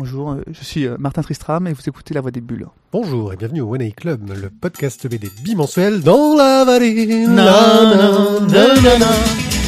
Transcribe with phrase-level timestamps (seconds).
[0.00, 2.66] Bonjour, euh, je suis euh, Martin Tristram et vous écoutez La Voix des Bulles.
[2.90, 7.26] Bonjour et bienvenue au One A Club, le podcast BD bimensuel dans la vallée.
[7.26, 7.84] Na,
[8.48, 9.59] na, na,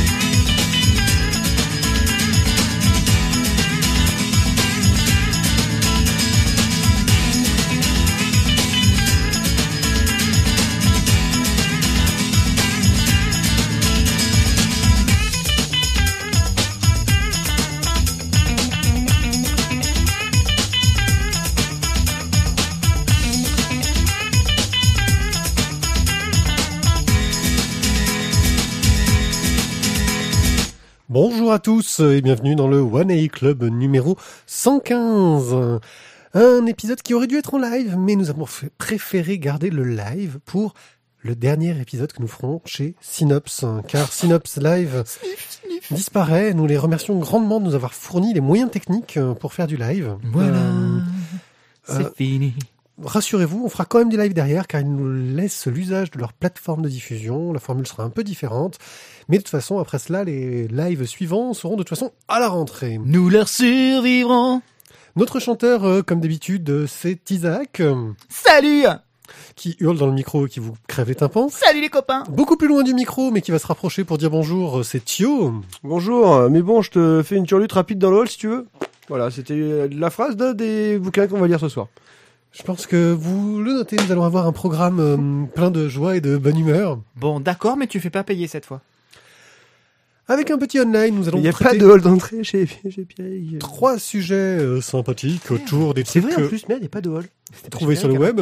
[31.62, 34.16] tous et bienvenue dans le One A Club numéro
[34.46, 35.78] 115.
[36.34, 38.46] Un épisode qui aurait dû être en live, mais nous avons
[38.78, 40.74] préféré garder le live pour
[41.20, 45.04] le dernier épisode que nous ferons chez Synops, car Synops Live
[45.92, 46.52] disparaît.
[46.52, 50.16] Nous les remercions grandement de nous avoir fourni les moyens techniques pour faire du live.
[50.32, 51.00] Voilà, Euh,
[51.84, 52.54] c'est euh, fini.
[53.04, 56.32] Rassurez-vous, on fera quand même du live derrière car ils nous laissent l'usage de leur
[56.32, 57.52] plateforme de diffusion.
[57.52, 58.78] La formule sera un peu différente.
[59.28, 62.48] Mais de toute façon, après cela, les lives suivants seront de toute façon à la
[62.48, 62.98] rentrée.
[63.04, 64.62] Nous leur survivrons.
[65.16, 68.84] Notre chanteur, euh, comme d'habitude, euh, c'est Isaac, euh, Salut
[69.56, 71.48] qui hurle dans le micro et qui vous crève les tympans.
[71.48, 74.30] Salut les copains Beaucoup plus loin du micro, mais qui va se rapprocher pour dire
[74.30, 75.54] bonjour, c'est Thio.
[75.82, 78.66] Bonjour, mais bon, je te fais une turlute rapide dans le hall si tu veux.
[79.08, 81.88] Voilà, c'était la phrase d'un des bouquins qu'on va lire ce soir.
[82.52, 86.16] Je pense que vous le notez, nous allons avoir un programme euh, plein de joie
[86.16, 86.98] et de bonne humeur.
[87.16, 88.82] Bon, d'accord, mais tu fais pas payer cette fois.
[90.28, 93.04] Avec un petit online, nous allons Il n'y a pas de hall d'entrée chez, chez
[93.04, 93.58] Pierre.
[93.58, 96.90] trois sujets euh, sympathiques autour des C'est trucs vrai en plus, merde, il n'y a
[96.90, 97.26] pas de hall.
[97.70, 98.40] trouvés sur le web.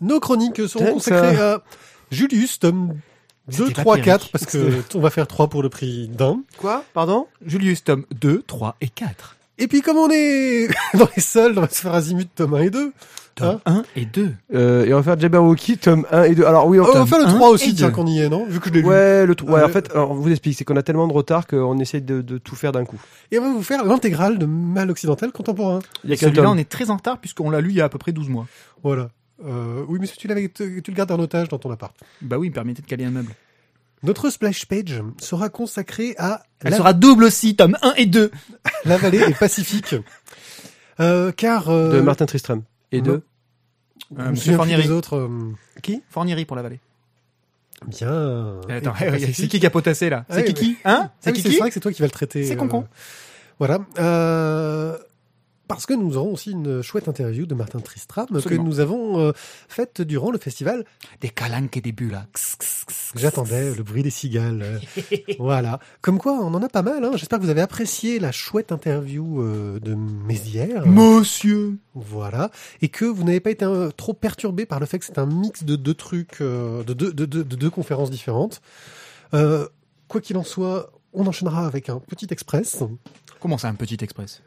[0.00, 1.62] Nos chroniques seront consacrées à
[2.10, 2.94] Julius, tome
[3.48, 4.22] 2, C'était pas 3, Pierrick.
[4.22, 6.42] 4, parce que on va faire 3 pour le prix d'un.
[6.58, 6.84] Quoi?
[6.92, 7.26] Pardon?
[7.44, 9.33] Julius, tome 2, 3 et 4.
[9.58, 12.58] Et puis comme on est dans les soldes, on va se faire Azimut tome 1
[12.62, 12.92] et 2.
[13.36, 14.32] Tome 1 et 2.
[14.54, 16.44] euh, Et on va faire Jabberwocky, tome 1 et 2.
[16.44, 17.92] Alors oui, on Oh, on va faire le 1 3 et aussi, tiens, 2.
[17.94, 18.86] qu'on y est, non Vu que je l'ai lu.
[18.86, 21.08] Ouais, le tr- ouais, Euh, en fait, alors, on vous explique, c'est qu'on a tellement
[21.08, 23.00] de retard qu'on essaye de, de tout faire d'un coup.
[23.32, 25.80] Et on va vous faire l'intégrale de Mal occidental contemporain.
[26.04, 27.80] Il y a qu'un Celui-là, on est très en retard puisqu'on l'a lu il y
[27.80, 28.46] a à peu près 12 mois.
[28.84, 29.08] Voilà.
[29.44, 31.92] Euh, oui, mais si tu, l'avais, tu tu le gardes en otage dans ton appart.
[32.22, 33.32] Bah oui, il me permettait de caler un meuble.
[34.04, 38.30] Notre splash page sera consacrée à Elle la, sera double aussi, tome 1 et 2.
[38.84, 39.94] la vallée et Pacifique.
[41.00, 41.68] Euh, car...
[41.70, 42.62] euh, De Martin Tristram.
[42.92, 43.22] Et de
[44.16, 44.82] Euh, me Monsieur Fornieri.
[44.84, 45.16] des autres.
[45.16, 45.28] euh,
[45.82, 46.02] Qui?
[46.10, 46.80] Fornieri pour la vallée.
[47.86, 48.60] Bien.
[48.68, 49.34] Attends, Et Pacifique.
[49.36, 50.24] c'est qui qui a potassé là?
[50.30, 51.10] C'est oui, Kiki Hein?
[51.20, 52.44] C'est Kiki vrai que c'est toi qui vas le traiter.
[52.44, 52.86] C'est Concon.
[53.58, 53.78] Voilà.
[53.98, 54.96] Euh,
[55.68, 58.62] parce que nous aurons aussi une chouette interview de Martin Tristram Absolument.
[58.62, 59.32] que nous avons euh,
[59.68, 60.84] faite durant le festival.
[61.20, 62.26] Des calanques et des bulles là.
[63.16, 64.62] J'attendais le bruit des cigales.
[64.62, 65.78] euh, voilà.
[66.02, 67.04] Comme quoi, on en a pas mal.
[67.04, 67.12] Hein.
[67.14, 70.86] J'espère que vous avez apprécié la chouette interview euh, de Mézières.
[70.86, 72.50] Monsieur Voilà.
[72.82, 75.26] Et que vous n'avez pas été euh, trop perturbé par le fait que c'est un
[75.26, 78.60] mix de deux trucs, de, deux, de, deux- de deux conférences différentes.
[79.32, 82.82] Quoi qu'il en soit, on enchaînera avec un petit express.
[83.40, 84.42] Comment ça, un petit express?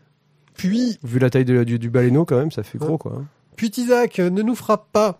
[0.57, 3.13] Puis, Vu la taille de la- du, du baleineau, quand même, ça fait gros, quoi.
[3.19, 3.25] hein.
[3.55, 5.19] puis Isaac ne nous fera pas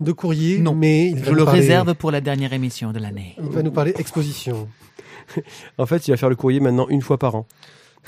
[0.00, 0.74] de courrier, Non.
[0.74, 3.36] mais il va Je nous le parler- réserve pour la dernière émission de l'année.
[3.42, 4.68] Il va nous parler exposition.
[5.78, 7.46] En fait, il va faire le courrier maintenant une fois par an.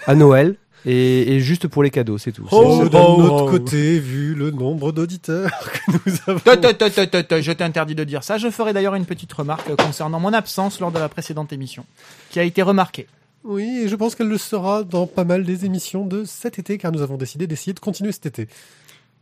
[0.07, 0.57] À Noël.
[0.87, 2.47] Et, et juste pour les cadeaux, c'est tout.
[2.51, 3.51] Oh, d'un oh, autre oh.
[3.51, 5.51] côté, vu le nombre d'auditeurs
[5.87, 6.41] que nous avons.
[6.41, 8.37] Toi, toi, toi, toi, toi, toi, Je t'interdis de dire ça.
[8.37, 11.87] Je ferai d'ailleurs une petite remarque concernant mon absence lors de la précédente émission,
[12.29, 13.07] qui a été remarquée.
[13.45, 16.79] Oui, et je pense qu'elle le sera dans pas mal des émissions de cet été,
[16.79, 18.49] car nous avons décidé d'essayer de continuer cet été.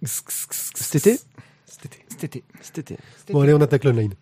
[0.05, 1.19] Cet été?
[1.66, 2.05] Cet été.
[2.09, 2.44] Cet été.
[2.60, 2.97] Cet été.
[3.33, 4.15] Bon, allez, on attaque l'online.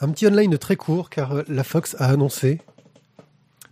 [0.00, 2.60] Un petit online très court, car euh, la Fox a annoncé.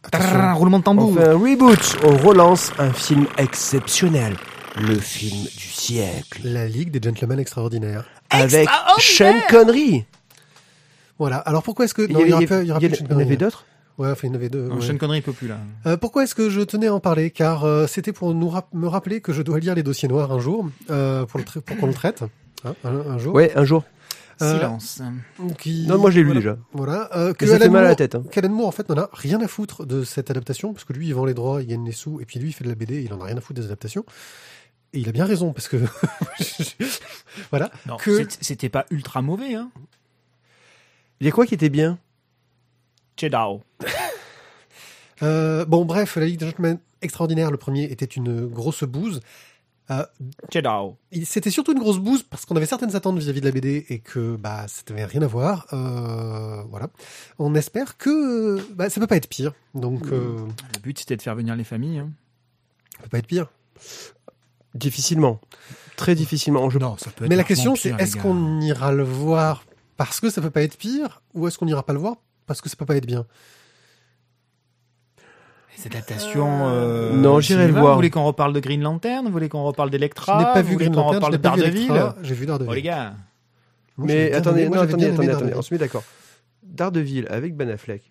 [0.04, 1.14] Attention, roulement de On tambour.
[1.14, 1.96] fait un reboot.
[2.04, 4.36] On relance un film exceptionnel.
[4.80, 6.40] Le film du siècle.
[6.44, 8.04] la Ligue des Gentlemen Extraordinaires.
[8.30, 10.04] Avec Sean Connery.
[11.20, 11.36] Voilà.
[11.38, 12.02] Alors pourquoi est-ce que.
[12.02, 12.66] Il Non, y, il y y y en- Sean il
[13.10, 13.64] y en avait d'autres?
[13.98, 14.66] Ouais, enfin, il y en avait deux.
[14.68, 14.80] Non, ouais.
[14.86, 15.58] Sean Connery il peut plus là.
[15.86, 17.30] Euh, pourquoi est-ce que je tenais à en parler?
[17.30, 20.32] Car euh, c'était pour nous rap- me rappeler que je dois lire les dossiers noirs
[20.32, 22.22] un jour, euh, pour, pour qu'on le traite.
[22.64, 23.34] Hein, un, un jour.
[23.34, 23.84] Ouais, un jour.
[24.42, 25.02] Euh, Silence.
[25.58, 26.40] Qui- Non, moi je l'ai lu voilà.
[26.40, 26.56] déjà.
[26.72, 27.10] Voilà.
[27.14, 28.14] Euh, que ça fait Alan mal à la tête.
[28.14, 28.22] hein.
[28.32, 31.08] qu'Alan Moore, en fait, n'en a rien à foutre de cette adaptation, parce que lui,
[31.08, 32.74] il vend les droits, il gagne les sous, et puis lui, il fait de la
[32.74, 34.06] BD, il en a rien à foutre des adaptations.
[34.94, 35.76] Et il a bien raison, parce que...
[37.50, 37.70] voilà.
[37.86, 39.70] Non, que- c'est- c'était pas ultra mauvais, hein.
[41.20, 41.98] Il y a quoi qui était bien?
[43.16, 43.62] Chedao.
[45.22, 49.20] Euh, bon, bref, la Ligue des Gentlemen extraordinaire, le premier, était une grosse bouse.
[49.90, 50.02] Euh,
[51.24, 53.98] C'était surtout une grosse bouse parce qu'on avait certaines attentes vis-à-vis de la BD et
[53.98, 55.66] que bah ça n'avait rien à voir.
[55.74, 56.88] Euh, voilà.
[57.38, 59.52] On espère que bah, ça peut pas être pire.
[59.74, 60.38] Donc euh,
[60.74, 61.98] Le but c'était de faire venir les familles.
[61.98, 62.10] hein.
[62.96, 63.48] ça peut pas être pire.
[64.74, 65.38] Difficilement.
[65.96, 66.70] Très difficilement.
[66.70, 66.78] Je...
[66.78, 69.64] Non, ça peut Mais la question c'est est-ce qu'on ira le voir
[70.00, 72.16] parce que ça peut pas être pire ou est-ce qu'on n'ira pas le voir
[72.46, 73.26] parce que ça peut pas être bien?
[75.76, 76.48] Cette adaptation.
[76.68, 77.88] euh, Non, au j'irai le voir.
[77.88, 79.26] Vous voulez qu'on reparle de Green Lantern?
[79.26, 81.38] Vous voulez qu'on reparle Je d'Electra n'ai pas Vous vu Green Lantern, je reparle n'ai
[81.38, 82.14] de pas vu Daredevil?
[82.22, 82.70] J'ai vu Daredevil.
[82.70, 83.14] Oh les gars.
[83.98, 86.02] Moi, Mais attendez, aimé- moi, non, j'avais attendez, attendez, attendez, on se met d'accord.
[86.62, 88.10] Daredevil avec Ben Affleck.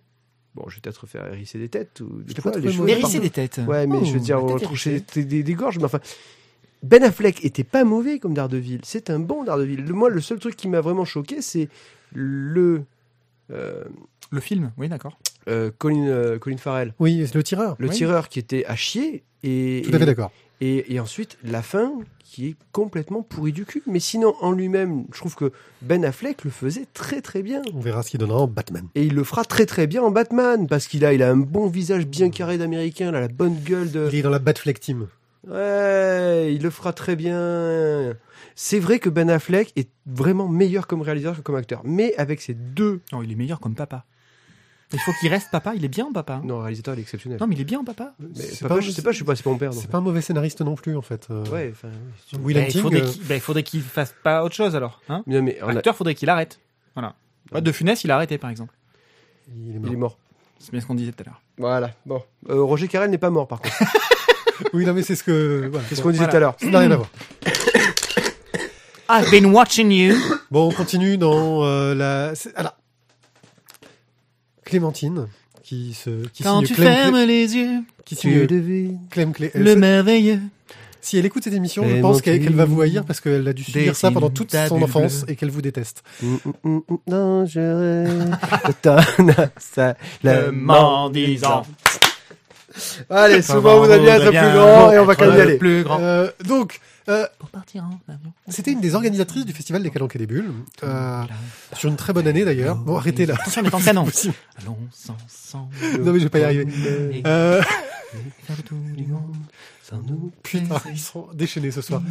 [0.53, 2.87] Bon, je vais peut-être faire hérisser des têtes ou des fois, pas les cheveux.
[2.89, 3.59] Hérisser des têtes.
[3.67, 4.57] Ouais, mais Oh, je veux dire, on
[5.15, 5.99] des, des gorges, mais enfin.
[6.83, 8.79] Ben Affleck était pas mauvais comme Daredevil.
[8.83, 9.83] C'est un bon Daredevil.
[9.85, 11.67] Le- Moi, le seul truc qui m'a vraiment choqué, c'est
[12.13, 12.83] le
[13.51, 13.83] euh,
[14.31, 15.17] Le film, oui, d'accord.
[15.49, 17.75] euh, Colin, euh, Colin Farrell, Oui, c'est le tireur.
[17.79, 17.95] le Oui.
[17.95, 20.31] tireur qui était à chier et Tout à fait d'accord.
[20.61, 21.93] Et, et ensuite, la fin
[22.23, 23.81] qui est complètement pourrie du cul.
[23.87, 27.61] Mais sinon, en lui-même, je trouve que Ben Affleck le faisait très très bien.
[27.73, 28.85] On verra ce qu'il donnera en Batman.
[28.93, 31.37] Et il le fera très très bien en Batman, parce qu'il a, il a un
[31.37, 34.09] bon visage bien carré d'américain, il a la bonne gueule de...
[34.11, 35.07] Il est dans la Batfleck Team.
[35.47, 38.13] Ouais, il le fera très bien.
[38.55, 41.81] C'est vrai que Ben Affleck est vraiment meilleur comme réalisateur que comme acteur.
[41.85, 43.01] Mais avec ces deux...
[43.13, 44.05] Non, il est meilleur comme papa.
[44.91, 45.73] Il faut qu'il reste papa.
[45.75, 46.33] Il est bien en papa.
[46.35, 46.41] hein.
[46.43, 47.37] Non, réalisateur, il est exceptionnel.
[47.39, 48.15] Non, mais il est bien en papa.
[48.19, 48.27] mais
[48.61, 49.71] papa, pas- je sais pas, je sais pas, c'est pas mon père.
[49.73, 51.27] C'est pas un mauvais scénariste non plus en fait.
[51.29, 51.89] Euh, Ouais, enfin...
[52.33, 52.39] oui.
[52.43, 54.75] Will Bah, il Hunting, faudrait euh, qu'il bah, il faudrait qu'il fasse pas autre chose
[54.75, 55.01] alors.
[55.07, 56.59] Hein Non, mais on a- L'acteur, faudrait qu'il arrête.
[56.95, 57.15] Voilà.
[57.53, 58.73] Ouais, de Funès, il a arrêté par exemple.
[59.55, 59.91] il est il mort.
[59.93, 60.17] est mort.
[60.57, 61.41] C'est bien ce qu'on disait tout à l'heure.
[61.57, 62.21] Voilà, bon.
[62.49, 63.77] Euh, Roger Carrel n'est pas mort, par contre.
[64.73, 65.67] Oui, non mais c'est ce que.
[65.71, 65.85] Voilà.
[65.89, 66.31] C'est ce qu'on disait Voilà.
[66.31, 66.55] tout à l'heure.
[66.59, 67.09] Ça n'a rien à voir.
[69.11, 70.15] I've been watching you.
[70.51, 72.35] Bon, on continue dans euh, la.
[72.35, 72.75] c'est- Alors,
[74.65, 75.27] Clémentine
[75.63, 78.99] qui se qui Quand signe tu Clem, fermes les yeux, qui signe devines.
[79.09, 80.39] Clem Clé- elle le merveilleux.
[81.01, 83.53] Si elle écoute cette émission, je pense qu'elle qu'elle va vous haïr parce qu'elle a
[83.53, 86.03] dû subir ça pendant toute son enfance et qu'elle vous déteste.
[87.07, 88.05] Dangereux.
[89.57, 91.63] ça, Le mendisant.
[93.09, 95.57] Allez, souvent vous allez être plus grand et on va quand même y aller.
[95.57, 95.99] Plus grand.
[95.99, 98.31] Euh, donc, euh, Pour partir en avion.
[98.47, 100.51] c'était une des organisatrices du festival des Calanques et des Bulles,
[100.83, 101.23] euh,
[101.73, 102.75] sur une très bonne année d'ailleurs.
[102.75, 103.35] Bon, arrêtez là.
[103.39, 104.05] Attention, on est en canon.
[104.61, 104.77] Allons
[105.25, 105.73] ensemble.
[106.01, 107.23] Non mais je vais pas y arriver.
[108.15, 108.17] Euh,
[110.43, 112.01] Putain, ils sont déchaînés ce soir.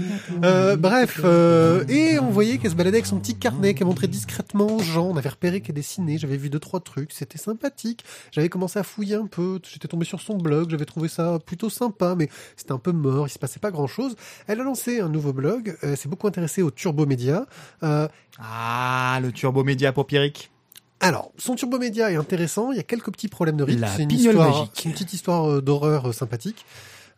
[0.45, 4.09] Euh, bref, euh, et on voyait qu'elle se baladait avec son petit carnet qu'elle montrait
[4.09, 5.07] discrètement aux gens.
[5.07, 8.05] On avait repéré qu'elle dessinait, j'avais vu deux trois trucs, c'était sympathique.
[8.33, 11.71] J'avais commencé à fouiller un peu, j'étais tombé sur son blog, j'avais trouvé ça plutôt
[11.71, 14.17] sympa, mais c'était un peu mort, il se passait pas grand chose.
[14.47, 17.45] Elle a lancé un nouveau blog, elle s'est beaucoup intéressée aux turbo médias.
[17.83, 18.09] Euh,
[18.41, 20.51] Ah, le turbo média pour Pierrick.
[21.01, 22.73] Alors, son turbo média est intéressant.
[22.73, 23.81] Il y a quelques petits problèmes de rythme.
[23.97, 26.65] C'est une histoire, une petite histoire euh, d'horreur euh, sympathique.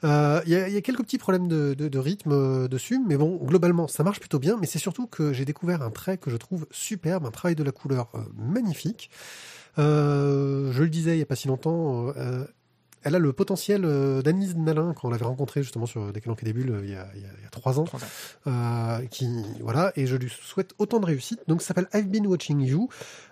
[0.04, 2.68] Euh, Il y, a, il y a quelques petits problèmes de, de- de rythme euh,
[2.68, 4.56] dessus, mais bon, globalement, ça marche plutôt bien.
[4.60, 7.62] Mais c'est surtout que j'ai découvert un trait que je trouve superbe, un travail de
[7.64, 9.10] la couleur euh, magnifique.
[9.78, 12.12] Euh, je le disais il y a pas si longtemps.
[13.00, 16.20] Euh, elle a le potentiel euh, d'Annelise Nalin quand on l'avait rencontrée justement sur Des
[16.20, 17.78] Calanques et des Bulles euh, il y a, il y a- il y a trois
[17.78, 17.84] ans.
[17.84, 18.06] Trois ans.
[18.46, 19.28] Euh, qui
[19.60, 21.40] voilà et je lui souhaite autant de réussite.
[21.48, 22.88] Donc ça s'appelle I've been watching you.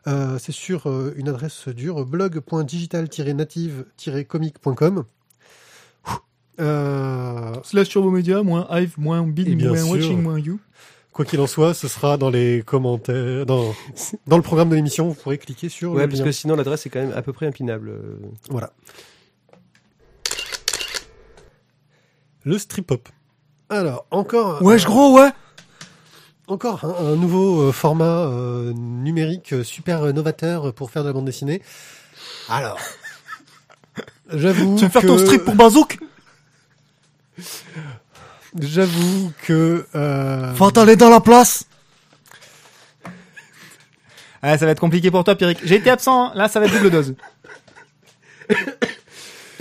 [0.07, 5.05] Euh, c'est sur euh, une adresse dure blog.digital-native-comic.com.
[6.61, 9.91] Euh, Slash turbo média, moins Hive, moins Et Bin, bien moins sûr.
[9.93, 10.59] Watching, moins You.
[11.13, 13.73] quoi qu'il en soit, ce sera dans les commentaires, dans,
[14.27, 15.07] dans le programme de l'émission.
[15.09, 16.25] Vous pourrez cliquer sur Ouais, le parce lien.
[16.27, 17.91] que sinon l'adresse est quand même à peu près impinable.
[17.91, 18.17] euh.
[18.51, 18.73] Voilà.
[22.45, 23.09] Le strip hop.
[23.71, 24.63] Alors encore.
[24.63, 25.31] Wesh gros, ouais.
[26.47, 31.09] Encore un, un nouveau euh, format euh, numérique euh, super euh, novateur pour faire de
[31.09, 31.61] la bande dessinée.
[32.49, 32.79] Alors,
[34.33, 35.99] j'avoue Tu veux faire que, ton strip pour Bazook
[38.59, 41.67] J'avoue que euh, Faut aller dans la place.
[44.41, 45.59] Ah, ça va être compliqué pour toi, Pierrick.
[45.65, 46.33] J'ai été absent, hein.
[46.35, 47.15] là, ça va être double dose.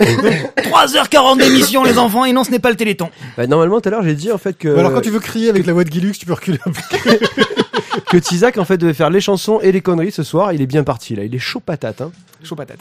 [0.00, 3.10] 3h40 d'émission, les enfants, et non, ce n'est pas le téléthon.
[3.36, 5.20] Bah, normalement, tout à l'heure, j'ai dit en fait que Bon, alors quand tu veux
[5.20, 7.26] crier avec la voix de Guilux, tu peux reculer un peu.
[8.10, 10.52] que Tizak en fait devait faire les chansons et les conneries ce soir.
[10.52, 11.24] Il est bien parti là.
[11.24, 12.00] Il est chaud patate.
[12.00, 12.12] Hein.
[12.42, 12.80] Chaud patate.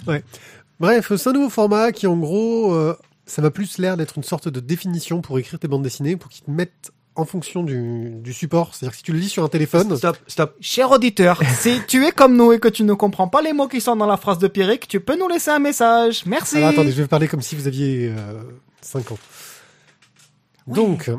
[0.80, 2.96] Bref, c'est un nouveau format qui, en gros, euh,
[3.26, 6.30] ça m'a plus l'air d'être une sorte de définition pour écrire tes bandes dessinées, pour
[6.30, 8.74] qu'ils te mettent en fonction du, du support.
[8.74, 10.56] C'est-à-dire que si tu le lis sur un téléphone, Stop, stop.
[10.62, 13.68] Cher auditeur, si tu es comme nous et que tu ne comprends pas les mots
[13.68, 16.26] qui sont dans la phrase de Pierrick, tu peux nous laisser un message.
[16.26, 16.58] Merci.
[16.58, 18.14] Alors attendez, je vais parler comme si vous aviez
[18.82, 19.18] 5 ans.
[20.68, 21.10] Donc,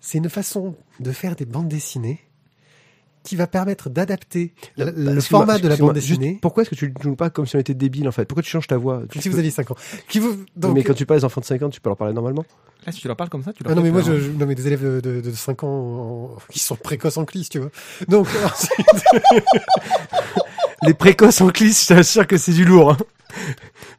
[0.00, 2.20] c'est une façon de faire des bandes dessinées
[3.24, 6.38] qui va permettre d'adapter le, le Excuse-moi, format de la bande juste, dessinée.
[6.42, 8.24] pourquoi est-ce que tu ne joues pas comme si on était débile en fait?
[8.24, 9.02] Pourquoi tu changes ta voix?
[9.18, 9.76] Si vous aviez 5 ans.
[10.08, 11.96] Qui vous, donc, Mais quand tu parles des enfants de 5 ans, tu peux leur
[11.96, 12.44] parler normalement?
[12.86, 14.30] Ah, si tu leur parles comme ça, tu leur Ah non, mais moi, je, je-
[14.30, 17.48] non, mais des élèves de, de, de 5 ans en- qui sont précoces en clisse,
[17.48, 17.70] tu vois.
[18.08, 19.04] Donc, ensuite,
[20.82, 22.92] Les précoces en clisse, je t'assure que c'est du lourd.
[22.92, 22.96] Hein.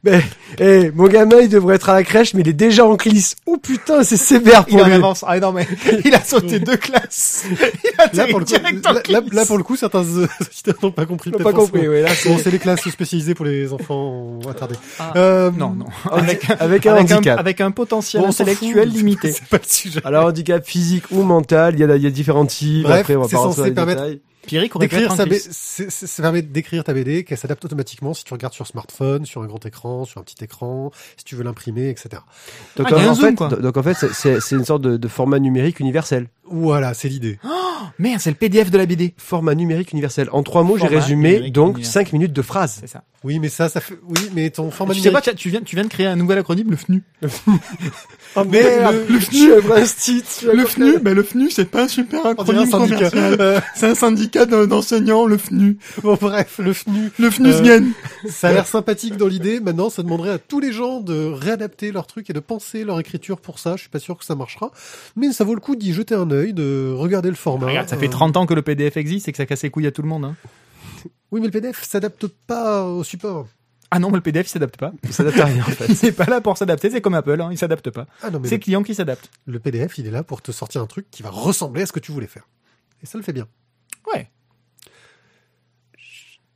[0.05, 0.22] Mais,
[0.60, 3.38] eh, mon gamin, il devrait être à la crèche, mais il est déjà en clisse.
[3.45, 4.93] Oh putain, c'est sévère Il pour en lui.
[4.95, 5.24] avance.
[5.25, 5.65] Ah non, mais
[6.05, 7.45] il a sauté deux classes.
[8.13, 10.27] Il a là, pour le coup, direct en là, là- pour le coup, certains euh,
[10.41, 11.31] auditeurs n'ont pas compris.
[11.31, 14.75] Pas compris, ouais, là, Bon, c'est les classes spécialisées pour les enfants attardés.
[15.00, 15.86] Ah, Euh, Non, non.
[16.12, 17.39] Avec, avec un avec un, handicap.
[17.39, 19.31] avec un potentiel bon, intellectuel fout, limité.
[19.31, 20.01] C'est pas le sujet.
[20.03, 22.83] Alors, handicap physique ou mental, il y a, il y a différents types.
[22.83, 24.22] Bref, Après, on va c'est pas rentrer censé dans les permettre- détails.
[24.45, 25.25] Pierrick aurait D'écrire sa
[25.89, 29.47] ça permet d'écrire ta BD, qu'elle s'adapte automatiquement si tu regardes sur smartphone, sur un
[29.47, 32.21] grand écran, sur un petit écran, si tu veux l'imprimer, etc.
[32.77, 36.27] Donc, Ah, en, fait, donc en fait, c'est- une sorte de, de format numérique universel.
[36.53, 37.39] Voilà, c'est l'idée.
[37.98, 39.15] Merde, c'est le PDF de la BD.
[39.17, 40.29] Format numérique universel.
[40.31, 42.05] En trois mots, j'ai résumé numérique donc universel.
[42.05, 42.77] 5 minutes de phrase.
[42.79, 43.03] C'est ça.
[43.24, 45.39] Oui, mais ça, ça fait, oui, mais ton format tu sais pas, numérique.
[45.39, 47.03] tu, viens, tu viens de créer un nouvel acronyme, le FNU.
[48.36, 49.50] Oh merde, le, FNU,
[50.51, 53.12] Le FNU, ben le FNU, c'est pas un super On dirait un syndicat.
[53.13, 55.77] Euh, C'est un syndicat d'enseignants, le FNU.
[56.01, 57.12] bon, bref, le FNU.
[57.19, 57.91] Le FNUSGAN.
[58.27, 59.60] Ça a l'air sympathique dans l'idée.
[59.60, 63.00] Maintenant, ça demanderait à tous les gens de réadapter leur truc et de penser leur
[63.00, 63.75] écriture pour ça.
[63.75, 64.72] Je suis pas sûr que ça marchera.
[65.15, 67.67] Mais ça vaut le coup d'y jeter un œil, de regarder le format.
[67.67, 69.69] Regarde, ça Euh, fait 30 ans que le PDF existe et que ça casse les
[69.69, 70.25] couilles à tout le monde.
[70.25, 70.35] Hein.
[71.31, 73.47] Oui, mais le PDF s'adapte pas au support.
[73.91, 74.91] Ah non, mais le PDF, il s'adapte pas.
[75.05, 75.88] Ça s'adapte à rien, en fait.
[76.01, 78.07] Il n'est pas là pour s'adapter, c'est comme Apple, hein, il s'adapte pas.
[78.23, 79.29] Ah C'est le, client qui s'adapte.
[79.45, 81.91] le PDF, il est là pour te sortir un truc qui va ressembler à ce
[81.91, 82.47] que tu voulais faire.
[83.03, 83.47] Et ça le fait bien.
[84.12, 84.31] Ouais.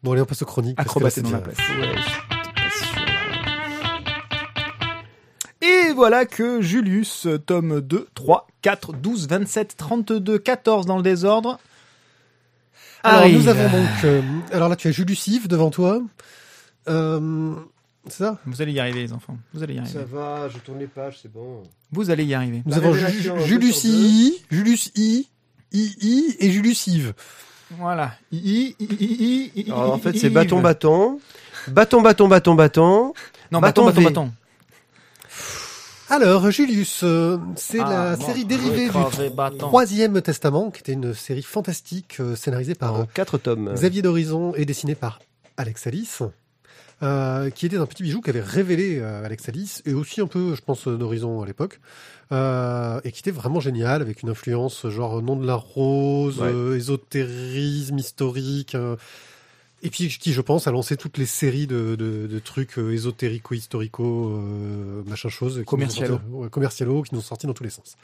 [0.02, 0.78] Bon, allez, on passe aux chroniques.
[1.12, 1.58] c'est dans la place.
[5.98, 11.60] Voilà que Julius, tome 2, 3, 4, 12, 27, 32, 14 dans le désordre.
[13.04, 13.38] Alors, arrive.
[13.40, 13.90] nous avons donc.
[14.06, 14.22] euh,
[14.54, 16.02] alors là, tu as Julius Yves devant toi.
[16.88, 17.54] Euh,
[18.08, 18.38] c'est ça?
[18.46, 19.38] Vous allez y arriver, les enfants.
[19.54, 20.00] Vous allez y arriver.
[20.12, 21.64] va, je tourne les pages, c'est bon.
[21.92, 22.62] Vous allez y arriver.
[22.66, 23.98] Nous La avons révélation, un Ju- peu Julius sur deux.
[23.98, 25.28] I, Julius I,
[25.74, 27.14] II et Julius Yves.
[27.78, 28.14] Voilà.
[28.32, 30.34] I, I, I, I, I, Alors, en fait, I- c'est Yves.
[30.34, 31.20] bâton, bâton.
[31.68, 33.14] Bâton, bâton, bâton, bâton.
[33.52, 34.32] Non, bâton bâton, bâton.
[36.10, 38.26] Alors, Julius, euh, c'est Ah, la bon.
[38.26, 39.58] série dérivée du.
[39.58, 43.74] Troisième Testament, qui était une série fantastique euh, scénarisée par En 4 tomes.
[43.74, 45.20] Xavier d'Horizon et dessiné par
[45.58, 46.24] Alex Alice,
[47.04, 50.56] euh, qui était un petit bijou qu'avait révélé euh, Alex Alice, et aussi un peu,
[50.56, 51.82] je pense, euh, d'Horizon à l'époque,
[52.32, 56.48] euh, et qui était vraiment génial, avec une influence genre Nom de la Rose, Ouais.
[56.48, 58.96] euh, ésotérisme historique, euh,
[59.84, 62.92] et puis qui, je pense, a lancé toutes les séries de, de, de trucs euh,
[62.94, 66.14] ésotérico-historico, euh, machin chose, qui nous ont Commercialo.
[66.16, 67.96] sorti- ouais, commercialo, qui nous sont sortis dans tous les sens.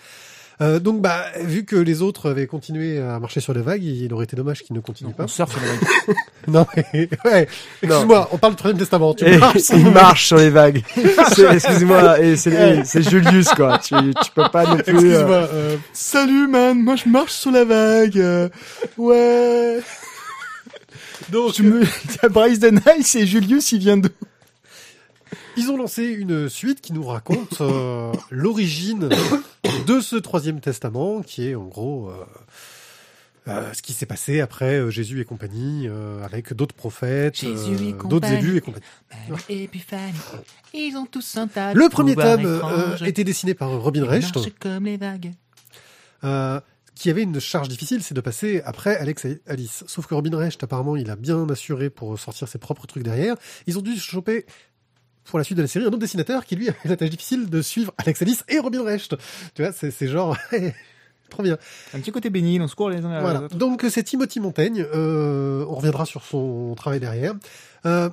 [0.61, 4.13] Euh, donc, bah, vu que les autres avaient continué à marcher sur les vagues, il
[4.13, 5.23] aurait été dommage qu'ils ne continuent Non, pas.
[5.23, 6.15] on surfe sur la vague.
[6.47, 7.47] Non, mais, ouais.
[7.81, 9.13] Excuse-moi, on parle du troisième testament.
[9.15, 10.83] Tu Et marches sur il marche sur les vagues.
[10.97, 13.79] Excuse-moi, et c'est Julius, quoi.
[13.79, 14.93] Tu, tu peux pas non plus.
[14.93, 16.79] euh, Excuse-moi, euh, Salut, man.
[16.79, 18.19] Moi, je marche sur la vague.
[18.19, 18.49] euh,
[18.97, 19.79] Ouais.
[21.31, 21.81] Donc, Tu me...
[22.05, 24.09] Il y a Bryce Nice et Julius, il vient de...
[25.57, 29.09] ils ont lancé une suite qui nous raconte euh, l'origine
[29.87, 32.13] de ce troisième testament, qui est en gros euh,
[33.47, 37.91] euh, ce qui s'est passé après euh, Jésus et compagnie, euh, avec d'autres prophètes, euh,
[38.07, 38.85] d'autres élus et compagnie.
[39.49, 40.13] Et puis Fanny,
[40.73, 44.37] ils ont tous un tas Le premier tome euh, était dessiné par Robin Recht.
[44.59, 45.33] comme les vagues.
[46.93, 49.83] Euh, qui avait une charge difficile, c'est de passer après Alex et Alice.
[49.87, 53.35] Sauf que Robin Recht, apparemment, il a bien assuré pour sortir ses propres trucs derrière.
[53.67, 54.45] Ils ont dû choper
[55.23, 57.49] pour la suite de la série un autre dessinateur qui lui avait la tâche difficile
[57.49, 59.15] de suivre Alex Alice et Robin Recht.
[59.55, 60.37] Tu vois, c'est genre
[61.29, 61.57] trop bien.
[61.93, 63.41] Un petit côté béni, on se court les uns vers les Voilà.
[63.43, 63.55] autres.
[63.57, 64.85] Donc c'est Timothy Montaigne.
[64.93, 67.33] Euh, on reviendra sur son travail derrière.
[67.85, 68.09] Euh,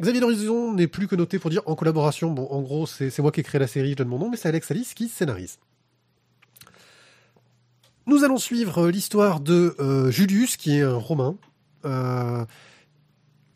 [0.00, 2.30] Xavier d'Horizon n'est plus que noté pour dire en collaboration.
[2.30, 4.30] Bon, en gros, c'est c'est moi qui ai créé la série, je donne mon nom,
[4.30, 5.58] mais c'est Alex Alice qui scénarise.
[8.10, 11.36] Nous allons suivre l'histoire de euh, Julius, qui est un Romain,
[11.84, 12.44] euh,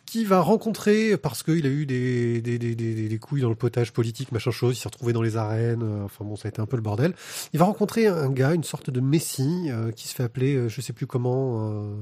[0.07, 3.57] qui va rencontrer, parce qu'il a eu des, des, des, des, des couilles dans le
[3.57, 6.51] potage politique, machin chose, il s'est retrouvé dans les arènes, euh, enfin bon, ça a
[6.51, 7.15] été un peu le bordel.
[7.53, 10.69] Il va rencontrer un gars, une sorte de messie, euh, qui se fait appeler, euh,
[10.69, 11.73] je sais plus comment...
[11.73, 11.97] euh,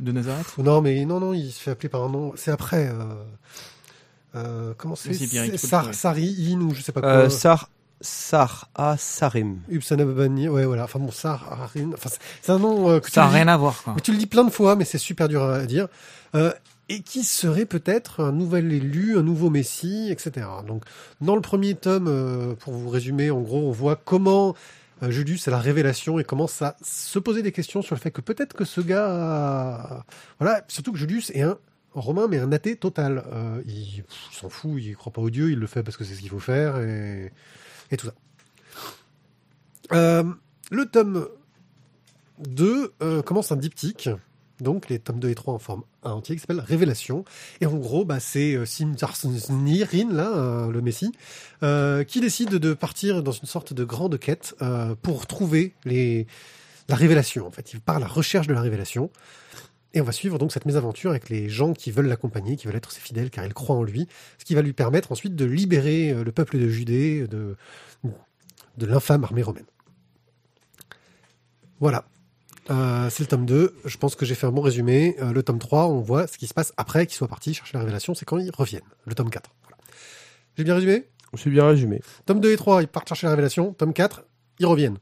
[0.00, 2.32] De Nazareth non, mais non, non, il se fait appeler par un nom.
[2.34, 2.88] C'est après.
[2.88, 3.14] Euh,
[4.34, 5.14] euh, comment c'est
[5.56, 5.94] Sar, trouver.
[5.94, 7.10] Sari In ou je sais pas quoi.
[7.10, 7.70] Euh, Sar,
[8.04, 9.58] Sar, ah, Sarim.
[9.70, 10.84] Upsanabani, ouais, voilà.
[10.84, 11.90] Enfin bon, Sarin.
[11.94, 12.10] Enfin,
[12.42, 13.94] c'est- un nom euh, que Ça n'a tu, le dis, rien à voir, quoi.
[13.94, 15.88] que tu le dis plein de fois, mais c'est super dur à dire.
[16.34, 16.52] Euh,
[16.90, 20.46] et qui serait peut-être un nouvel élu, un nouveau messie, etc.
[20.66, 20.84] Donc,
[21.22, 24.54] dans le premier tome, euh, pour vous résumer, en gros, on voit comment
[25.02, 28.10] euh, Julius a la révélation et commence à se poser des questions sur le fait
[28.10, 30.04] que peut-être que ce gars, a-
[30.38, 31.56] voilà, surtout que Julius est un
[31.94, 33.24] romain mais un athée total.
[33.32, 36.14] Euh, il s'en fout, il croit pas au dieu, il le fait parce que c'est
[36.14, 37.32] ce qu'il faut faire et,
[37.90, 38.14] et tout ça.
[39.92, 40.24] Euh,
[40.70, 41.28] le tome
[42.38, 44.08] 2 euh, commence un diptyque,
[44.60, 47.24] donc les tomes 2 et 3 en forme un entier qui s'appelle Révélation.
[47.60, 51.12] Et en gros, bah, c'est euh, Simtarsnirin, là, euh, le Messie,
[52.08, 54.54] qui décide de partir dans une sorte de grande quête
[55.02, 57.46] pour trouver la révélation.
[57.46, 59.10] En fait, il part à la recherche de la révélation.
[59.94, 62.76] Et on va suivre donc cette mésaventure avec les gens qui veulent l'accompagner, qui veulent
[62.76, 64.08] être ses fidèles car ils croient en lui,
[64.38, 67.56] ce qui va lui permettre ensuite de libérer euh, le peuple de Judée de,
[68.76, 69.66] de l'infâme armée romaine.
[71.78, 72.04] Voilà.
[72.70, 73.76] Euh, c'est le tome 2.
[73.84, 75.16] Je pense que j'ai fait un bon résumé.
[75.20, 77.74] Euh, le tome 3, on voit ce qui se passe après qu'ils soient partis chercher
[77.74, 78.14] la révélation.
[78.14, 78.82] C'est quand ils reviennent.
[79.06, 79.50] Le tome 4.
[79.62, 79.76] Voilà.
[80.56, 81.04] J'ai bien résumé?
[81.36, 82.00] C'est bien résumé.
[82.26, 83.74] Tome 2 et 3, ils partent chercher la révélation.
[83.74, 84.24] Tome 4,
[84.60, 84.98] ils reviennent.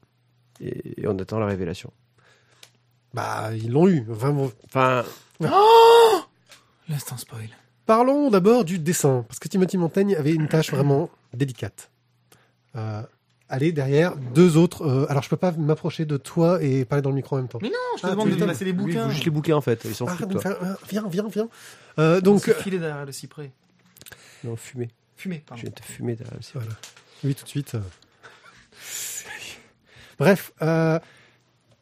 [0.61, 1.92] Et on attend la révélation.
[3.14, 4.07] Bah, ils l'ont eu.
[4.11, 4.52] Enfin, bon.
[4.66, 5.04] Enfin,
[6.88, 7.49] L'instant spoil.
[7.87, 9.25] Parlons d'abord du dessin.
[9.28, 11.90] Parce que Timothy Montaigne avait une tâche vraiment délicate.
[12.76, 13.02] Euh,
[13.49, 14.83] aller derrière deux autres.
[14.87, 17.49] euh, alors, je peux pas m'approcher de toi et parler dans le micro en même
[17.49, 17.59] temps.
[17.61, 19.04] Mais non, je te Ah, demande de passer les lui, bouquins.
[19.04, 19.83] faut juste les bouquins en fait.
[19.85, 20.31] Ils s'en Arrête foutent.
[20.33, 20.40] Toi.
[20.40, 21.49] faire- euh, viens, viens, viens.
[21.99, 23.50] Euh, Donc, filé derrière le cyprès.
[24.45, 24.88] Non, fumer.
[25.16, 25.61] Fumé, Je pardon.
[25.62, 26.62] viens de te fumer derrière le ciel.
[26.62, 26.78] Voilà.
[27.25, 27.76] Oui, tout de suite.
[30.19, 30.99] Bref, euh,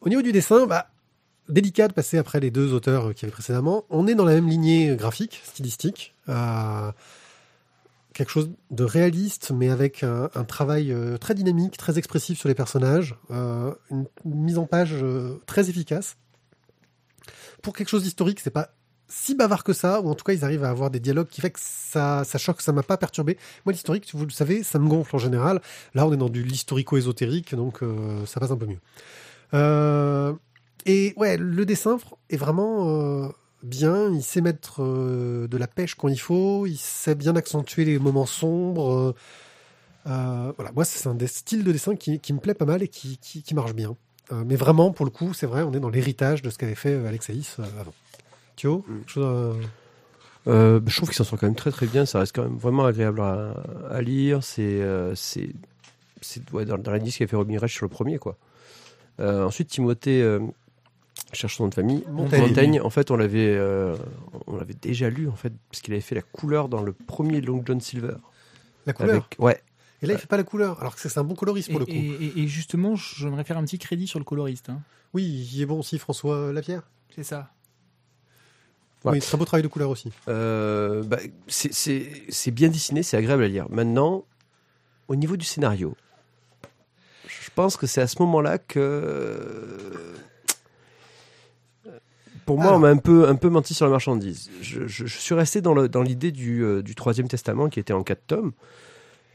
[0.01, 0.90] au niveau du dessin, bah,
[1.51, 3.85] délicat de passer après les deux auteurs qui avaient précédemment.
[3.89, 6.15] On est dans la même lignée graphique, stylistique.
[6.29, 6.91] euh,
[8.13, 12.55] quelque chose de réaliste, mais avec un, travail euh, très dynamique, très expressif sur les
[12.55, 13.15] personnages.
[13.31, 14.95] euh, une, mise en page
[15.45, 16.17] très efficace.
[17.61, 18.71] Pour quelque chose d'historique, c'est pas
[19.07, 21.41] si bavard que ça, ou en tout cas ils arrivent à avoir des dialogues qui
[21.41, 23.37] fait que ça, ça choque, ça m'a pas perturbé.
[23.65, 25.61] Moi l'historique, vous le savez, ça me gonfle en général.
[25.93, 27.79] Là on est dans du l'historico-ésotérique, donc
[28.25, 28.79] ça passe un peu mieux.
[30.85, 31.97] Et ouais, le dessin
[32.29, 33.27] est vraiment euh,
[33.63, 37.85] bien, il sait mettre euh, de la pêche quand il faut, il sait bien accentuer
[37.85, 39.13] les moments sombres.
[40.07, 42.81] euh, voilà, moi c'est un des styles de dessin qui, qui me plaît pas mal
[42.83, 43.95] et qui, qui, qui marche bien.
[44.45, 47.05] Mais vraiment, pour le coup, c'est vrai, on est dans l'héritage de ce qu'avait fait
[47.05, 47.93] Alexaïs euh, avant.
[48.55, 48.93] Thio, Mm.
[49.05, 52.05] chose à- Euh, je trouve qu'ils s'en sort quand même très très bien.
[52.05, 53.53] Ça reste quand même vraiment agréable à,
[53.91, 54.41] à lire.
[54.43, 54.81] C'est
[55.15, 55.53] c'est
[56.53, 58.37] ouais, dans, dans l'indice qu'a fait Robin Reich sur le premier quoi.
[59.19, 60.23] Ensuite Timothée
[61.31, 62.47] je cherche son nom de famille Montaigne.
[62.47, 62.81] Montaigne.
[62.81, 63.95] En fait on l'avait euh,
[64.47, 67.41] on l'avait déjà lu en fait parce qu'il avait fait la couleur dans le premier
[67.41, 68.15] Long John Silver.
[68.85, 69.11] La couleur.
[69.11, 69.61] Avec ouais
[70.01, 71.79] Et là, il fait pas la couleur, alors que c'est un bon coloriste Et, pour
[71.79, 71.91] le coup.
[71.91, 74.69] et- et- et justement, j'aimerais faire un petit crédit sur le coloriste.
[74.69, 74.81] hein.
[75.13, 76.81] Oui, il est bon aussi, François Lapierre.
[77.15, 77.51] C'est ça.
[79.05, 79.11] Ouais.
[79.13, 80.11] Oui, très beau travail de couleur aussi.
[80.27, 81.17] Euh, bah,
[81.47, 83.67] c'est bien dessiné, c'est agréable à lire.
[83.69, 84.25] Maintenant,
[85.07, 85.95] au niveau du scénario,
[87.27, 90.13] je pense que c'est à ce moment-là que.
[92.45, 92.77] Pour moi, Alors.
[92.77, 94.49] on m'a un peu, un peu menti sur la marchandise.
[94.61, 97.79] Je, je- je suis resté dans le- dans l'idée du, euh, du Troisième Testament qui
[97.79, 98.51] était en quatre tomes.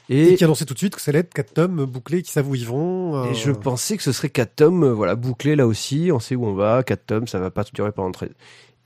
[0.09, 2.49] Et, Et, qui annonçait tout de suite que c'est lettre 4 tomes bouclés qui savent
[2.49, 3.17] où ils vont.
[3.25, 6.11] euh, et je pensais que ce serait quatre tomes, euh, voilà, bouclés là aussi.
[6.13, 8.31] On sait où on va, quatre tomes, ça va pas durer pendant 13.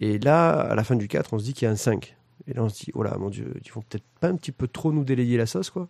[0.00, 2.16] Et là, à la fin du 4, on se dit qu'il y a un 5.
[2.48, 4.50] Et là, on se dit, oh là, mon Dieu, ils vont peut-être pas un petit
[4.52, 5.88] peu trop nous délayer la sauce, quoi.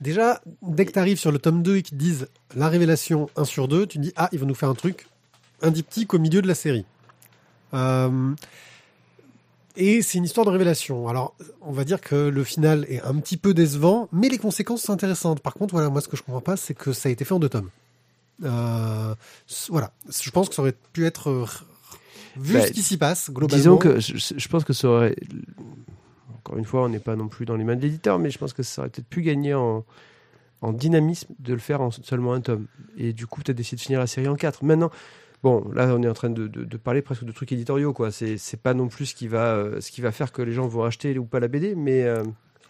[0.00, 3.30] Déjà, dès que tu arrives sur le tome 2 et qu'ils te disent la révélation
[3.36, 5.06] 1 sur 2, tu te dis, ah, ils vont nous faire un truc,
[5.62, 6.84] un diptyque au milieu de la série.
[7.74, 8.34] Euh,
[9.76, 11.08] et c'est une histoire de révélation.
[11.08, 14.82] Alors, on va dire que le final est un petit peu décevant, mais les conséquences
[14.82, 15.40] sont intéressantes.
[15.40, 17.32] Par contre, voilà, moi, ce que je comprends pas, c'est que ça a été fait
[17.32, 17.70] en deux tomes.
[18.44, 19.14] Euh,
[19.70, 19.92] voilà.
[20.10, 21.46] Je pense que ça aurait pu être, euh,
[22.36, 23.56] vu Bah, ce qui s'y passe, globalement.
[23.56, 25.16] Disons que je, je pense que ça aurait.
[26.38, 28.38] Encore une fois, on n'est pas non plus dans les mains de l'éditeur, mais je
[28.38, 29.84] pense que ça aurait peut-être pu gagner en,
[30.60, 32.66] en dynamisme de le faire en seulement un tome.
[32.98, 34.64] Et du coup, peut-être d'essayer de finir la série en quatre.
[34.64, 34.90] Maintenant,
[35.42, 38.10] bon, là, on est en train de, de- de parler presque de trucs éditoriaux, quoi.
[38.10, 40.52] C'est c'est pas non plus ce qui, va, euh, ce qui va faire que les
[40.52, 42.22] gens vont acheter ou pas la BD, mais euh,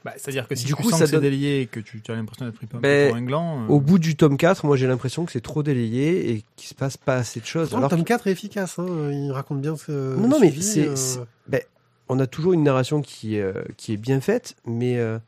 [0.04, 1.78] Bah, C'est-à-dire que si Du tu coup, sens ça que c'est donne- délié et que
[1.78, 3.62] tu, tu as l'impression d'être pris un peu Ben, pour un gland.
[3.62, 6.68] euh, au bout du tome 4, moi j'ai l'impression que c'est trop délayé et qu'il
[6.68, 7.68] se passe pas assez de choses.
[7.74, 8.86] Alors le tome 4 est efficace, hein.
[9.12, 9.92] il raconte bien ce.
[10.16, 11.68] Non, non, mais suivi, c'est- euh, c'est-
[12.08, 15.18] on a toujours une narration qui, est, euh, qui est bien faite, mais euh,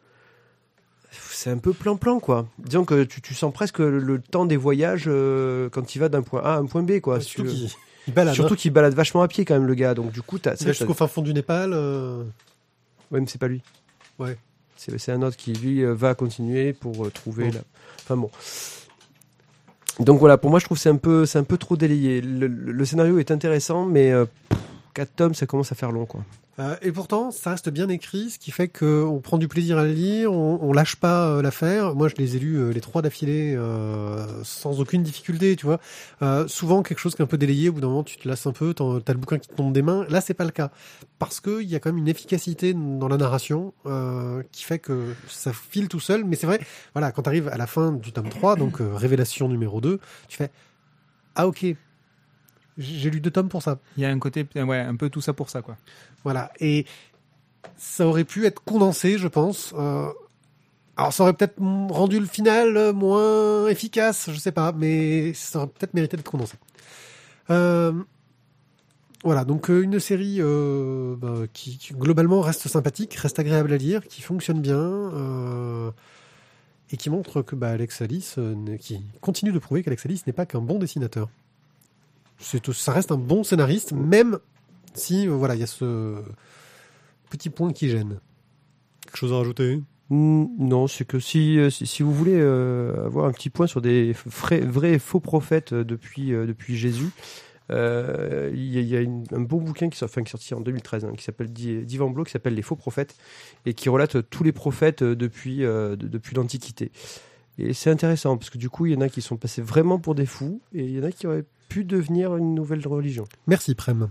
[1.30, 2.46] c'est un peu plan-plan, quoi.
[2.58, 6.22] Disons que tu, tu sens presque le, temps des voyages euh, quand il va d'un
[6.22, 7.20] point A à un point B, quoi.
[7.20, 7.70] Si surtout qu'il
[8.08, 8.34] il balade.
[8.34, 8.56] Surtout hein.
[8.56, 9.94] qu'il balade vachement à pied, quand même, le gars.
[9.94, 10.54] Donc, du coup, t'as.
[10.60, 11.72] Il jusqu'au fin fond du Népal.
[11.72, 12.22] euh,
[13.10, 13.62] Ouais, mais c'est pas lui.
[14.18, 14.36] Ouais.
[14.76, 17.60] C'est un autre qui, lui, euh, va continuer pour euh, trouver la.
[18.02, 18.30] Enfin bon.
[20.00, 22.20] Donc voilà, pour moi, je trouve que c'est un peu, un peu trop délayé.
[22.20, 24.58] Le, le- le scénario est intéressant, mais pff,
[24.94, 26.24] 4 tomes, ça commence à faire long, quoi.
[26.60, 29.84] Euh, et pourtant, ça reste bien écrit, ce qui fait qu'on prend du plaisir à
[29.84, 31.96] le lire, on, on lâche pas euh, l'affaire.
[31.96, 35.80] Moi, je les ai lus euh, les trois d'affilée euh, sans aucune difficulté, tu vois.
[36.46, 38.46] Souvent, quelque chose qui est un peu délayé, au bout d'un moment, tu te lasses
[38.46, 40.06] un peu, t'as le bouquin qui te tombe des mains.
[40.08, 40.70] Là, c'est pas le cas,
[41.18, 43.74] parce que il y a quand même une efficacité dans la narration
[44.52, 46.24] qui fait que ça file tout seul.
[46.24, 46.60] Mais c'est vrai,
[46.94, 50.50] voilà, quand t'arrives à la fin du tome 3, donc révélation numéro 2, tu fais
[51.36, 51.66] ah ok,
[52.78, 53.78] j'ai lu deux tomes pour ça.
[53.96, 55.76] Il y a un côté, ouais, un peu tout ça pour ça, quoi.
[56.22, 56.50] Voilà.
[56.60, 56.86] Et
[57.76, 59.72] ça aurait pu être condensé, je pense.
[59.76, 60.08] Euh,
[60.96, 65.68] alors, ça aurait peut-être rendu le final moins efficace, je sais pas, mais ça aurait
[65.68, 66.56] peut-être mérité d'être condensé.
[67.50, 67.92] Euh,
[69.24, 73.76] voilà, donc euh, une série euh, bah, qui, qui, globalement reste sympathique, reste agréable à
[73.76, 75.92] lire, qui fonctionne bien
[76.90, 78.38] et qui montre que bah, Alex Alice,
[78.78, 81.28] qui continue de prouver qu'Alex Alice n'est pas qu'un bon dessinateur.
[82.38, 84.38] C'est, ça reste un bon scénariste, même
[84.94, 86.16] si euh, voilà, il y a ce
[87.30, 88.20] petit point qui gêne.
[89.06, 89.82] Quelque chose à rajouter?
[90.10, 93.80] Non, c'est que si, euh, si, si vous voulez euh, avoir un petit point sur
[93.80, 97.08] des vrais, vrais et faux prophètes depuis, euh, depuis Jésus,
[97.70, 100.28] euh, il y a, il y a une- un beau bouquin qui, sort- enfin, qui
[100.28, 103.16] est sorti en 2013, hein, qui s'appelle d'I- d'Ivan Blo, qui s'appelle Les faux prophètes,
[103.64, 106.92] et qui relate tous les prophètes depuis, euh, de- depuis l'Antiquité.
[107.56, 109.98] Et c'est intéressant, parce que du coup, il y en a qui sont passés vraiment
[109.98, 113.24] pour des fous, et il y en a qui auraient pu devenir une nouvelle religion.
[113.46, 114.08] Merci Prem.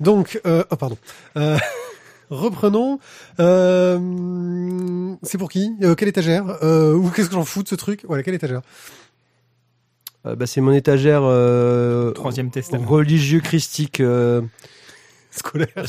[0.00, 0.96] Donc, euh, oh pardon.
[1.36, 1.58] Euh,
[2.30, 2.98] reprenons.
[3.40, 5.72] Euh, c'est pour qui?
[5.82, 6.58] Euh, Quelle étagère?
[6.62, 8.04] Euh, Ou qu'est-ce que j'en fous de ce truc?
[8.06, 8.62] Voilà, quelle étagère?
[10.26, 12.86] Euh, bah, c'est mon étagère euh, Troisième testament.
[12.86, 14.00] religieux christique.
[14.00, 14.40] euh,
[15.30, 15.68] Scolaire.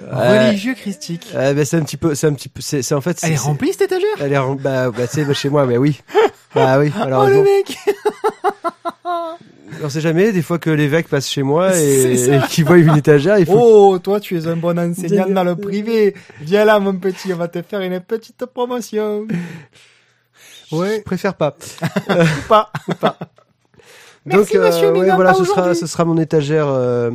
[0.00, 1.26] Religieux christique.
[1.34, 3.18] Euh, bah, c'est un petit peu, c'est un petit peu, c'est c'est- en fait.
[3.24, 4.06] Elle est c'est- remplie cette étagère?
[4.20, 6.00] Elle est rem- bah, bah, c'est chez moi, mais oui.
[6.54, 6.92] Bah oui.
[7.02, 7.76] Alors, Oh le mec
[9.82, 10.32] on sait jamais.
[10.32, 13.58] Des fois que l'évêque passe chez moi et, qu'il voit une étagère, il faut.
[13.58, 16.14] Oh, toi tu es un bon enseignant dans le privé.
[16.40, 19.26] Viens là mon petit, on va te faire une petite promotion.
[20.70, 20.98] Ouais.
[20.98, 21.56] Je préfère pas.
[22.10, 23.18] Ou pas.
[24.24, 25.80] Merci, Donc, monsieur ouais, Mignard, voilà, pas ce sera, aujourd'hui.
[25.80, 26.66] ce sera mon étagère.
[26.68, 27.10] euh,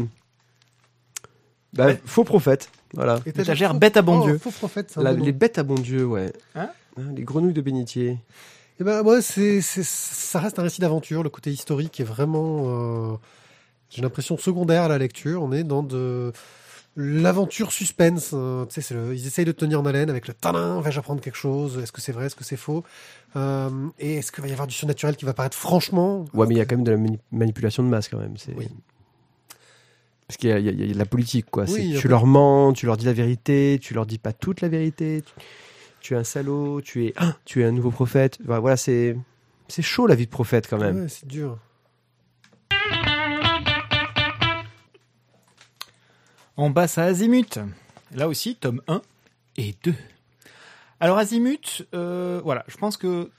[1.74, 2.02] bah, Ouais.
[2.06, 2.70] Faux prophète.
[2.94, 3.20] Voilà.
[3.26, 4.38] Étagère faux- bête à bon oh, Dieu.
[4.38, 4.96] Faux prophète.
[4.98, 6.34] La- bon les bêtes à bon Dieu, ouais.
[6.56, 6.70] Hein
[7.16, 8.18] les grenouilles de bénitier.
[8.84, 11.24] Eh ben, moi, c'est, ça reste un récit d'aventure.
[11.24, 13.16] Le côté historique est vraiment, euh,
[13.90, 15.42] j'ai l'impression secondaire à la lecture.
[15.42, 16.34] On est dans de
[16.98, 18.32] l'aventure suspense.
[18.34, 20.82] euh, tu sais, ils essayent de te tenir en haleine avec le talin.
[20.82, 21.78] Vais-je apprendre quelque chose?
[21.78, 22.26] Est-ce que c'est vrai?
[22.26, 22.84] Est-ce que c'est faux?
[23.38, 23.70] Euh,
[24.00, 26.58] Et est-ce qu'il va y avoir du surnaturel qui va paraître franchement Ouais, mais il
[26.58, 28.36] y a quand même de la mani- manipulation de masse quand même.
[28.36, 28.54] C'est...
[28.54, 28.68] Oui.
[30.28, 31.64] Parce qu'il y a, y y de la politique, quoi.
[31.70, 34.68] Oui, tu leur mens, tu leur dis la vérité, tu leur dis pas toute la
[34.68, 35.22] vérité.
[35.26, 35.34] Tu,
[36.04, 38.38] tu es un salaud, tu es, ah, tu es un nouveau prophète.
[38.44, 39.16] Enfin, voilà, c'est,
[39.70, 41.04] c'est chaud la vie de prophète quand même.
[41.04, 41.58] Ouais, c'est dur.
[46.58, 47.58] On passe à Azimut.
[48.14, 49.02] Là aussi, tome 1
[49.58, 49.96] et 2.
[51.00, 53.32] Alors Azimut, euh, voilà, je pense que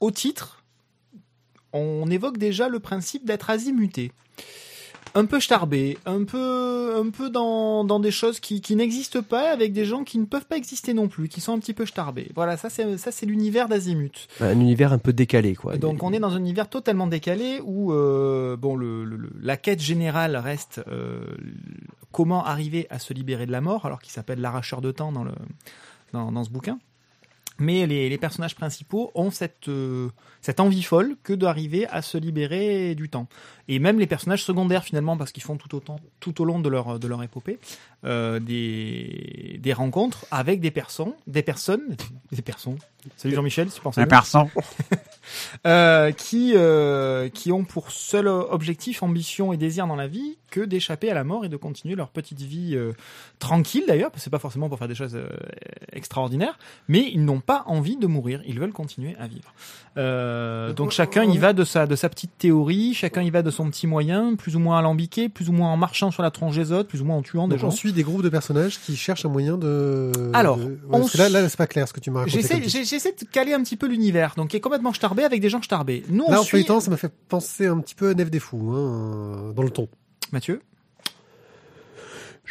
[0.00, 0.62] au titre,
[1.72, 4.12] on évoque déjà le principe d'être azimuté.
[5.14, 9.50] Un peu starbé, un peu, un peu dans, dans des choses qui, qui n'existent pas,
[9.50, 11.84] avec des gens qui ne peuvent pas exister non plus, qui sont un petit peu
[11.84, 12.30] starbés.
[12.36, 14.28] Voilà, ça c'est ça c'est l'univers d'Azimut.
[14.40, 15.76] Un univers un peu décalé, quoi.
[15.78, 19.80] Donc on est dans un univers totalement décalé où euh, bon le, le- la quête
[19.80, 21.20] générale reste euh,
[22.12, 25.24] comment arriver à se libérer de la mort alors qu'il s'appelle l'arracheur de temps dans
[25.24, 25.32] le
[26.12, 26.78] dans, dans ce bouquin.
[27.60, 30.08] Mais les, les personnages principaux ont cette euh,
[30.40, 33.28] cette envie folle que d'arriver à se libérer du temps.
[33.68, 36.68] Et même les personnages secondaires finalement parce qu'ils font tout autant tout au long de
[36.68, 37.58] leur de leur épopée
[38.04, 41.96] euh, des des rencontres avec des personnes des personnes
[42.32, 42.78] des personnes.
[43.16, 44.08] Salut Jean-Michel, tu penses à nous
[45.66, 46.54] euh, qui
[47.34, 51.24] qui ont pour seul objectif, ambition et désir dans la vie que d'échapper à la
[51.24, 52.76] mort et de continuer leur petite vie
[53.38, 55.18] tranquille d'ailleurs, parce que c'est pas forcément pour faire des choses
[55.92, 59.52] extraordinaires, mais ils n'ont pas envie de mourir, ils veulent continuer à vivre.
[59.96, 63.50] Euh, donc chacun y va de sa de sa petite théorie, chacun y va de
[63.50, 66.54] son petit moyen, plus ou moins alambiqué, plus ou moins en marchant sur la tronche
[66.56, 67.68] des autres, plus ou moins en tuant des Donc, gens.
[67.68, 70.12] on suit des groupes de personnages qui cherchent un moyen de.
[70.32, 72.20] Alors, de- ouais, on parce que là, là, c'est pas clair ce que tu m'as
[72.20, 72.40] raconté.
[72.40, 75.60] J'essaie de caler un petit peu l'univers, donc qui est complètement starbé avec des gens
[75.60, 76.04] starbés.
[76.08, 78.30] Nous on Là, en suit feuilletant, ça m'a fait penser un petit peu à Nef
[78.30, 79.88] des Fous, hein, euh, dans le ton.
[80.32, 80.60] Mathieu?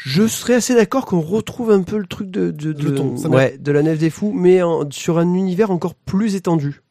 [0.05, 3.57] Je serais assez d'accord qu'on retrouve un peu le truc de, de, de, ton, ouais,
[3.59, 6.81] de la nef des fous, mais en- sur un univers encore plus étendu.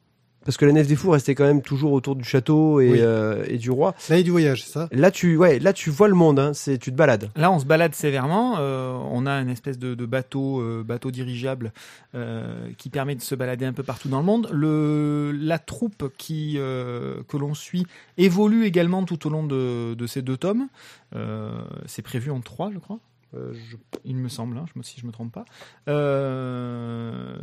[0.49, 2.99] Parce que la nef des fous restait quand même toujours autour du château et, Oui.
[3.03, 3.95] euh, et du roi.
[4.09, 4.89] L'année du voyage, c'est ça?
[4.93, 6.39] Là, tu, ouais, là, tu vois le monde.
[6.39, 7.29] Hein, c'est, tu te balades.
[7.37, 8.57] Là, on se balade sévèrement.
[8.59, 11.75] euh, on a une espèce de, de bateau, euh, bateau dirigeable
[12.15, 14.49] euh, qui permet de se balader un peu partout dans le monde.
[14.51, 20.07] Le, la troupe qui euh, que l'on suit évolue également tout au long de, de
[20.07, 20.69] ces deux tomes.
[21.15, 21.51] Euh,
[21.85, 23.01] c'est prévu en trois, je crois.
[23.37, 25.45] Euh, je- il me semble, hein, si je me trompe pas.
[25.89, 27.37] Euh,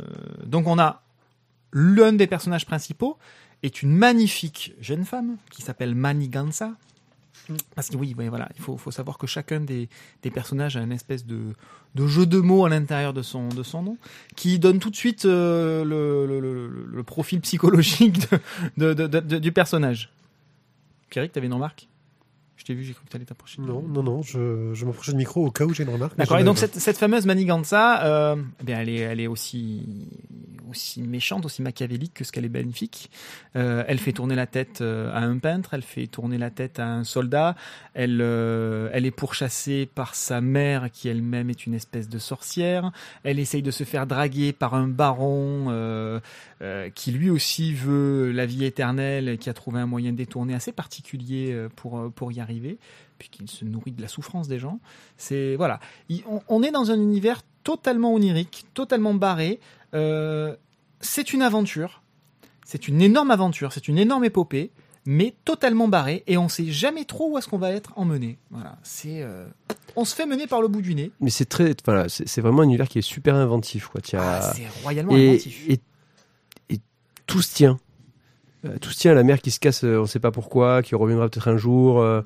[0.44, 1.02] donc on a
[1.78, 3.18] l'un des personnages principaux
[3.62, 6.72] est une magnifique jeune femme qui s'appelle Manigansa.
[7.74, 9.88] Parce que oui, voilà, il faut, faut savoir que chacun des,
[10.22, 11.52] des personnages a une espèce de,
[11.94, 13.98] de jeu de mots à l'intérieur de son, de son nom,
[14.34, 16.40] qui donne tout de suite euh, le,
[16.90, 18.26] le, profil psychologique
[18.78, 20.10] de, de- du personnage.
[21.10, 21.88] Pierrick, t'avais une remarque?
[22.66, 23.62] T'ai vu, j'ai cru que t'allais t'approcher.
[23.62, 26.16] Non, non, non, je, je m'approche du micro au cas où j'ai une remarque.
[26.16, 26.38] D'accord.
[26.38, 30.08] Et donc cette, cette fameuse Maniganza, euh, eh bien elle est, elle est aussi,
[30.68, 33.10] aussi méchante, aussi machiavélique que ce qu'elle est magnifique.
[33.54, 36.78] Euh, elle fait tourner la tête euh, à un peintre, elle fait tourner la tête
[36.78, 37.54] à un soldat.
[37.94, 42.90] Elle, euh, elle est pourchassée par sa mère qui elle-même est une espèce de sorcière.
[43.22, 46.20] Elle essaye de se faire draguer par un baron euh,
[46.62, 50.54] euh, qui lui aussi veut la vie éternelle et qui a trouvé un moyen détourné
[50.54, 52.55] assez particulier pour, pour y arriver,
[53.18, 54.80] puisqu'il se nourrit de la souffrance des gens.
[55.16, 59.60] C'est voilà, Il- on, on est dans un univers totalement onirique, totalement barré.
[59.94, 60.54] Euh,
[61.00, 62.02] c'est une aventure,
[62.64, 64.70] c'est une énorme aventure, c'est une énorme épopée,
[65.04, 68.38] mais totalement barrée et on sait jamais trop où est-ce qu'on va être emmené.
[68.50, 69.46] Voilà, c'est euh,
[69.94, 71.12] on se fait mener par le bout du nez.
[71.20, 74.00] Mais c'est très, voilà, c'est, vraiment un univers qui est super inventif, quoi.
[74.14, 75.64] As- Ah, c'est royalement et, inventif.
[75.68, 75.80] et,
[76.70, 76.80] et
[77.26, 77.78] tout se tient.
[78.66, 79.14] Euh, tout se tient.
[79.14, 82.00] La mer qui se casse, euh, on sait pas pourquoi, qui reviendra peut-être un jour.
[82.00, 82.22] euh,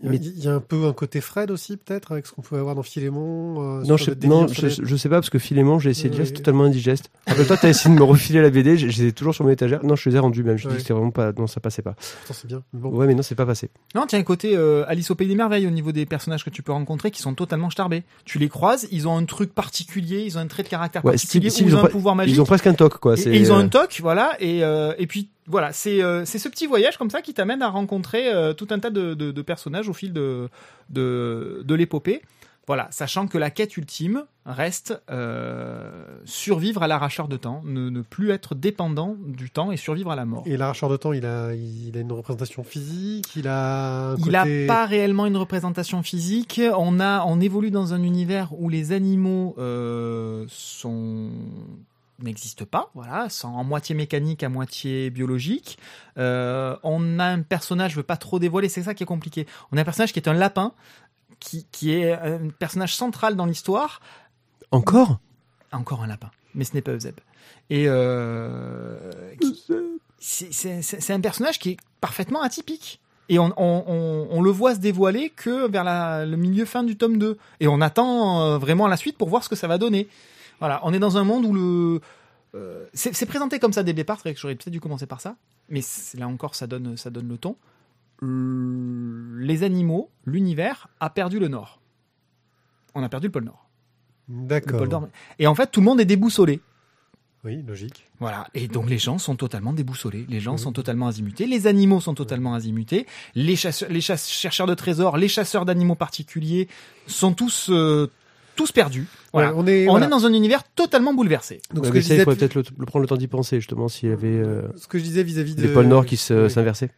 [0.00, 2.30] Il y a- il y a un peu un côté Fred aussi, peut-être, avec ce
[2.32, 3.80] qu'on pouvait avoir dans Philémon.
[3.80, 6.34] euh, Non, je, non je sais pas parce que Philémon, j'ai essayé de lire, c'est
[6.34, 7.10] totalement indigeste.
[7.26, 9.84] Rappelle-toi, t'as essayé de me refiler la BD, j'ai- j'étais toujours sur mon étagère.
[9.84, 10.56] Non, je les ai rendus même.
[10.56, 10.70] Je Ouais.
[10.70, 11.94] dis que c'était vraiment pas, non, ça passait pas.
[11.94, 12.62] Pourtant, c'est bien.
[12.72, 12.90] mais Bon.
[12.90, 13.70] Ouais, mais non, c'est pas passé.
[13.96, 16.50] Non, tiens, un côté euh, Alice au Pays des Merveilles au niveau des personnages que
[16.50, 18.04] tu peux rencontrer qui sont totalement starbés.
[18.24, 21.14] Tu les croises, ils ont un truc particulier, ils ont un trait de caractère Ouais,
[21.14, 22.36] particulier, style- ou ils ont un pouvoir magique.
[22.36, 23.14] Ils ont presque un toc, quoi.
[23.14, 26.24] et, c'est, et ils ont un toc, voilà, et, euh, et puis voilà, c'est euh,
[26.24, 29.14] c'est ce petit voyage comme ça qui t'amène à rencontrer euh, tout un tas de,
[29.14, 30.48] de, de personnages au fil de,
[30.90, 32.22] de, de l'épopée.
[32.66, 35.90] Voilà, sachant que la quête ultime reste euh,
[36.26, 40.16] survivre à l'arracheur de temps, ne, ne plus être dépendant du temps et survivre à
[40.16, 40.42] la mort.
[40.44, 44.32] Et l'arracheur de temps, il a, il a une représentation physique, il a un Il
[44.32, 44.66] n'a côté...
[44.66, 46.60] pas réellement une représentation physique.
[46.76, 51.30] On a, on évolue dans un univers où les animaux euh, sont
[52.20, 55.78] n'existent pas, voilà, en moitié mécanique, à moitié biologique.
[56.18, 59.46] Euh, on a un personnage, je veux pas trop dévoiler, c'est ça qui est compliqué.
[59.72, 60.72] On a un personnage qui est un lapin,
[61.40, 64.00] qui, qui est un personnage central dans l'histoire,
[64.70, 65.18] Encore?
[65.72, 67.14] Encore un lapin, mais ce n'est pas Euseb.
[67.70, 68.98] Et euh,
[70.18, 73.00] c'est- un personnage qui est parfaitement atypique.
[73.30, 76.82] Et on, on, on, on le voit se dévoiler que vers la, le milieu fin
[76.82, 77.36] du tome 2.
[77.60, 80.08] Et on attend euh, vraiment la suite pour voir ce que ça va donner.
[80.60, 82.00] Voilà, on est dans un monde où le...
[82.54, 85.06] euh, c'est présenté comme ça dès le départ, c'est vrai que j'aurais peut-être dû commencer
[85.06, 85.36] par ça,
[85.68, 85.80] mais
[86.14, 87.56] là encore ça donne, ça donne le ton.
[88.22, 91.80] Euh, Les animaux, l'univers a perdu le nord.
[92.94, 93.66] On a perdu le pôle nord.
[94.28, 95.08] D'accord.
[95.38, 96.60] Et en fait, tout le monde est déboussolé.
[97.44, 98.04] Oui, logique.
[98.18, 98.48] Voilà.
[98.52, 100.26] Et donc les gens sont totalement déboussolés.
[100.28, 101.46] Les gens sont totalement azimutés.
[101.46, 103.06] Les animaux sont totalement azimutés.
[103.36, 106.68] Les, chasseurs, les chasse- chercheurs de trésors, les chasseurs d'animaux particuliers
[107.06, 108.10] sont tous, euh,
[108.58, 109.06] tous perdus.
[109.32, 109.52] Voilà.
[109.52, 110.06] Ouais, on est, On voilà.
[110.06, 111.60] est dans un univers totalement bouleversé.
[111.72, 113.28] Donc, Ouais, ce, que je il disais, faudrait peut-être le, le prendre le temps d'y
[113.28, 115.62] penser, justement, s'il y avait euh, ce que je disais vis-à-vis de...
[115.62, 116.90] des pôles Nord qui s'inversaient.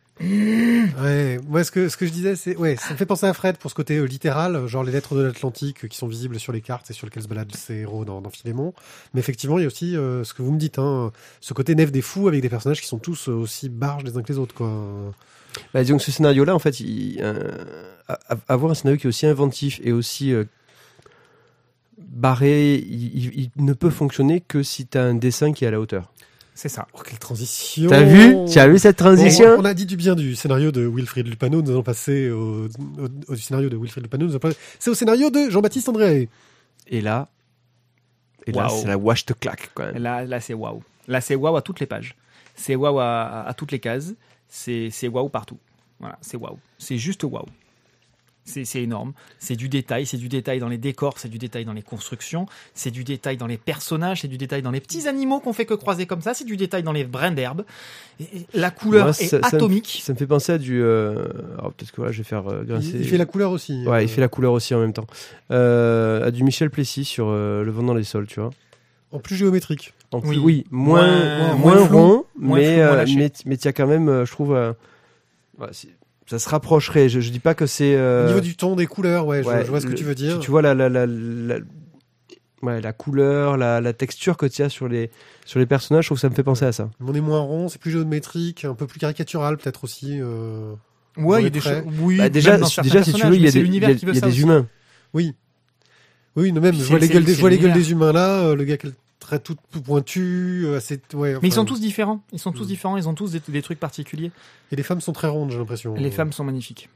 [1.02, 3.32] Ouais, moi ce que ce que je disais c'est ouais, ça me fait penser à
[3.32, 6.38] Fred pour ce côté euh, littéral, genre les lettres de l'Atlantique euh, qui sont visibles
[6.38, 8.74] sur les cartes et sur lesquelles se baladent ces héros dans, dans Philémon.
[9.14, 11.74] Mais effectivement, il y a aussi euh, ce que vous me dites, hein, ce côté
[11.74, 14.38] nef des fous avec des personnages qui sont tous aussi barges les uns que les
[14.38, 14.70] autres, quoi.
[15.74, 17.50] Bah, disons que ce scénario-là, en fait, il, euh,
[18.48, 20.44] avoir un scénario qui est aussi inventif et aussi euh,
[22.08, 25.68] barré, il, il- il ne peut fonctionner que si tu as un dessin qui est
[25.68, 26.12] à la hauteur.
[26.54, 26.86] C'est ça.
[26.92, 29.96] Oh, quelle transition T'as vu Tu as vu cette Bon, transition on a dit du
[29.96, 34.02] bien du scénario de Wilfried Lupano, nous allons passer au, au- au scénario de Wilfried
[34.04, 36.28] Lupano, nous allons passer- c'est au scénario de Jean-Baptiste André.
[36.88, 37.28] Et là,
[38.46, 40.02] et là, c'est la wash te claque quand même.
[40.02, 40.82] Là, là c'est waouh.
[41.08, 42.14] Là, c'est waouh à toutes les pages.
[42.56, 44.12] C'est waouh à, à toutes les cases.
[44.48, 45.58] C'est c'est waouh partout.
[45.98, 46.58] Voilà, c'est waouh.
[46.78, 47.46] C'est juste waouh.
[48.44, 49.12] C'est c'est énorme.
[49.38, 50.06] C'est du détail.
[50.06, 51.18] C'est du détail dans les décors.
[51.18, 52.46] C'est du détail dans les constructions.
[52.74, 54.22] C'est du détail dans les personnages.
[54.22, 56.34] C'est du détail dans les petits animaux qu'on fait que croiser comme ça.
[56.34, 57.64] C'est du détail dans les brins d'herbe.
[58.18, 60.00] Et- et La couleur Moi, est ça- ça me- atomique.
[60.02, 60.82] Ça me fait penser à du.
[60.82, 61.26] euh,
[61.58, 62.92] alors peut-être que voilà, je vais faire euh, grincer.
[62.94, 63.86] Il, il fait la couleur aussi.
[63.86, 65.06] Ouais, euh, il fait la couleur aussi en même temps.
[65.50, 68.50] Euh, à du Michel Plessis sur euh, Le vent dans les sols, tu vois.
[69.12, 69.92] En plus géométrique.
[70.12, 70.38] En plus, Oui.
[70.42, 73.68] oui, moins, Moins- moins, moins flou, rond, moins mais, flou, euh, mais, mais il y
[73.68, 74.72] a quand même, euh, je trouve, euh,
[75.58, 75.88] ouais, c'est-
[76.30, 77.08] ça se rapprocherait.
[77.08, 77.94] Je, je dis pas que c'est.
[77.96, 79.96] euh, Au niveau du ton, des couleurs, ouais, je- ouais, je, vois ce que le-
[79.98, 80.38] tu veux dire.
[80.38, 81.56] Tu, tu vois la, la, la, la,
[82.62, 85.10] ouais, la couleur, la, la texture que tu as sur les,
[85.44, 86.88] sur les personnages, je trouve que ça me fait penser à ça.
[87.04, 90.18] On est moins rond, c'est plus géométrique, un peu plus caricatural peut-être aussi.
[90.20, 90.72] euh,
[91.16, 91.82] Ouais, il y a des choses.
[92.00, 94.20] Oui, Bah, déjà, déjà, si tu veux, il y a des, y a, y a
[94.20, 94.66] des humains.
[95.12, 95.34] Oui.
[96.36, 98.42] Oui, non, même, je vois les gueules des, je vois les gueules des humains là,
[98.44, 98.76] euh, le gars
[99.30, 102.20] qui a le trait tout pointu, euh, assez, ouais, Mais ils sont tous différents.
[102.32, 102.66] Ils sont tous Mm.
[102.66, 102.96] différents.
[102.96, 104.30] Ils ont tous des, des trucs particuliers.
[104.72, 105.94] Et les femmes sont très rondes, j'ai l'impression.
[105.94, 106.88] Les femmes sont magnifiques.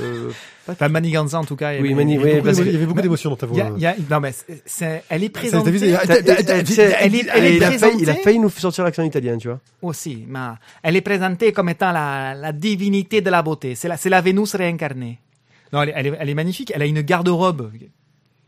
[0.00, 0.30] Euh,
[0.68, 1.80] Enfin, Maniganza en tout cas.
[1.80, 3.76] Oui, Mani- parce il y avait beaucoup d'émotions dans ta Il y voix.
[3.76, 4.34] a, y a- non mais
[4.66, 6.00] c'est- elle est présentée il a
[8.16, 9.58] failli- nous sortir l'accent italien, tu vois.
[9.80, 10.26] aussi.
[10.28, 10.38] Mais
[10.82, 13.74] elle est présentée comme étant la, la divinité de la beauté.
[13.74, 15.18] C'est la, c'est la Vénus réincarnée.
[15.72, 16.72] Non, elle est, elle est, elle est magnifique.
[16.74, 17.70] Elle a une garde-robe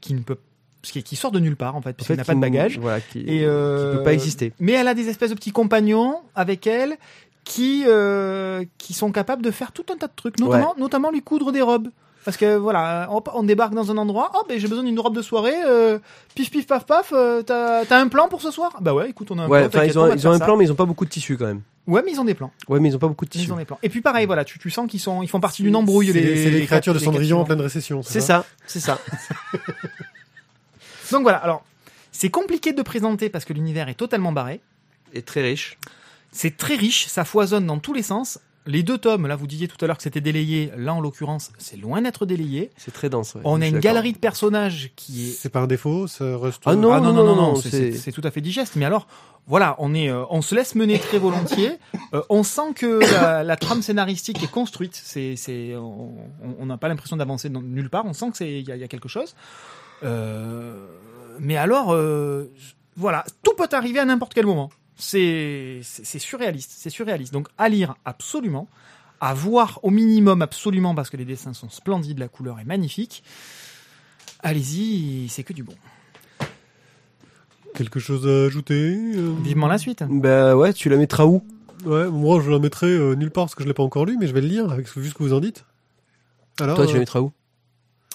[0.03, 0.37] qui ne peut,
[0.83, 2.79] qui, qui sort de nulle part en fait, puisqu'elle n'a pas de bagage.
[2.79, 4.53] Voilà, qui, Et euh, qui peut pas exister.
[4.61, 6.97] Mais elle a des espèces de petits compagnons avec elle
[7.45, 11.23] qui euh, qui sont capables de faire tout un tas de trucs, notamment notamment lui
[11.23, 11.89] coudre des robes.
[12.25, 15.17] Parce que voilà, hop, on débarque dans un endroit, oh ben j'ai besoin d'une robe
[15.17, 15.99] de soirée, euh,
[16.35, 18.77] pif pif paf paf, euh, t'as t'as un plan pour ce soir?
[18.83, 19.83] Bah ouais, écoute, on a un Ouais, plan.
[19.83, 20.45] ils on ont, te ils ont un ça.
[20.45, 21.63] plan, mais ils ont pas beaucoup de tissu quand même.
[21.87, 22.51] Ouais, mais ils ont des plans.
[22.69, 23.47] Ouais, mais ils ont pas beaucoup de tissu.
[23.47, 23.79] Ils ont des plans.
[23.83, 26.09] Et puis pareil, voilà, tu, tu sens qu'ils sont, ils font partie d'une embrouille.
[26.13, 28.03] C'est Les, les, créatures de Cendrillon en pleine récession.
[28.03, 28.99] C'est ça, c'est ça.
[31.13, 31.65] Donc voilà, alors
[32.13, 34.61] c'est compliqué de présenter parce que l'univers est totalement barré.
[35.15, 35.79] Et très riche.
[36.33, 38.39] C'est très riche, ça foisonne dans tous les sens.
[38.67, 41.51] Les deux tomes, là vous disiez tout à l'heure que c'était délayé, là en l'occurrence
[41.57, 42.71] c'est loin d'être délayé.
[42.77, 43.35] C'est très dense.
[43.35, 43.41] ouais.
[43.45, 43.83] On a suis une d'accord.
[43.95, 46.63] galerie de personnages qui est C'est un défaut, ça reste.
[46.67, 48.77] Ah non, Ah non, non, non, c'est- c'est- c'est c'est tout à fait digeste.
[48.77, 49.07] Mais alors,
[49.47, 51.73] voilà, on est, euh, on se laisse mener très volontiers.
[52.15, 54.99] Euh, on sent que la, la trame scénaristique est construite.
[55.03, 56.09] C'est, c'est, on
[56.43, 58.05] on- on n'a pas l'impression d'avancer dans- nulle part.
[58.07, 59.35] On sent que c'est, il y, a- il y a quelque chose.
[60.03, 60.87] Euh,
[61.41, 62.51] mais alors, euh,
[62.97, 64.71] voilà, tout peut arriver à n'importe quel moment.
[64.97, 66.73] C'est, surréaliste.
[66.77, 67.33] C'est surréaliste.
[67.33, 68.69] Donc, à lire absolument,
[69.21, 73.23] à voir au minimum absolument parce que les dessins sont splendides, la couleur est magnifique.
[74.43, 75.75] Allez-y, c'est que du bon.
[77.75, 78.75] Quelque chose à ajouter
[79.15, 80.03] euh, Vivement la suite.
[80.09, 81.43] Bah ouais, tu la mettras où?
[81.85, 84.17] Ouais, moi je la mettrai euh, nulle part parce que je l'ai pas encore lu,
[84.19, 85.65] mais je vais le lire avec ce- vu ce que vous en dites.
[86.61, 87.31] Alors, Toi, tu euh, la mettras où?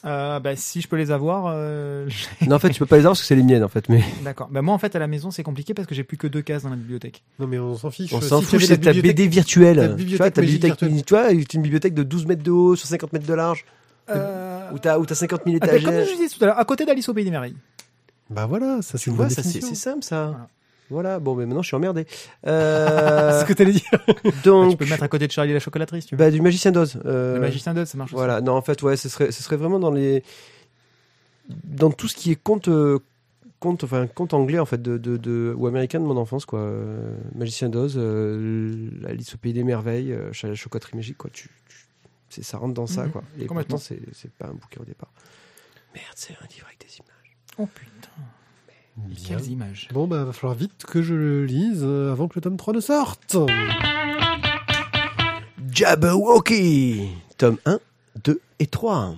[0.06, 2.10] Euh, bah, si je peux les avoir, euh,
[2.48, 3.88] Non, en fait, tu peux pas les avoir parce que c'est les miennes, en fait.
[3.88, 4.50] Mais d'accord.
[4.52, 6.42] Bah, moi, en fait, à la maison, c'est compliqué parce que j'ai plus que deux
[6.42, 7.24] cases dans la bibliothèque.
[7.40, 8.12] non mais on s'en fiche.
[8.14, 9.76] on Si s'en fout, avais c'est la ta bibliothèque- BD virtuelle.
[9.78, 11.04] ta tu vois, bibliothèque ta bibliothèque, virtuelle.
[11.06, 13.64] tu vois, une bibliothèque de 12 mètres de haut sur 50 mètres de large,
[14.10, 16.06] Euh, où t'as, où t'as 50 000 ah, bah, comme étagères.
[16.06, 17.56] je disais tout à l'heure, à côté d'Alice au Pays des Merveilles.
[18.30, 20.26] Bah voilà, ça c'est simple, ça.
[20.26, 20.48] Voilà.
[20.94, 22.06] Voilà, bon, mais maintenant, je suis emmerdé.
[22.44, 23.82] C'est Euh, ce que t'allais dire.
[24.08, 26.20] Bah, tu donc, peux le mettre à côté de Charlie la chocolaterie, si tu veux.
[26.20, 27.00] bah, du magicien d'Oz.
[27.06, 28.12] Euh, le magicien d'Oz, ça marche.
[28.12, 28.16] aussi.
[28.18, 30.24] Voilà, non, en fait, ouais, ce serait, ce serait vraiment dans les,
[31.66, 32.70] dans tout ce qui est conte,
[33.60, 36.60] conte, enfin, conte anglais en fait, de, de, de- ou américain de mon enfance, quoi.
[36.60, 37.98] Euh, Magicien d'Oz,
[39.08, 41.30] Alice au pays des merveilles, Charlie la chocolaterie magique, quoi.
[41.34, 41.78] Tu, tu-
[42.30, 43.24] c'est, ça rentre dans ça, Mhm, quoi.
[43.40, 45.10] Et pourtant, c'est, c'est pas un bouquin au départ.
[45.94, 47.38] Merde, c'est un livre avec des images.
[47.60, 48.10] Oh putain,
[48.98, 49.38] et Bien.
[49.38, 49.88] quelles images.
[49.94, 52.74] Bon bah va falloir vite que je le lise euh, avant que le tome 3
[52.74, 53.36] ne sorte.
[55.72, 57.80] Jabberwocky, tome 1,
[58.24, 59.16] 2 et 3.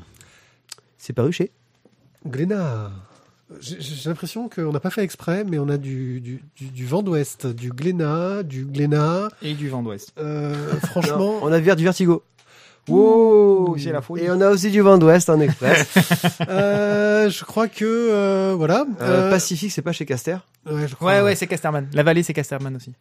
[0.97, 1.51] C'est paru chez.
[2.25, 2.91] Glénat.
[3.59, 7.03] J'ai l'impression qu'on n'a pas fait exprès, mais on a du, du, du, du vent
[7.03, 9.29] d'ouest, du Glénat, du Glénat.
[9.43, 10.13] Et du vent d'ouest.
[10.17, 12.23] Euh, Non, franchement, on a du vertigo.
[12.87, 14.23] Wow, c'est la folie.
[14.23, 15.87] Et on a aussi du vent d'ouest en express.
[16.49, 18.85] euh, je crois que euh, voilà.
[19.01, 20.37] Euh, Euh, Pacifique, c'est pas chez Caster
[20.69, 21.13] ouais, je crois.
[21.13, 21.87] Ouais, ouais, c'est Casterman.
[21.93, 22.93] La vallée, c'est Casterman aussi.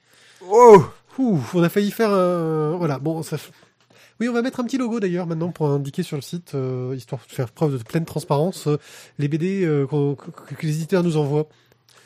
[0.48, 0.84] Oh
[1.18, 2.76] Ouh, on a failli faire un...
[2.76, 3.36] Voilà, bon, ça...
[4.20, 6.94] Oui, on va mettre un petit logo d'ailleurs maintenant pour indiquer sur le site, euh,
[6.96, 8.78] histoire de faire preuve de pleine transparence, euh,
[9.18, 11.46] les BD euh, qu'on- que, que les éditeurs nous envoient.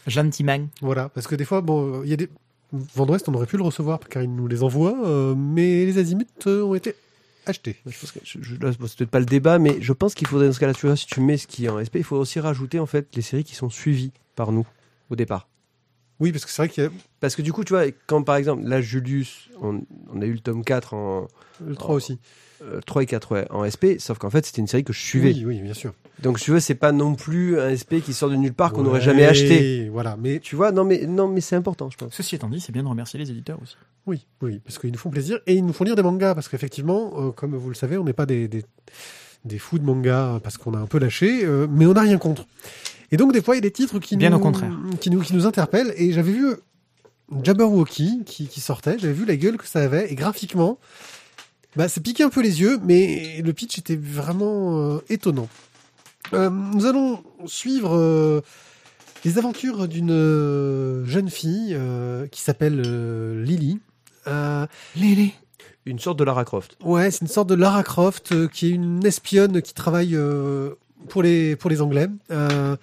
[0.07, 0.59] Gentiment.
[0.81, 2.29] Voilà, parce que des fois, bon, il y a des...
[2.95, 6.27] Vendouest, on aurait pu le recevoir car il nous les envoie, euh, mais les azimuts
[6.47, 6.95] euh, ont été
[7.49, 7.77] achetés.
[7.87, 10.27] Je pense que je, je- là, c'est peut-être pas le débat, mais je pense qu'il
[10.27, 12.05] faudrait dans ce cas-là, tu vois, si tu mets ce qui est en SP, il
[12.05, 14.67] faut aussi rajouter en fait les séries qui sont suivies par nous
[15.11, 15.49] au départ.
[16.21, 18.23] Oui, parce que c'est vrai qu'il y a Parce que du coup, tu vois, quand
[18.25, 19.83] par exemple, là, Julius, on,
[20.13, 21.29] on a eu le tome 4 en.
[21.65, 21.97] le 3 Oh.
[21.97, 22.19] aussi.
[22.63, 25.01] Euh, 3 et 4 ouais, en SP, sauf qu'en fait, c'était une série que je
[25.01, 25.33] suivais.
[25.33, 25.93] Oui, oui, bien sûr.
[26.23, 28.73] Donc, si tu veux, c'est pas non plus un SP qui sort de nulle part
[28.73, 29.89] qu'on n'aurait Ouais, jamais acheté.
[29.89, 32.13] Voilà, mais Tu vois, non, mais, non, mais c'est important, je pense.
[32.15, 33.77] Ceci étant dit, c'est bien de remercier les éditeurs aussi.
[34.07, 36.49] Oui, oui, parce qu'ils nous font plaisir et ils nous font lire des mangas parce
[36.49, 38.65] qu'effectivement, euh, comme vous le savez, on n'est pas des, des,
[39.45, 42.01] des fous de manga euh, parce qu'on a un peu lâché, euh, mais on n'a
[42.01, 42.47] rien contre.
[43.13, 44.73] Et donc des fois, il y a des titres qui Bien nous, au contraire.
[45.01, 45.93] qui nous qui nous interpellent.
[45.97, 46.47] Et j'avais vu
[47.43, 50.79] Jabberwocky qui, qui sortait, j'avais vu la gueule que ça avait et graphiquement,
[51.77, 55.49] bah c'est piqué un peu les yeux, mais le pitch était vraiment euh, étonnant.
[56.33, 58.41] Euh, nous allons suivre euh,
[59.25, 63.79] Les aventures d'une jeune fille euh, qui s'appelle euh, Lily.
[64.27, 65.33] Euh, Lélé.
[65.87, 66.77] Une sorte de Lara Croft.
[66.85, 70.75] ouais, c'est une sorte de Lara Croft euh, qui est une espionne qui travaille euh,
[71.09, 72.77] pour les pour les Anglais euh,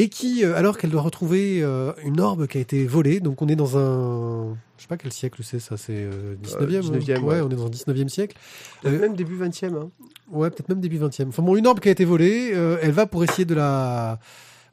[0.00, 3.42] et qui, euh, alors qu'elle doit retrouver euh, une orbe qui a été volée, donc
[3.42, 6.62] on est dans un, je sais pas quel siècle c'est ça, c'est euh, 19e,
[6.94, 7.40] Euh, 19e, ouais, ouais.
[7.40, 8.36] on est dans un 19e siècle.
[8.84, 9.74] Euh, Même début 20e.
[9.76, 9.90] Hein.
[10.30, 11.28] Ouais, peut-être même début 20e.
[11.28, 14.20] Enfin bon, une orbe qui a été volée, euh, elle va pour essayer de la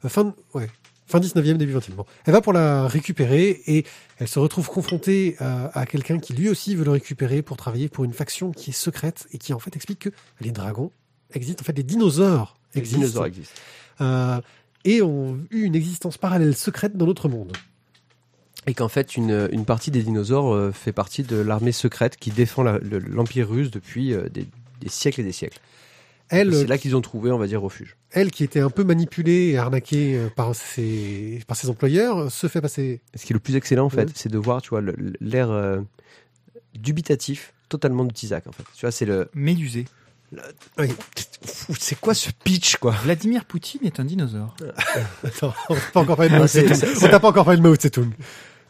[0.06, 0.68] fin ouais,
[1.06, 1.92] fin 19e début 20e.
[1.96, 3.84] Bon, elle va pour la récupérer et
[4.18, 7.88] elle se retrouve confrontée euh, à quelqu'un qui lui aussi veut le récupérer pour travailler
[7.88, 10.10] pour une faction qui est secrète et qui en fait explique que
[10.40, 10.92] les dragons
[11.32, 13.54] existent, en fait les dinosaures Les existent dinosaures existent.
[14.02, 14.40] euh,
[14.86, 17.52] et ont eu une existence parallèle secrète dans notre monde.
[18.66, 22.30] Et qu'en fait, une, une partie des dinosaures euh, fait partie de l'armée secrète qui
[22.30, 24.46] défend l'Empire russe depuis euh, des,
[24.80, 25.60] des siècles et des siècles.
[26.30, 27.96] C'est là qu'ils ont trouvé, on va dire, refuge.
[28.10, 32.48] elle qui était un peu manipulée et arnaquée euh, par ses par ses employeurs, se
[32.48, 33.00] fait passer.
[33.14, 34.82] Ce qui est le plus excellent, en fait, c'est de voir, tu vois,
[35.20, 35.80] l'air euh,
[36.74, 38.64] dubitatif totalement de Tizak, en fait.
[38.74, 39.28] Tu vois, c'est le...
[39.34, 39.84] Médusé.
[40.78, 40.88] Oui.
[41.78, 42.92] C'est quoi ce pitch, quoi?
[43.04, 44.54] Vladimir Poutine est un dinosaure.
[45.24, 46.94] Attends, on t'a pas encore parlé de Mao Ah, c'est- Tse-tung.
[46.96, 48.10] c'est- On t'a pas encore parlé de Mao Tse-tung.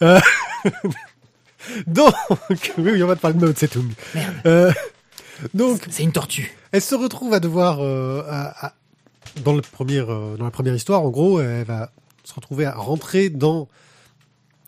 [0.03, 0.21] Euh,
[1.87, 2.15] Donc,
[2.79, 3.91] oui, oui, on va te parler de Mao Tse-tung.
[4.47, 4.73] Euh,
[5.55, 6.55] donc, C'est une tortue.
[6.73, 8.75] elle se retrouve à devoir, euh, à- à-
[9.43, 11.91] dans, le premier, euh, dans la première histoire, en gros, elle va
[12.25, 13.69] se retrouver à rentrer dans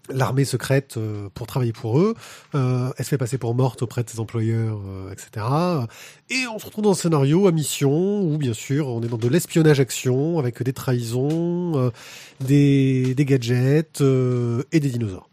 [0.09, 2.15] l'armée secrète euh, pour travailler pour eux.
[2.55, 5.47] Euh, elle se fait passer pour morte auprès de ses employeurs, euh, etc.
[6.31, 9.19] Et on se retrouve dans un scénario à mission où, bien sûr, on est dans
[9.19, 11.91] de l'espionnage action avec des trahisons, euh,
[12.41, 15.29] des, des gadgets euh, et des dinosaures.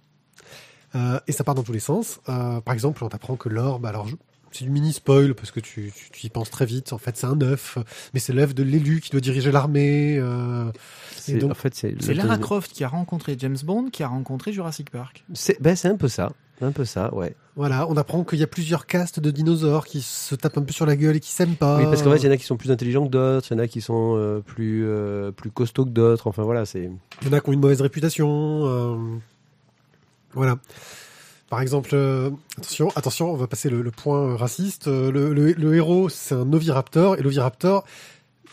[0.96, 2.20] Euh, et ça part dans tous les sens.
[2.26, 4.16] Par exemple, on t'apprend que l'orbe, alors je-
[4.56, 6.93] c'est du mini spoil parce que tu, tu, tu y penses très vite.
[6.93, 7.78] En fait, c'est un œuf,
[8.14, 10.18] mais c'est l'œuf de l'élu qui doit diriger l'armée.
[10.18, 10.72] Euh,
[11.18, 11.95] C'est- donc- En fait, c'est...
[12.14, 15.24] Lara Croft qui a rencontré James Bond, qui a rencontré Jurassic Park.
[15.34, 16.32] C'est ben, c'est un peu ça.
[16.62, 17.36] Un peu ça, ouais.
[17.58, 20.72] voilà, on apprend qu'il y a plusieurs castes de dinosaures qui se tapent un peu
[20.72, 21.80] sur la gueule et qui s'aiment pas.
[21.80, 23.58] Oui, parce qu'en fait, il y en a qui sont plus intelligents que d'autres, il
[23.58, 26.28] y en a qui sont euh, plus, euh, plus costauds que d'autres.
[26.28, 26.89] Enfin, voilà, c'est...
[27.24, 28.30] Il y en a qui ont une mauvaise réputation.
[28.68, 28.95] euh,
[30.34, 30.56] Voilà.
[31.50, 34.88] Par exemple, euh, attention, attention, on va passer le, le point euh, raciste.
[34.88, 37.86] Euh, Le, le- le héros, c'est un oviraptor, et l'oviraptor,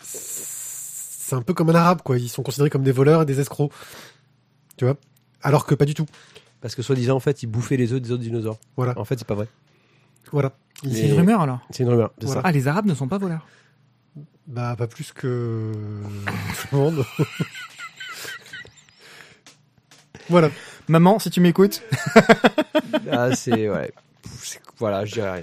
[0.02, 2.18] c'est un peu comme un arabe, quoi.
[2.18, 3.72] Ils sont considérés comme des voleurs et des escrocs.
[4.76, 4.96] Tu vois?
[5.42, 6.06] Alors que pas du tout.
[6.60, 8.58] Parce que soi-disant, en fait, ils bouffaient les œufs des autres dinosaures.
[8.76, 9.48] Voilà, En fait, c'est pas vrai.
[10.30, 10.52] voilà.
[10.82, 12.42] C'est une rumeur alors C'est une rumeur, c'est Voilà.
[12.42, 12.46] ça.
[12.48, 13.46] Ah, les Arabes ne sont pas voleurs.
[14.48, 15.72] Bah, pas plus que
[16.60, 17.04] tout le monde.
[20.28, 20.50] voilà.
[20.88, 21.82] Maman, si tu m'écoutes.
[23.10, 23.68] Ah, c'est...
[23.68, 23.90] Ouais.
[24.78, 25.42] Voilà, je dirais rien.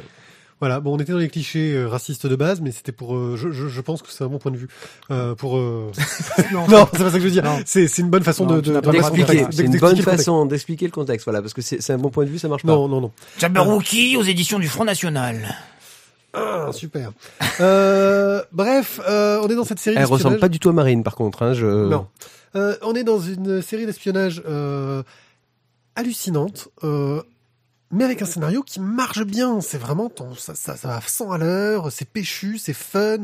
[0.60, 3.16] Voilà, bon, on était dans les clichés euh, racistes de base, mais c'était pour.
[3.16, 4.68] euh, je, je, je pense que c'est un bon point de vue.
[5.10, 5.58] Euh, pour.
[5.58, 5.92] euh,
[6.52, 7.44] non, non, c'est pas ça que je veux dire.
[7.66, 10.04] C'est une bonne façon Non, de, D'expliquer, c'est une bonne le contexte.
[10.04, 12.64] façon d'expliquer le contexte, voilà, parce que c'est un bon point de vue, ça marche
[12.64, 12.72] pas.
[12.74, 13.12] Non, non, non.
[13.38, 15.56] Jabberwocky aux éditions du Front National.
[16.34, 17.12] Ah, super.
[17.62, 19.96] Euh, bref, euh, on est dans cette série.
[19.98, 21.42] Elle ressemble pas du tout à Marine, par contre.
[21.44, 21.66] Hein, je...
[21.66, 22.08] Non.
[22.56, 25.04] Euh, on est dans une série d'espionnage euh,
[25.96, 27.22] hallucinante, euh,
[27.92, 29.62] mais avec un scénario qui marche bien.
[29.62, 33.18] C'est vraiment ton, ça, ça, ça va à 100 à l'heure, c'est péchu, c'est fun.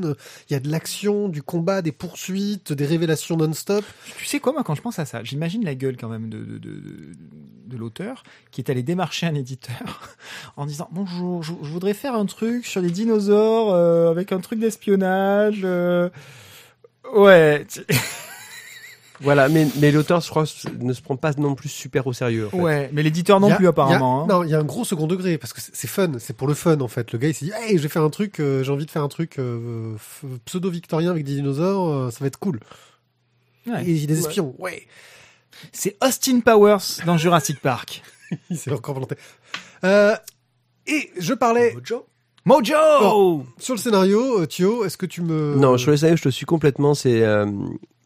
[0.50, 3.86] Il y a de l'action, du combat, des poursuites, des révélations non-stop.
[4.18, 6.40] Tu sais quoi, moi, quand je pense à ça, j'imagine la gueule quand même de,
[6.40, 6.70] de, de,
[7.68, 10.02] de- l'auteur qui est allé démarcher un éditeur
[10.56, 14.60] en disant Bonjour, je, voudrais faire un truc sur les dinosaures euh, avec un truc
[14.60, 15.62] d'espionnage.
[15.64, 16.10] euh.
[17.14, 17.68] Ouais,
[19.22, 20.44] Voilà, mais, mais l'auteur, je crois,
[20.80, 22.48] ne se prend pas non plus super au sérieux.
[22.48, 22.58] en fait.
[22.62, 24.22] ouais, mais l'éditeur non a- plus apparemment.
[24.22, 24.28] a- hein.
[24.28, 26.54] Non, il y a un gros second degré parce que c'est fun, c'est pour le
[26.54, 27.12] fun en fait.
[27.14, 28.92] Le gars il s'est dit, hey, je vais faire un truc, euh, j'ai envie de
[28.92, 32.60] faire un truc euh, f- pseudo-victorien avec des dinosaures, euh, ça va être cool.
[33.68, 33.84] Ouais.
[33.86, 34.86] Et il y a des espions, ouais.
[35.72, 38.04] C'est Austin Powers dans Jurassic Park.
[38.50, 39.16] Il s'est encore planté.
[39.86, 40.16] Euh,
[40.88, 41.74] et je parlais
[42.46, 43.46] Mojo Bon.
[43.58, 45.56] sur le scénario, Thio, est-ce que tu me...
[45.56, 46.94] Non, sur le scénario, je te suis complètement.
[46.94, 47.46] C'est euh,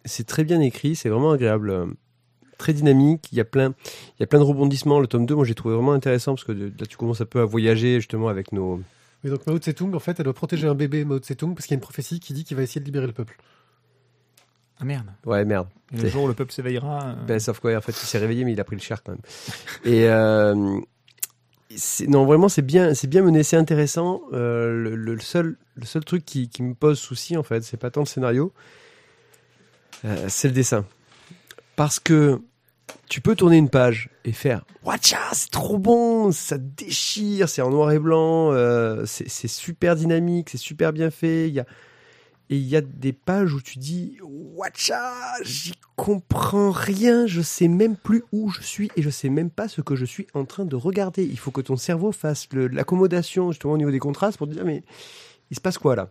[0.10, 1.86] c'est très bien écrit, c'est vraiment agréable, euh,
[2.58, 3.30] très dynamique.
[3.32, 3.74] Il y a plein,
[4.18, 5.00] il y a plein de rebondissements.
[5.00, 7.26] Le tome 2, moi, j'ai trouvé vraiment intéressant parce que de- là, tu commences un
[7.26, 8.82] peu à voyager justement avec nos.
[9.24, 11.74] Oui, donc Mao Tse-tung, en fait, elle doit protéger un bébé Mao Tse-tung parce qu'il
[11.74, 13.38] y a une prophétie qui dit qu'il va essayer de libérer le peuple.
[14.82, 15.08] Ah merde.
[15.26, 15.68] Ouais, merde.
[15.92, 17.04] Le jour où le peuple s'éveillera.
[17.10, 19.04] euh, Ben, sauf quoi, en fait, il s'est réveillé, mais il a pris le cher
[19.04, 19.22] quand même.
[19.84, 20.56] Et euh,
[22.08, 24.22] non, vraiment, c'est bien, c'est bien mené, c'est intéressant.
[24.34, 27.78] Euh, le, le seul, le seul truc qui, qui me pose souci, en fait, c'est
[27.78, 28.54] pas tant le scénario,
[30.06, 30.86] euh, c'est le dessin,
[31.76, 32.42] parce que
[33.08, 37.70] tu peux tourner une page et faire Watcha, c'est trop bon, ça déchire, c'est en
[37.70, 41.50] noir et blanc, euh, c'est super dynamique, c'est super bien fait.
[41.50, 41.66] Y a
[42.52, 47.68] et il y a des pages où tu dis Watcha, j'y comprends rien, je sais
[47.68, 50.46] même plus où je suis et je sais même pas ce que je suis en
[50.46, 51.24] train de regarder.
[51.24, 54.66] Il faut que ton cerveau fasse l'accommodation justement au niveau des contrastes pour te dire
[54.66, 54.84] mais
[55.52, 56.10] il se passe quoi là?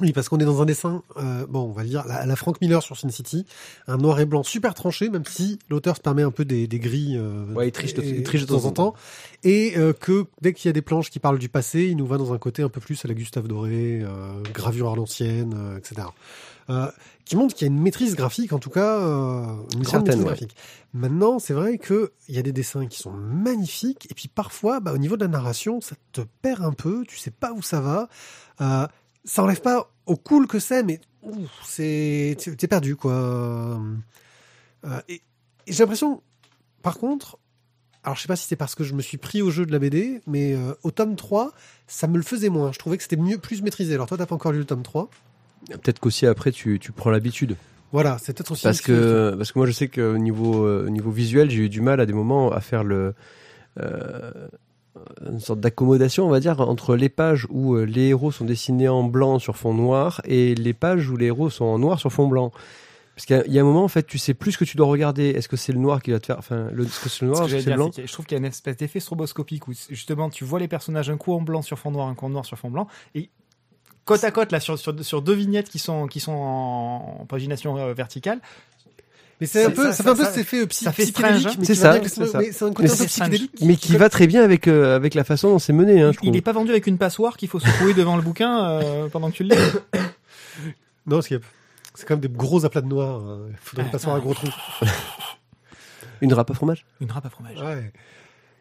[0.00, 2.36] Oui, parce qu'on est dans un dessin, euh, bon, on va le dire, la, la
[2.36, 3.44] Frank Miller sur Sin City,
[3.86, 6.78] un noir et blanc super tranché, même si l'auteur se permet un peu des, des
[6.78, 8.94] grilles euh, Ouais, il triche de- et- il triche de temps en temps,
[9.44, 12.06] et euh, que dès qu'il y a des planches qui parlent du passé, il nous
[12.06, 14.02] va dans un côté un peu plus à la Gustave Doré,
[14.54, 16.06] gravure à l'ancienne, etc.
[17.24, 20.18] Qui montre qu'il y a une maîtrise graphique, en tout cas, une grande Certaine, maîtrise
[20.20, 20.24] ouais.
[20.26, 20.56] graphique.
[20.94, 24.80] Maintenant, c'est vrai que il y a des dessins qui sont magnifiques, et puis parfois,
[24.80, 27.62] bah, au niveau de la narration, ça te perd un peu, tu sais pas où
[27.62, 28.08] ça va.
[29.24, 31.00] Ça enlève pas au cool que c'est, mais
[31.64, 33.12] c'est t'es perdu quoi.
[33.12, 33.78] Euh,
[35.08, 35.22] et
[35.66, 36.22] et j'ai l'impression,
[36.82, 37.38] par contre,
[38.02, 39.72] alors je sais pas si c'est parce que je me suis pris au jeu de
[39.72, 41.52] la BD, mais euh, au tome 3,
[41.86, 42.72] ça me le faisait moins.
[42.72, 43.94] Je trouvais que c'était mieux, plus maîtrisé.
[43.94, 45.10] Alors toi, t'as pas encore lu le tome 3
[45.68, 47.56] Peut-être qu'aussi après tu, tu prends l'habitude.
[47.92, 48.62] Voilà, c'est peut-être aussi.
[48.62, 51.68] Parce que, parce que moi je sais qu'au niveau, euh, au niveau visuel, j'ai eu
[51.68, 53.14] du mal à des moments à faire le.
[53.78, 54.48] euh,
[55.28, 58.88] une sorte d'accommodation, on va dire, entre les pages où euh, les héros sont dessinés
[58.88, 62.12] en blanc sur fond noir et les pages où les héros sont en noir sur
[62.12, 62.50] fond blanc.
[63.14, 64.86] Parce qu'il y a- un moment, en fait, tu sais plus ce que tu dois
[64.86, 65.28] regarder.
[65.30, 66.38] Est-ce que c'est le noir qui va te faire.
[66.38, 67.90] Enfin, le, est-ce que c'est le Ce noir, que est-ce que j'allais c'est le blanc?
[67.90, 70.68] que je trouve qu'il y a une espèce d'effet stroboscopique où justement tu vois les
[70.68, 72.86] personnages un coup en blanc sur fond noir, un coup en noir sur fond blanc,
[73.14, 73.28] et
[74.06, 77.26] côte à côte là sur, sur, sur deux vignettes qui sont qui sont en, en
[77.26, 78.40] pagination euh, verticale.
[79.40, 80.92] Mais c'est un peu, ça- ça, fait un peu ça- cet effet euh, psy- ça
[80.92, 81.52] fait psychédélique, hein.
[81.58, 81.98] mais C'est qui ça,
[82.38, 83.52] mais c'est un côté psychédélique.
[83.62, 86.18] Mais qui va très bien avec, euh, avec la façon dont c'est mené, hein, je
[86.22, 89.30] il n'est pas vendu avec une passoire qu'il faut secouer devant le bouquin euh, pendant
[89.30, 89.60] que tu le lis.
[91.06, 91.42] Non, parce qu'il y a-
[91.94, 93.20] c'est quand même des gros aplats de noir.
[93.50, 94.48] Il faudrait Ah, pas se faire un gros trou.
[96.20, 96.84] Une râpe à fromage?
[97.00, 97.56] Une râpe à fromage.
[97.60, 97.92] Ouais.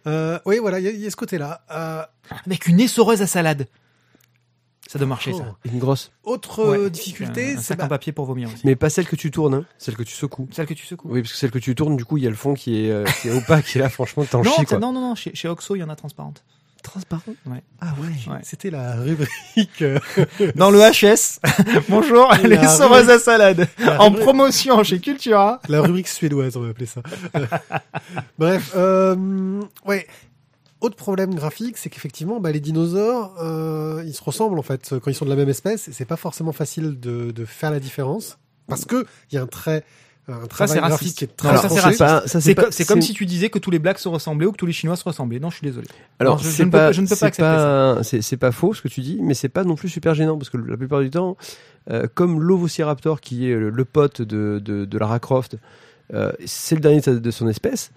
[0.08, 1.62] Euh, oui, voilà, il y, a- il y a ce côté-là.
[1.72, 2.02] Euh,
[2.46, 3.68] Avec une essoreuse à salade.
[4.92, 5.38] Ça doit marcher oh.
[5.38, 5.56] ça.
[5.72, 6.12] Une grosse.
[6.24, 6.90] Autre euh, Ouais.
[6.90, 8.62] difficulté, un, un c'est sac bah, en papier pour vomir aussi.
[8.66, 10.48] Mais pas celle que tu tournes, hein, celle que tu secoues.
[10.52, 11.10] Celle que tu secoues.
[11.12, 12.86] Oui, parce que celle que tu tournes, du coup, il y a le fond qui
[12.86, 14.80] est, euh, qui est opaque et là, franchement, t'en chies, quoi.
[14.80, 16.44] non, non, non, chez, chez Oxo, il y en a transparente.
[16.82, 17.62] Transparent Ouais.
[17.82, 18.34] Ah ouais.
[18.34, 18.40] Ouais.
[18.42, 19.82] c'était la rubrique.
[19.84, 20.00] euh,
[20.56, 21.40] Dans le HS,
[21.90, 23.68] bonjour, La l'essoreuse rubrique- à salade.
[23.80, 25.60] la En rubrique- promotion chez Cultura.
[25.68, 27.02] La rubrique suédoise, on va appeler ça.
[28.38, 30.08] Bref, euh, ouais.
[30.82, 35.12] Autre problème graphique, c'est qu'effectivement, bah, les dinosaures, euh, ils se ressemblent en fait quand
[35.12, 38.38] ils sont de la même espèce, c'est pas forcément facile de, de faire la différence
[38.68, 39.84] parce que il y a un trait,
[40.30, 41.18] un travail c'est graphique raciste.
[41.18, 43.50] qui est très Non, ça, c'est ça, C'est pas- co- c'est comme si tu disais
[43.50, 45.40] que tous les Blacks se ressemblaient ou que tous les Chinois se ressemblaient.
[45.40, 45.88] Non, je suis désolé.
[46.20, 48.74] Alors, Non, je- ne peux je ne peux pas accepter pas- C'est c'est pas faux
[48.74, 51.02] ce que tu dis, mais c'est pas non plus super gênant parce que la plupart
[51.02, 51.36] du temps,
[51.90, 55.58] euh, comme l'Ovociraptor qui est le, le pote de, de, de Lara Croft,
[56.14, 57.92] euh, c'est le dernier de son espèce.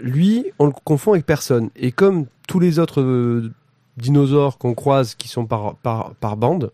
[0.00, 1.70] Lui, on le confond avec personne.
[1.76, 3.50] Et comme tous les autres euh,
[3.96, 6.70] dinosaures qu'on croise qui sont par, par, par bande,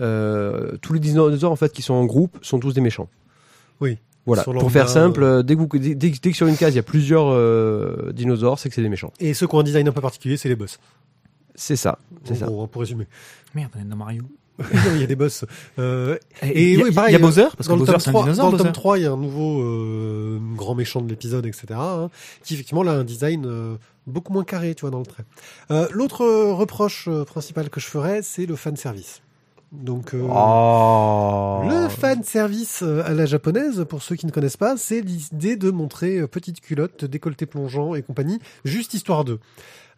[0.00, 3.08] euh, tous les dinosaures en fait qui sont en groupe sont tous des méchants.
[3.80, 3.98] Oui.
[4.26, 4.42] Voilà.
[4.44, 6.72] Pour faire simple, euh, dès, que vous- dès, dès que- dès que sur une case
[6.72, 9.12] il y a plusieurs euh, dinosaures, c'est que c'est des méchants.
[9.20, 10.78] Et ceux qui ont un design un peu particulier, c'est les boss.
[11.54, 11.98] C'est ça.
[12.24, 12.46] C'est ça.
[12.46, 13.06] gros, hein, pour résumer.
[13.54, 14.24] Merde, on est dans Mario.
[14.94, 15.44] il y a des boss.
[15.78, 17.76] Euh, Et, Et il y a- oui, il pareil, y a Bowser, parce que dans
[17.76, 18.44] le Bowser tome c'est un 3, dinosaure.
[18.46, 21.66] dans le tome 3, il y a un nouveau euh, grand méchant de l'épisode, etc.
[21.72, 22.10] hein,
[22.44, 23.74] qui effectivement là a un design euh,
[24.06, 25.24] beaucoup moins carré, tu vois, dans le trait.
[25.70, 29.22] Euh, L'autre euh, reproche euh, principal que je ferais, c'est le fan service.
[29.72, 31.62] Donc euh, Oh.
[31.68, 35.70] le fan service à la japonaise, pour ceux qui ne connaissent pas, c'est l'idée de
[35.72, 39.40] montrer euh, petite culotte, décolleté plongeant et compagnie, juste histoire d'eux.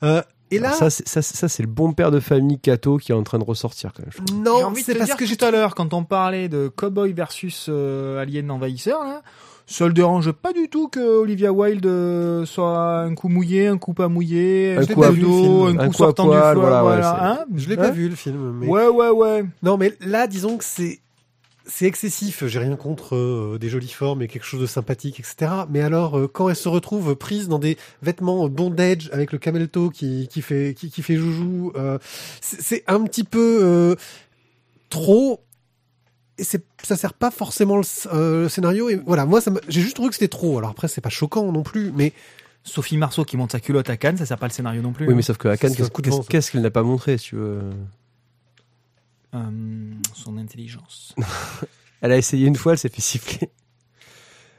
[0.02, 2.58] Euh, et là, Alors ça, c'est- ça, c'est- ça, c'est le bon père de famille
[2.60, 4.12] Kato qui est en train de ressortir quand même.
[4.12, 7.12] je non, c'est parce dire que j'ai tout à l'heure, quand on parlait de Cowboy
[7.12, 9.22] versus euh, Alien envahisseur, là,
[9.66, 13.78] ça le dérange pas du tout que Olivia Wilde euh, soit un coup mouillé, un
[13.78, 16.54] coup pas mouillé, Un coup à- dos, un un coup coup à sortant poil, du
[16.54, 17.12] feu, voilà, voilà.
[17.12, 19.44] ouais, hein Je l'ai Hein pas vu le film, mais Ouais, ouais, ouais.
[19.64, 21.00] non, mais là, disons que c'est
[21.66, 22.44] c'est excessif.
[22.46, 25.50] J'ai rien contre euh, des jolies formes et quelque chose de sympathique, etc.
[25.68, 29.68] Mais alors, euh, quand elle se retrouve prise dans des vêtements bondage avec le camel
[29.68, 31.98] toe qui qui fait qui, qui fait joujou, euh,
[32.40, 33.94] c'est un petit peu euh,
[34.90, 35.42] trop.
[36.38, 38.88] Et c'est ça sert pas forcément le, euh, scénario.
[38.90, 40.58] Et voilà, moi, ça m'a- j'ai juste trouvé que c'était trop.
[40.58, 42.12] Alors après, c'est pas choquant non plus, mais
[42.62, 45.06] Sophie Marceau qui monte sa culotte à Cannes, ça sert pas le scénario non plus.
[45.06, 45.16] Oui, hein.
[45.16, 45.74] mais sauf que qu'est-ce-
[46.22, 46.28] ça.
[46.28, 47.60] qu'est-ce qu'elle n'a pas montré, si tu veux?
[49.34, 49.38] Euh,
[50.14, 51.14] son intelligence.
[52.00, 53.50] Elle a essayé une fois, elle s'est fait siffler.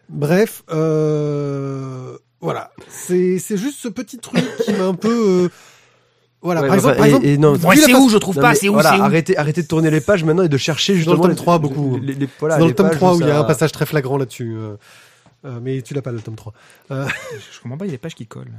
[0.10, 2.72] Bref, euh, voilà.
[2.90, 5.10] C'est c'est juste ce petit truc qui m'a un peu.
[5.46, 5.50] euh,
[6.42, 6.62] voilà.
[6.62, 8.74] Ouais, par exemple, par exemple, et non, c'est où Je trouve Non, pas, c'est où
[8.74, 11.16] voilà, C'est où arrêtez, arrêtez de tourner les pages maintenant et de chercher Dans justement
[11.18, 12.00] le tome les- 3, beaucoup.
[12.02, 13.44] Les, les- voilà, C'est dans les le tome pages 3 où il y a un
[13.44, 14.56] passage très flagrant là-dessus.
[14.56, 14.76] euh,
[15.46, 16.54] euh, mais tu l'as pas le tome 3.
[16.90, 16.96] Je
[17.62, 18.52] comprends pas, il y a des pages qui collent.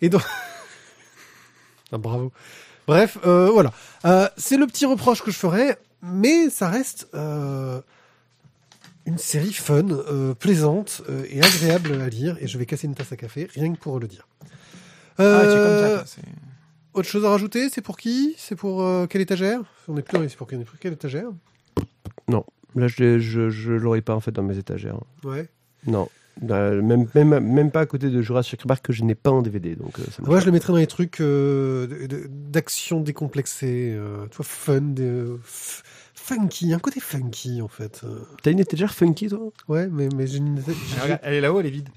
[0.00, 0.22] Et donc.
[1.92, 2.32] Ah, bravo.
[2.86, 3.72] Bref, euh, voilà.
[4.04, 5.78] Euh, c'est le petit reproche que je ferais.
[6.02, 7.80] mais ça reste euh,
[9.06, 12.36] une série fun, euh, plaisante euh, et agréable à lire.
[12.40, 14.26] Et je vais casser une tasse à café, rien que pour le dire.
[15.18, 16.04] Ah, tu es comme ça.
[16.06, 16.20] C'est-
[16.92, 18.34] autre chose à rajouter C'est pour qui?
[18.38, 19.60] C'est pour euh, quelle étagère?
[19.88, 20.28] On est plus.
[20.30, 21.28] C'est pour quelle, étagère?
[22.74, 24.98] Là, je, je, je l'aurais pas en fait dans mes étagères.
[25.24, 25.48] Ouais.
[25.86, 26.08] Non.
[26.50, 29.40] Euh, même, même, même pas à côté de Jurassic Park que je n'ai pas en
[29.40, 29.74] DVD.
[29.74, 31.86] Donc, euh, ça Moi, je le mettrais dans les trucs euh,
[32.28, 35.80] d'action décomplexée, euh, tu vois, fun, de- f-
[36.14, 38.02] funky, un côté funky en fait.
[38.04, 39.50] Euh, T'as une étagère funky, toi?
[39.68, 41.88] Ouais, mais, mais j'ai une- Ah, j'ai- regarde, Elle est là-haut, elle est vide.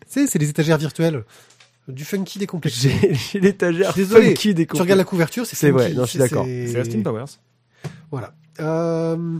[0.00, 1.24] Tu sais, c'est les étagères virtuelles.
[1.88, 2.90] Du funky décomplexé.
[3.00, 5.82] J'ai j'ai l'étagère Désolé, funky des Tu regardes la couverture, c'est C'est funky.
[5.84, 6.44] vrai, non, je suis d'accord.
[6.44, 7.24] C'est Austin Powers.
[8.10, 8.34] Voilà.
[8.60, 9.38] Euh,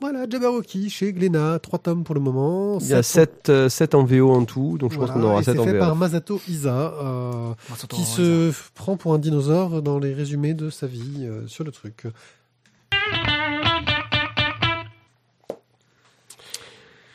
[0.00, 2.78] voilà, Jabberwocky chez Glénat, trois tomes pour le moment.
[2.80, 5.40] Il y a Sept- 7, en VO en tout, donc je voilà, pense qu'on aura
[5.40, 5.78] et 7 C'est en fait VO.
[5.78, 7.54] par Masato Isa, euh,
[7.88, 11.64] qui Qui se prend pour un dinosaure dans les résumés de sa vie euh, sur
[11.64, 12.04] le truc.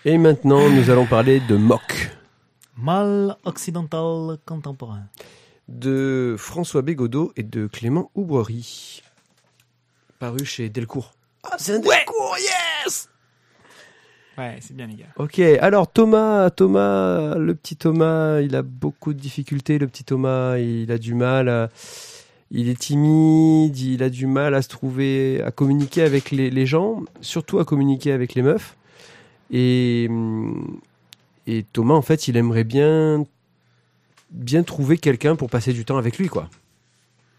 [0.06, 2.12] Et maintenant, nous allons parler de Mock,
[2.78, 5.04] Mal occidental contemporain.
[5.68, 9.02] de François Bégodeau et de Clément Oubrerie,
[10.20, 11.14] paru chez Delcourt.
[11.44, 12.06] Ah, c'est un Delcourt, yes
[14.38, 15.06] Ouais, c'est bien les gars.
[15.18, 19.78] Ok, alors Thomas, Thomas, le petit Thomas, il a beaucoup de difficultés.
[19.80, 21.48] Le petit Thomas, il a du mal.
[21.50, 21.70] à-
[22.52, 26.66] il est timide, il a du mal à se trouver, à communiquer avec les, les
[26.68, 28.76] gens, surtout à communiquer avec les meufs.
[29.52, 30.80] Et, hum,
[31.48, 33.26] et Thomas, en fait, il aimerait bien,
[34.32, 36.50] bien trouver quelqu'un pour passer du temps avec lui, quoi.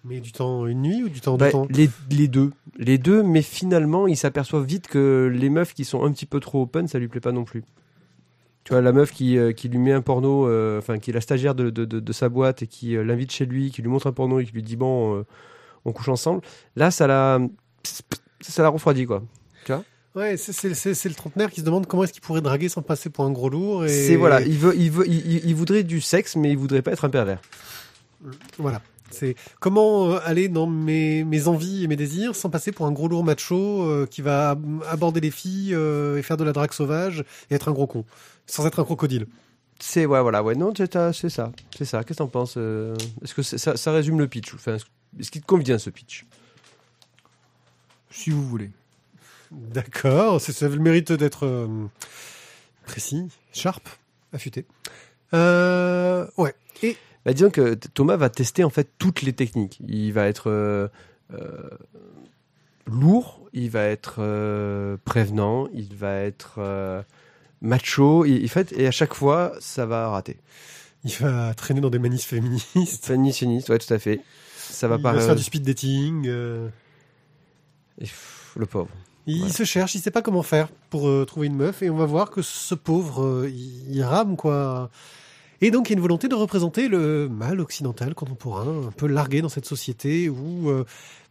[0.08, 2.52] Mais du temps une nuit ou du temps Bah, deux temps les, les deux.
[2.78, 6.38] Les deux, mais finalement, il s'aperçoit vite que les meufs qui sont un petit peu
[6.40, 7.64] trop open, ça lui plaît pas non plus.
[8.64, 11.12] Tu vois, la meuf qui, euh, qui lui met un porno, euh, enfin, qui est
[11.14, 13.80] la stagiaire de, de, de- de sa boîte et qui euh, l'invite chez lui, qui
[13.82, 15.24] lui montre un porno et qui lui dit bon,
[15.84, 16.40] on couche ensemble.
[16.74, 17.40] Là, ça la,
[18.40, 19.22] ça la refroidit, quoi.
[20.14, 22.80] Ouais, c'est- c'est c'est- le trentenaire qui se demande comment est-ce qu'il pourrait draguer sans
[22.80, 23.84] passer pour un gros lourd.
[23.84, 23.88] Et...
[23.90, 27.04] C'est voilà, il veut, il veut, il voudrait du sexe, mais il voudrait pas être
[27.04, 27.38] un pervers.
[28.56, 28.80] Voilà.
[29.10, 32.92] C'est comment euh, aller dans mes, mes envies et mes désirs sans passer pour un
[32.92, 36.52] gros lourd macho euh, qui va ab- aborder les filles euh, et faire de la
[36.52, 38.04] drague sauvage et être un gros con,
[38.46, 39.26] sans être un crocodile.
[39.78, 41.52] C'est ouais, voilà, ouais, non, c'est ça, c'est ça.
[41.70, 44.78] Qu'est-ce que t'en penses euh, Est-ce que ça, ça résume le pitch Enfin,
[45.20, 46.24] est-ce qu'il te convient ce pitch?
[48.10, 48.70] Si vous voulez.
[49.50, 51.68] D'accord, c'est ça a le mérite d'être euh,
[52.86, 53.86] précis, sharp,
[54.32, 54.64] affûté.
[55.34, 56.54] Euh, ouais.
[56.82, 56.96] Et
[57.26, 59.78] Bah, disons que Thomas va tester en fait toutes les techniques.
[59.86, 60.86] Il va être euh,
[61.34, 61.68] euh,
[62.86, 67.04] lourd, il va être euh, prévenant, il va être
[67.60, 68.24] macho.
[68.24, 70.36] Et, en fait, et à chaque fois, ça va rater.
[71.04, 73.04] il va traîner dans des manifs féministes.
[73.06, 74.20] Féministe, ouais, tout à fait.
[74.56, 75.12] Ça va il pas.
[75.12, 76.26] va faire du speed dating.
[77.98, 78.90] Et pff, le pauvre.
[79.26, 79.48] Il Ouais.
[79.50, 82.06] se cherche, il sait pas comment faire pour euh, trouver une meuf, et on va
[82.06, 84.88] voir que ce pauvre, euh, il, il rame quoi.
[85.60, 89.06] Et donc il y a une volonté de représenter le mal occidental contemporain, un peu
[89.06, 90.84] largué dans cette société où euh,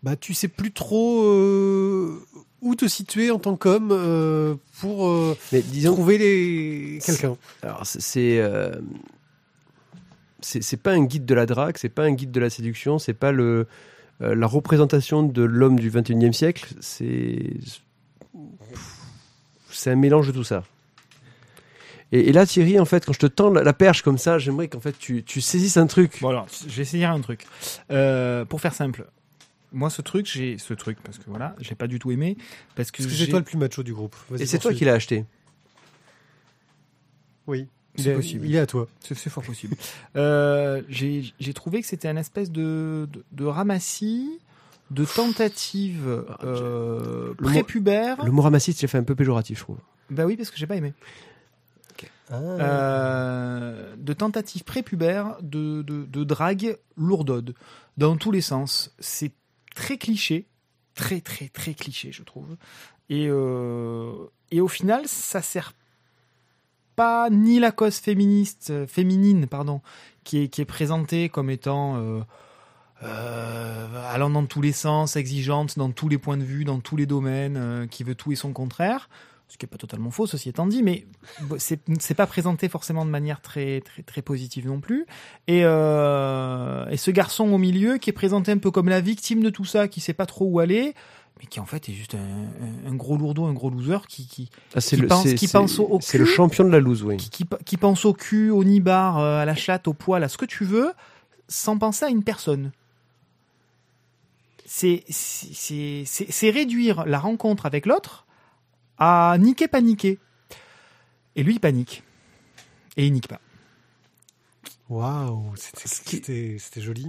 [0.03, 2.19] bah tu sais plus trop euh,
[2.61, 7.37] où te situer en tant qu'homme euh, pour euh, Mais disons, trouver les quelqu'un.
[7.61, 8.41] alors c'est
[10.41, 13.13] c'est pas un guide de la drague, c'est pas un guide de la séduction, c'est
[13.13, 13.67] pas le
[14.19, 17.49] la représentation de l'homme du 21e siècle, c'est
[19.71, 20.63] c'est un mélange de tout ça.
[22.11, 24.37] Et, et là, Thierry, en fait, quand je te tends la, la perche comme ça,
[24.37, 26.19] j'aimerais qu'en fait tu, tu saisisses un truc.
[26.21, 27.45] Bon alors, je vais essayer un truc.
[27.91, 29.05] Euh, pour faire simple,
[29.73, 32.37] moi ce truc, j'ai ce truc parce que voilà, j'ai pas du tout aimé
[32.75, 34.15] parce que, Parce que j'ai- c'est toi le plus macho du groupe.
[34.39, 35.25] Et c'est toi qui l'as acheté.
[37.47, 37.67] Oui.
[37.97, 38.45] Il C'est est, possible.
[38.45, 38.87] il est à toi.
[38.99, 39.75] C'est fort possible.
[40.17, 44.29] Euh, j'ai j'ai trouvé que c'était un espèce de, de, de ramassis,
[44.91, 48.23] de tentative euh, Le mot- prépubère.
[48.23, 49.77] Le mot ramassiste, j'ai fait un peu péjoratif, je trouve.
[50.09, 50.93] Bah oui, parce que j'ai pas aimé.
[52.29, 52.35] Ah.
[52.35, 57.53] Euh, de tentative prépubère de, de, de drague lourdode
[57.97, 58.93] dans tous les sens.
[58.99, 59.31] C'est
[59.75, 60.47] très cliché,
[60.95, 62.57] très très très cliché, je trouve.
[63.09, 64.11] Et, euh,
[64.51, 65.73] et au final, ça sert
[66.95, 69.81] pas ni la cause féministe, euh, féminine, pardon,
[70.23, 72.21] qui est, qui est présentée comme étant euh,
[73.03, 76.95] euh, allant dans tous les sens, exigeante dans tous les points de vue, dans tous
[76.95, 79.09] les domaines, euh, qui veut tout et son contraire.
[79.47, 81.05] Ce qui est pas totalement faux, ceci étant dit, mais
[81.59, 85.05] c'est pas présenté forcément de manière très très très positive non plus.
[85.47, 89.41] Et, euh, et ce garçon au milieu qui est présenté un peu comme la victime
[89.43, 90.93] de tout ça, qui sait pas trop où aller,
[91.39, 94.49] mais qui en fait est juste un, un- gros lourdeau, un gros loser qui qui,
[94.73, 96.31] Ah, Qui le, pense- qui pense au- au C'est le cul.
[96.31, 97.17] champion de la loose, oui.
[97.17, 100.27] qui, qui, qui pense au cul, au nibar, euh, à la chatte, au poil, à
[100.27, 100.91] ce que tu veux,
[101.47, 102.71] sans penser à une personne.
[104.65, 108.24] c'est réduire la rencontre avec l'autre
[108.97, 110.19] à niquer paniquer.
[111.35, 112.03] Et lui il panique
[112.97, 113.41] et il nique pas.
[114.89, 117.07] Waouh, c'était- c'était c'était joli.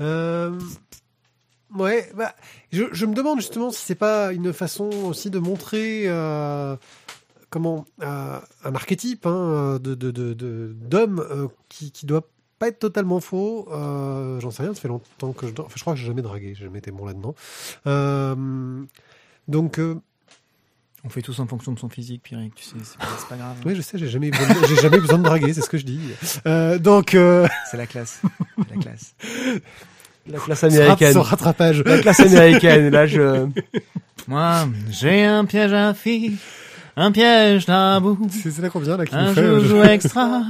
[0.00, 0.58] Euh,
[1.76, 2.34] ouais, bah,
[2.72, 6.76] je, je me demande justement si c'est pas une façon aussi de montrer euh,
[7.50, 12.28] comment euh, un archétype hein, de de de de- d'homme qui qui doit
[12.58, 13.66] pas être totalement faux.
[14.40, 15.52] J'en sais rien, ça fait longtemps que je.
[15.58, 17.34] Enfin, je crois que j'ai jamais dragué, j'ai jamais été bon là-dedans.
[19.48, 19.80] Donc
[21.04, 22.96] On fait tous en fonction de son physique, Pierrick, tu sais, c'est
[23.28, 23.56] pas, grave.
[23.66, 24.30] oui, je sais, j'ai jamais
[24.68, 25.98] j'ai jamais besoin de draguer, c'est ce que je dis.
[26.46, 28.20] Euh, donc euh, C'est la classe.
[28.70, 29.14] La classe.
[30.28, 31.12] La classe américaine.
[31.12, 31.82] ce rattrapage.
[31.84, 32.90] La classe américaine.
[32.90, 33.46] Là, je.
[34.28, 36.36] Moi, j'ai un piège à filles,
[36.96, 39.40] un piège tabou, C'est c'est là qu'on vient là qui un nous fait.
[39.40, 40.42] euh, joujou extra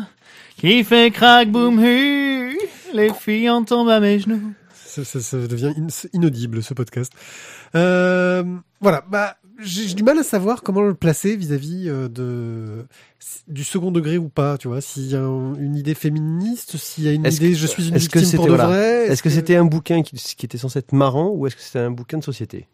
[0.58, 2.58] qui fait crack boom hu.
[2.92, 4.52] Les filles en tombent à mes genoux.
[4.74, 7.10] Ça, ça- ça devient in- inaudible ce podcast.
[7.74, 8.44] Euh,
[8.82, 12.84] voilà, bah j'ai du mal à savoir comment le placer vis-à-vis euh, de
[13.48, 14.80] du second degré ou pas, tu vois.
[14.80, 17.88] S'il y a un- une idée féministe, s'il y a une idée que- je suis
[17.88, 18.66] une est-ce que victime pour de voilà.
[18.66, 19.06] vrai.
[19.08, 21.78] Est-ce que c'était un bouquin qui, qui était censé être marrant ou est-ce que c'était
[21.80, 22.66] un bouquin de société?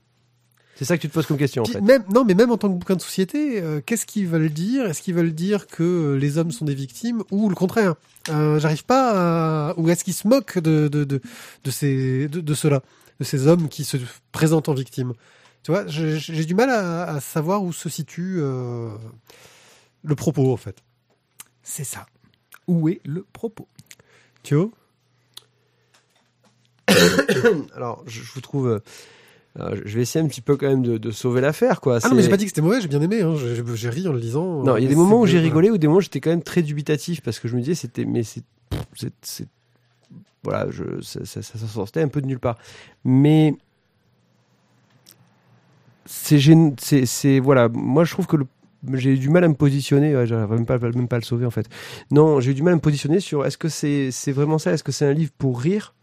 [0.76, 1.80] C'est ça que tu te poses comme question en fait.
[1.80, 4.86] même non, mais même en tant que bouquin de société, euh, qu'est-ce qu'ils veulent dire?
[4.86, 7.96] Est-ce qu'ils veulent dire que les hommes sont des victimes ou le contraire?
[8.30, 9.70] Euh, J'arrive pas.
[9.70, 9.74] À...
[9.78, 11.20] Ou est-ce qu'ils se moquent de de de,
[11.64, 12.82] de ces de, de ceux-là,
[13.18, 13.96] de ces hommes qui se
[14.30, 15.14] présentent en victimes?
[15.62, 18.90] Tu vois, j'ai du mal à, à savoir où se situe euh,
[20.02, 20.76] le propos en fait.
[21.62, 22.06] C'est ça.
[22.66, 23.66] Où est le propos?
[24.42, 24.72] Thio
[27.76, 28.68] Alors, je, je vous trouve.
[28.68, 28.80] euh,
[29.58, 31.98] euh, je vais essayer un petit peu quand même de, de sauver l'affaire quoi.
[32.02, 33.22] Ah non, mais j'ai pas dit que c'était mauvais, j'ai bien aimé.
[33.22, 33.34] Hein.
[33.74, 34.62] J'ai ri en le lisant.
[34.62, 36.30] Non, il y a des moments où j'ai rigolé, ou des moments où j'étais quand
[36.30, 38.44] même très dubitatif parce que je me disais c'était mais c'est
[40.44, 42.56] voilà, je ça, ça, ça sortait un peu de nulle part.
[43.04, 43.54] Mais
[46.08, 48.36] c'est c'est voilà, moi je trouve que
[48.94, 51.24] j'ai eu du mal à me positionner, ouais, j'arrive même pas même pas à le
[51.24, 51.68] sauver en fait.
[52.10, 54.72] Non, j'ai eu du mal à me positionner sur est-ce que c'est c'est vraiment ça,
[54.72, 55.94] est-ce que c'est un livre pour rire?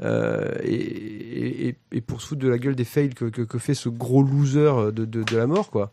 [0.00, 4.22] Euh, et, et, pour se foutre de la gueule des fails que, fait ce gros
[4.22, 5.92] loser de, de, la mort, quoi.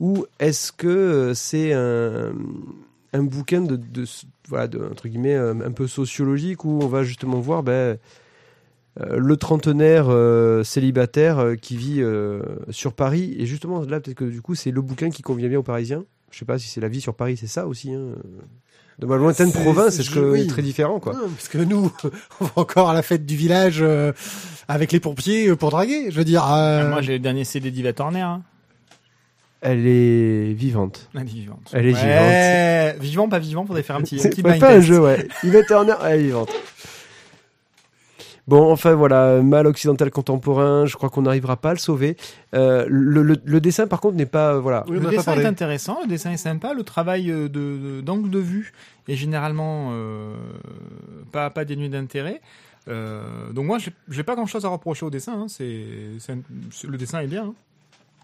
[0.00, 2.32] Ou est-ce que euh, c'est un,
[3.14, 3.80] un bouquin de,
[4.48, 7.98] voilà, de, entre guillemets, euh, un peu sociologique où on va justement voir ben,
[9.00, 13.34] le trentenaire euh, célibataire euh, qui vit euh, sur Paris.
[13.38, 16.04] Et justement, là, peut-être que du coup, c'est le bouquin qui convient bien aux Parisiens.
[16.30, 17.92] Je sais pas si c'est la vie sur Paris, c'est ça aussi.
[17.94, 18.14] Hein.
[18.98, 20.46] De ma lointaine province, c'est- ce je- que oui.
[20.48, 21.12] très différent, quoi.
[21.14, 21.92] Non, parce que nous,
[22.40, 24.12] on va encore à la fête du village euh,
[24.66, 26.10] avec les pompiers euh, pour draguer.
[26.10, 26.44] Je veux dire.
[26.52, 28.20] euh, Moi, j'ai le dernier CD d'Yva Turner.
[28.22, 28.42] Hein.
[29.60, 31.08] Elle est vivante.
[31.14, 31.70] Elle est vivante.
[31.72, 34.64] Elle est Ouais, Vivant, pas vivant, faudrait faire un petit, un C'est petit pas blind
[34.64, 34.86] un test.
[34.86, 35.26] jeu, ouais.
[35.42, 36.50] Yvette Turner, elle est vivante.
[38.48, 42.16] Bon, enfin voilà, mal occidental contemporain, je crois qu'on n'arrivera pas à le sauver.
[42.54, 44.54] Euh, le, le- le dessin, par contre, n'est pas.
[44.54, 44.84] euh, voilà.
[44.88, 48.30] oui, Le dessin est intéressant, le dessin est sympa, le travail euh, de de- d'angle
[48.30, 48.72] de, vue
[49.06, 50.34] est généralement euh,
[51.30, 52.40] pas pas dénué d'intérêt.
[52.88, 53.76] Euh, donc moi,
[54.08, 55.42] j'ai pas grand chose à reprocher au dessin.
[55.42, 55.46] hein.
[55.48, 55.84] C'est
[56.88, 57.54] le dessin est bien, hein.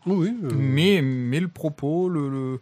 [0.07, 0.37] Oui, oui.
[0.45, 2.61] euh, mais mais le propos, le, le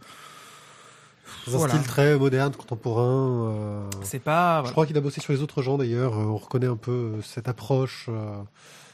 [1.46, 3.52] dans un style très moderne, contemporain.
[3.54, 4.62] euh, c'est pas.
[4.66, 6.14] Je crois qu'il a bossé sur les autres gens d'ailleurs.
[6.18, 8.42] euh, On reconnaît un peu euh, cette approche, euh,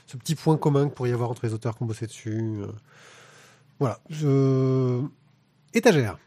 [0.06, 2.60] ce petit point commun que pourrait y avoir entre les auteurs qui ont bossé dessus.
[2.62, 2.66] euh.
[3.78, 4.00] Voilà.
[4.10, 5.02] Je...
[5.74, 6.18] Étagère.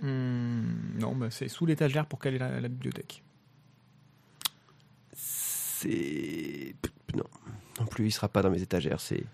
[0.00, 0.62] Hmm,
[0.98, 3.22] non, bah, c'est sous l'étagère pour caler la, la bibliothèque.
[5.12, 6.74] C'est.
[7.14, 7.24] Non.
[7.80, 9.00] Non plus, il sera pas dans mes étagères.
[9.00, 9.24] C'est.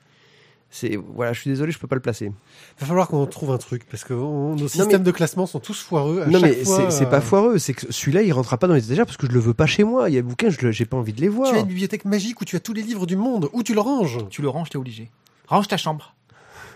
[0.77, 0.97] C'est.
[0.97, 2.33] Voilà, je suis désolé, je peux pas le placer.
[2.81, 5.81] Va falloir qu'on trouve un truc parce que on- nos systèmes de classement sont tous
[5.81, 6.22] foireux.
[6.22, 8.59] À non, chaque mais fois, c'est c'est euh, pas foireux, c'est que celui-là, il rentrera
[8.59, 10.11] pas dans mes étagères parce que je le veux pas chez moi.
[10.11, 11.53] Il y a des bouquins, je j'ai pas envie de les voir.
[11.53, 13.49] Tu as une bibliothèque magique où tu as tous les livres du monde.
[13.53, 14.18] Où tu le ranges?
[14.31, 15.12] Tu le ranges, t'es obligé.
[15.47, 16.16] Range ta chambre.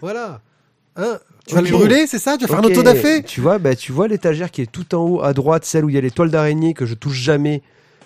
[0.01, 0.43] Voilà.
[0.95, 1.19] Hein?
[1.49, 2.39] Tu vas le brûler, c'est ça?
[2.39, 3.25] Tu vas faire un auto-da-fé?
[3.25, 5.89] Tu vois, bah, tu vois l'étagère qui est tout en haut à droite, celle où
[5.89, 7.63] il y a les toiles d'araignée que je touche jamais.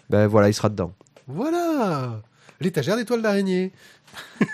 [0.08, 0.92] Ben voilà, il sera dedans.
[1.28, 2.22] Voilà.
[2.60, 3.72] L'étagère des toiles d'araignée.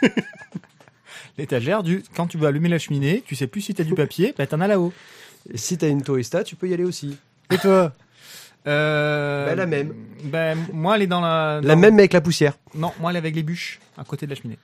[1.38, 2.02] L'étagère du.
[2.14, 4.60] Quand tu vas allumer la cheminée, tu sais plus si t'as du papier, bah t'en
[4.60, 4.92] as là-haut.
[5.52, 7.16] Et si t'as une tourista, tu peux y aller aussi.
[7.52, 7.92] Et toi
[8.66, 9.94] Euh, Bah, la même.
[10.24, 11.60] Ben, moi, elle est dans la.
[11.62, 12.58] La même mais avec la poussière.
[12.74, 14.58] Non, moi, elle est avec les bûches, à côté de la cheminée.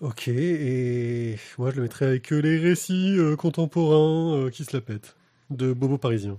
[0.00, 4.74] Ok, et moi je le mettrais avec euh, les récits euh, contemporains euh, qui se
[4.76, 5.14] la pètent.
[5.48, 6.38] De Bobo Parisien.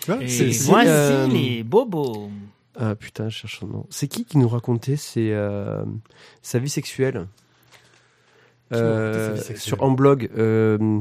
[0.00, 2.30] Tu vois Et c'est- c'est- voici euh, les bobos.
[2.78, 3.86] Ah putain, je cherche son nom.
[3.90, 5.84] C'est qui qui nous racontait euh,
[6.42, 7.26] sa vie sexuelle?
[8.70, 9.58] Sa Euh, vie sexuelle?
[9.58, 10.30] Sur en blog.
[10.38, 11.00] euh,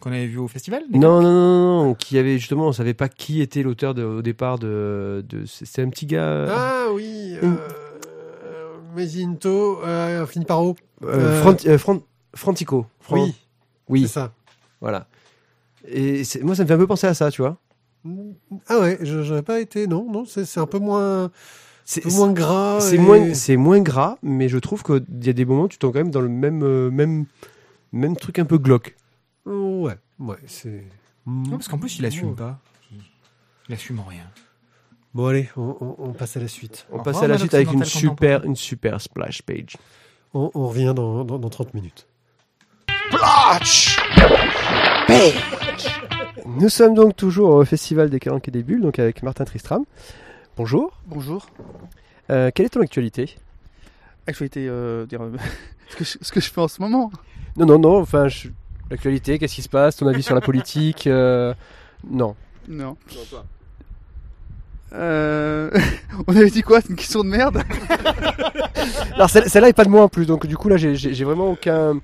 [0.00, 3.08] Qu'on avait vu au festival Non, non, non, non, qui avait justement, on savait pas
[3.08, 5.24] qui était l'auteur de- au départ de.
[5.28, 6.46] de c'est un petit gars.
[6.50, 7.56] Ah oui, euh,
[8.94, 9.80] Mesinto,
[10.28, 10.76] fini par O.
[11.02, 12.02] Fran- Fran-
[12.34, 12.86] Frantico.
[13.00, 13.34] Fran- Oui,
[13.88, 14.32] Oui, c'est ça.
[14.80, 15.06] voilà.
[15.88, 17.56] Et moi, ça me fait un peu penser à ça, tu vois.
[18.68, 19.86] Ah ouais, je j'aurais pas été.
[19.86, 21.30] Non, non, c'est c'est un peu moins,
[21.84, 22.80] C'est moins gras.
[22.80, 25.68] c'est et- moins, c'est moins gras, mais je trouve qu'il y a des moments où
[25.68, 27.24] tu tombes quand même dans le même, euh, même,
[27.92, 28.94] même truc un peu glauque.
[29.46, 30.84] Ouais, ouais, c'est.
[31.26, 32.58] Non, parce qu'en plus, il assume pas.
[33.68, 34.24] Il assume rien.
[35.14, 36.86] Bon allez, on, on- on passe à la suite.
[36.92, 39.76] On passe à la suite avec une super, une super splash page.
[40.34, 42.06] On, on revient dans, dans, dans 30 minutes.
[46.46, 49.84] Nous sommes donc toujours au Festival des Calanques et des Bulles, donc avec Martin Tristram.
[50.56, 50.98] Bonjour.
[51.06, 51.46] Bonjour.
[52.30, 53.34] Euh, quelle est ton actualité?
[54.26, 55.32] Actualité, euh, dire, euh,
[55.90, 57.10] ce, que je, ce que je fais en ce moment.
[57.56, 58.48] Non, non, non, enfin, je-
[58.90, 59.96] l'actualité, qu'est-ce qui se passe?
[59.96, 61.54] Ton avis sur la politique euh,
[62.08, 62.34] Non.
[62.68, 62.96] Non.
[64.92, 65.70] Euh,
[66.26, 66.80] on avait dit quoi?
[66.80, 67.62] C'est une question de merde?
[69.14, 71.50] Alors, celle- celle-là est pas de moi en plus, donc du coup, là, j'ai vraiment
[71.52, 72.00] aucun.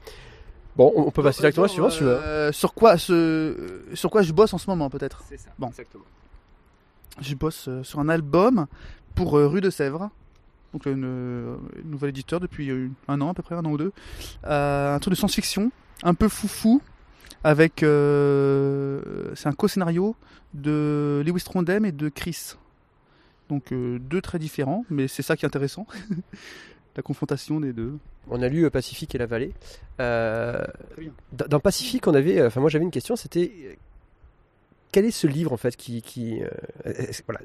[0.80, 2.10] Bon, on peut passer directement sur un, si tu veux.
[2.16, 5.68] Euh, sur quoi ce, sur quoi je bosse en ce moment peut-être C'est ça, Bon.
[5.68, 6.04] exactement.
[7.20, 8.66] Je bosse euh, sur un album
[9.14, 10.08] pour euh, Rue de Sèvres.
[10.72, 11.04] Donc une,
[11.84, 12.72] une nouvel éditeur depuis
[13.08, 13.92] un an à peu près, un an ou deux.
[14.46, 15.70] Euh, un truc de science-fiction,
[16.02, 16.80] un peu foufou,
[17.44, 19.02] avec euh,
[19.34, 20.16] c'est un co-scénario
[20.54, 22.54] de Lewis Trondheim et de Chris.
[23.50, 25.86] Donc euh, deux très différents, mais c'est ça qui est intéressant,
[26.96, 27.98] la confrontation des deux.
[28.28, 29.52] On a lu euh, Pacifique et la vallée.
[30.00, 30.64] Euh,
[31.32, 32.38] dans Pacifique, on avait.
[32.40, 33.16] euh, Enfin, moi, j'avais une question.
[33.16, 33.74] C'était euh,
[34.92, 36.02] quel est ce livre en fait qui,
[36.42, 36.48] euh,
[37.26, 37.40] voilà.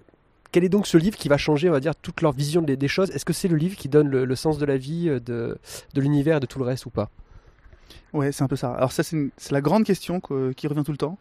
[0.51, 2.77] Quel est donc ce livre qui va changer, on va dire, toute leur vision des,
[2.77, 3.11] des choses?
[3.11, 5.57] Est-ce que c'est le livre qui donne le, le sens de la vie, de,
[5.93, 7.09] de l'univers, de tout le reste ou pas?
[8.13, 8.71] Ouais, c'est un peu ça.
[8.73, 11.17] Alors ça, c'est la grande question que- qui revient tout le temps,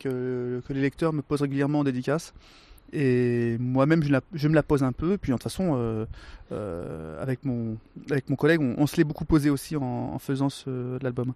[0.00, 2.32] que, que les lecteurs me posent régulièrement en dédicace.
[2.92, 4.02] Et moi-même,
[4.34, 5.16] je, me la pose un peu.
[5.16, 6.04] Puis de toute façon, euh,
[6.52, 7.78] euh, avec, mon,
[8.10, 11.32] avec mon collègue, on, se l'est beaucoup posé aussi en, faisant ce, l'album.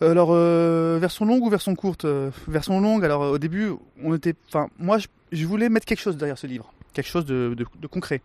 [0.00, 2.06] Alors, euh, version longue ou version courte?
[2.48, 3.70] Version longue, alors au début,
[4.02, 4.34] on était...
[4.48, 4.98] Enfin, moi,
[5.30, 6.72] je, voulais mettre quelque chose derrière ce livre.
[6.94, 8.20] Quelque chose de, de- de concret.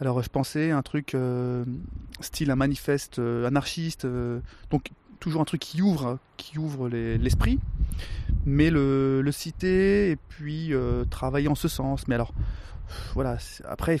[0.00, 1.14] Alors, je pensais un truc
[2.20, 4.06] style un manifeste anarchiste,
[4.70, 4.90] donc
[5.22, 7.60] toujours un truc qui ouvre, qui ouvre les- l'esprit,
[8.44, 12.08] mais le, citer et puis euh, travailler en ce sens.
[12.08, 12.34] Mais alors,
[13.14, 14.00] voilà, après,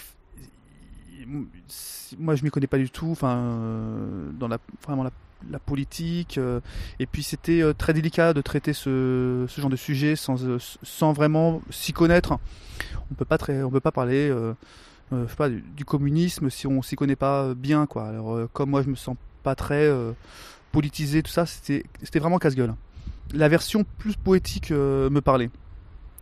[2.18, 6.60] moi je m'y connais pas du tout, enfin, euh, dans la, vraiment la, politique, euh,
[6.98, 11.92] et puis c'était très délicat de traiter ce, genre de sujet sans, sans vraiment s'y
[11.92, 12.36] connaître.
[13.12, 14.34] On peut pas très, on peut pas parler.
[15.76, 18.08] du, communisme si on s'y connaît pas bien quoi.
[18.08, 19.88] Alors comme moi je me sens pas très
[20.72, 21.84] politisé tout ça, c'était
[22.18, 22.74] vraiment casse-gueule.
[23.34, 25.50] La version plus poétique euh, me parlait.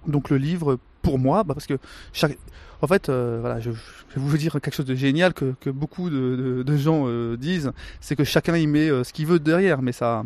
[0.07, 1.79] Donc le livre pour moi, bah, parce que
[2.13, 2.37] chaque
[2.83, 3.77] en fait, euh, voilà, je, vais
[4.17, 8.17] vous dire quelque chose de génial que, que beaucoup de, de- gens euh, disent, c'est
[8.17, 10.25] que chacun y met ce qu'il veut derrière, mais ça,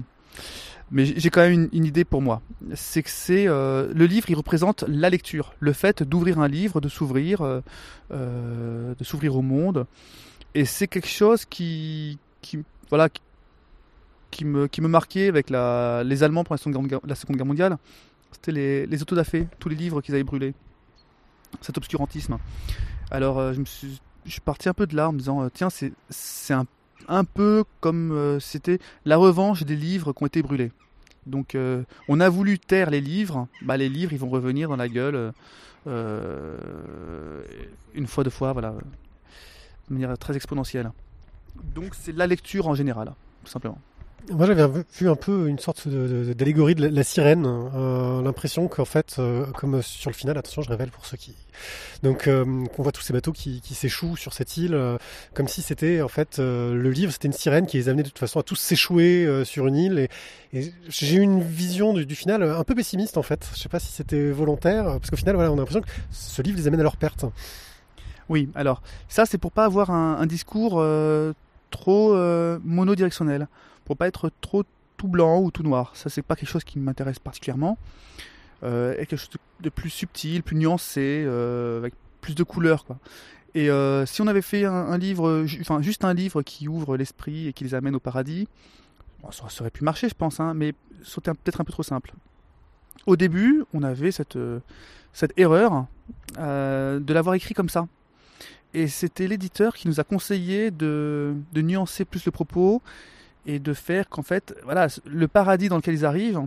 [0.92, 2.42] mais j'ai quand même une, une idée pour moi.
[2.74, 6.88] C'est que c'est le livre, il représente la lecture, le fait d'ouvrir un livre, de
[6.88, 7.40] s'ouvrir,
[8.10, 9.86] de s'ouvrir au monde,
[10.54, 13.08] et c'est quelque chose qui, qui voilà,
[14.34, 17.78] qui, me marquait avec les Allemands pendant la Seconde Guerre, mondiale.
[18.32, 20.54] C'était les, les autodafés, tous les livres qu'ils avaient brûlés,
[21.60, 22.38] cet obscurantisme.
[23.10, 24.00] Alors euh, je me suis,
[24.44, 25.92] parti un peu de là en me disant, euh, tiens, c'est
[27.06, 30.72] un peu comme euh, c'était la revanche des livres qui ont été brûlés.
[31.26, 31.56] Donc
[32.08, 35.32] on a voulu taire les livres, bah, les livres ils vont revenir dans la gueule
[35.86, 35.92] une
[38.06, 38.74] fois, deux fois, voilà,
[39.88, 40.92] de manière très exponentielle.
[41.74, 43.78] Donc c'est la lecture en général, tout simplement.
[44.30, 44.66] Moi, j'avais
[44.98, 47.44] vu- un peu une sorte d'allégorie de la, sirène.
[47.46, 51.34] euh, L'impression qu'en fait, euh, comme sur le final, attention, je révèle pour ceux qui.
[52.02, 54.96] Donc, euh, qu'on voit tous ces bateaux qui, s'échouent sur cette île, euh,
[55.34, 58.18] comme si c'était en fait le livre, c'était une sirène qui les amenait de toute
[58.18, 60.08] façon à tous s'échouer sur une île.
[60.54, 63.46] Et, j'ai eu une vision du, final un peu pessimiste en fait.
[63.54, 66.40] Je sais pas si c'était volontaire, parce qu'au final, voilà, on a l'impression que ce
[66.40, 67.26] livre les amène à leur perte.
[68.30, 70.82] Oui, alors ça c'est pour pas avoir un, discours
[71.70, 72.14] trop
[72.64, 73.48] monodirectionnel,
[73.84, 74.64] pour pas être trop
[74.96, 75.92] tout blanc ou tout noir.
[75.94, 77.78] Ça c'est pas quelque chose qui m'intéresse particulièrement.
[78.62, 79.30] Euh, et quelque chose
[79.60, 82.86] de, plus subtil, plus nuancé, euh, avec plus de couleurs.
[83.54, 87.48] Et euh, si on avait fait un, livre, enfin juste un livre qui ouvre l'esprit
[87.48, 88.48] et qui les amène au paradis,
[89.30, 92.14] ça, aurait pu marcher je pense, hein, mais c'était peut-être un peu trop simple.
[93.06, 94.60] Au début, on avait cette, euh,
[95.36, 95.86] erreur
[96.38, 97.86] de l'avoir écrit comme ça.
[98.72, 102.82] Et c'était l'éditeur qui nous a conseillé de nuancer plus le propos
[103.46, 106.46] et de faire qu'en fait, voilà, le paradis dans lequel ils arrivent,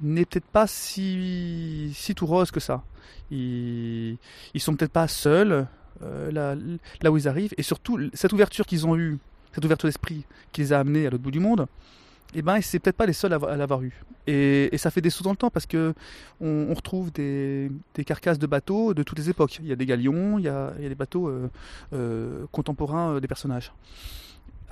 [0.00, 2.82] n'est peut-être pas si, si tout rose que ça.
[3.30, 4.18] Ils,
[4.54, 5.66] ils sont peut-être pas seuls
[6.02, 6.56] euh,
[7.00, 9.18] là, où ils arrivent, et surtout cette ouverture qu'ils ont eue,
[9.54, 11.66] cette ouverture d'esprit qui les a amenés à l'autre bout du monde,
[12.34, 13.92] eh ben, c'est peut-être pas les seuls à, l'avoir eu.
[14.26, 15.94] Et, et ça fait des sauts dans le temps parce que
[16.40, 19.58] on, retrouve des, des carcasses de bateaux de toutes les époques.
[19.60, 21.50] Il y a des galions, il y a, il y a des bateaux euh,
[21.92, 23.72] euh, contemporains des personnages.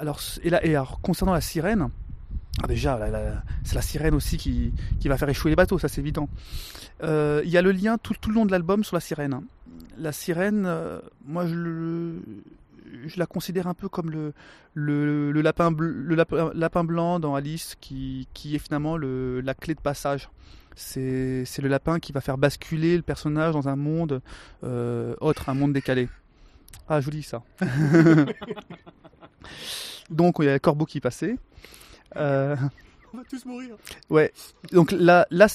[0.00, 1.90] Alors, et, là, et alors, concernant la sirène,
[2.62, 5.78] ah, déjà, la- la- c'est la sirène aussi qui, qui va faire échouer les bateaux,
[5.78, 6.28] ça c'est évident.
[7.02, 9.42] Euh, Il y a le lien tout, tout le long de l'album sur la sirène.
[9.98, 12.14] La sirène, euh, moi je,
[13.16, 14.32] la considère un peu comme le,
[14.74, 19.80] le, lapin, lapin, lapin blanc dans Alice qui, qui est finalement le, la clé de
[19.80, 20.28] passage.
[20.76, 24.22] C'est le lapin qui va faire basculer le personnage dans un monde
[24.64, 26.08] euh, autre, un monde décalé.
[26.88, 27.42] Ah, joli ça.
[30.10, 31.36] Donc il y a le corbeau qui passait.
[32.16, 32.56] Euh,
[33.12, 33.76] On va tous mourir.
[34.08, 34.32] Ouais.
[34.72, 35.46] Donc la la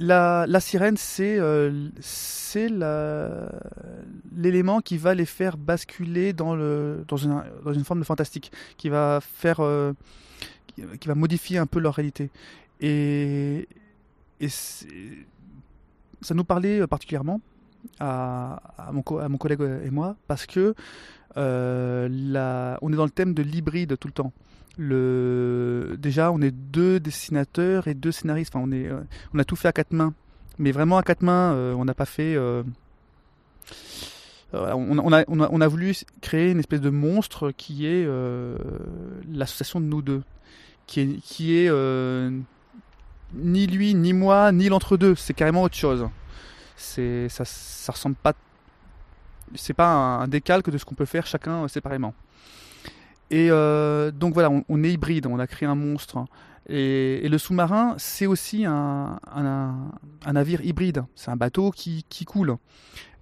[0.00, 2.68] la, la sirène c'est euh, c'est
[4.36, 8.52] l'élément qui va les faire basculer dans le dans une dans une forme de fantastique
[8.76, 9.92] qui va faire euh,
[10.68, 12.30] qui, qui va modifier un peu leur réalité
[12.80, 13.66] et
[14.48, 17.40] ça nous parlait particulièrement
[18.00, 18.60] à,
[18.92, 20.74] mon collègue et moi parce que
[21.36, 24.32] euh, on est dans le thème de l'hybride tout le temps.
[25.98, 28.54] Déjà on est deux dessinateurs et deux scénaristes.
[28.54, 29.00] Enfin euh,
[29.34, 30.14] on a tout fait à quatre mains.
[30.58, 32.62] Mais vraiment à quatre mains euh, on n'a pas fait euh,
[34.54, 38.56] euh, on, a, voulu créer une espèce de monstre qui est euh,
[39.30, 40.22] l'association de nous deux.
[40.86, 41.18] Qui
[41.54, 42.30] est euh,
[43.34, 45.14] ni lui ni moi ni l'entre-deux.
[45.16, 46.08] C'est carrément autre chose
[46.78, 48.32] c'est ça ça ressemble pas
[49.54, 52.14] c'est pas un, décalque de ce qu'on peut faire chacun euh, séparément
[53.30, 56.24] et euh, donc voilà, on, est hybride, on a créé un monstre.
[56.66, 61.04] Et, et le sous-marin, c'est aussi un, un, navire hybride.
[61.14, 62.56] C'est un bateau qui, qui coule,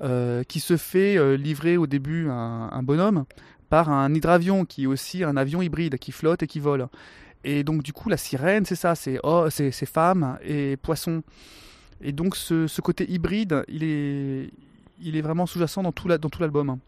[0.03, 3.25] euh, qui se fait livrer au début un, un bonhomme
[3.69, 6.87] par un hydravion qui est aussi un avion hybride qui flotte et qui vole.
[7.43, 11.23] Et donc du coup, la sirène, c'est ça, c'est oh, c'est femmes et poissons.
[12.01, 14.51] Et donc ce, côté hybride, il est,
[15.01, 16.79] il est vraiment sous-jacent dans tout l'album.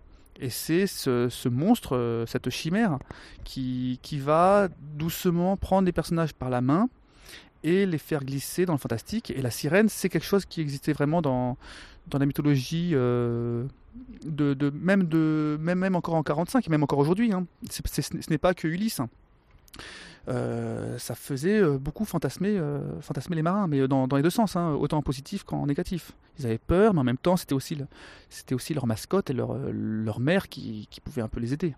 [0.40, 2.98] Et c'est ce, monstre, euh, cette chimère,
[3.44, 6.88] qui, qui va doucement prendre les personnages par la main
[7.64, 9.32] et les faire glisser dans le fantastique.
[9.32, 11.56] Et la sirène, c'est quelque chose qui existait vraiment dans,
[12.06, 13.64] dans la mythologie, euh,
[14.24, 17.32] de, même, de, même, même encore en 45 et même encore aujourd'hui.
[17.32, 17.46] Hein.
[17.68, 19.00] Ce n'est pas que Ulysse.
[20.28, 24.30] Euh, ça faisait euh, beaucoup fantasmer, euh, fantasmer les marins, mais dans, dans les deux
[24.30, 26.12] sens, hein, autant en positif qu'en négatif.
[26.38, 27.86] Ils avaient peur, mais en même temps, c'était aussi, le-
[28.28, 31.74] c'était aussi leur mascotte et leur, leur mère qui, qui pouvait un peu les aider.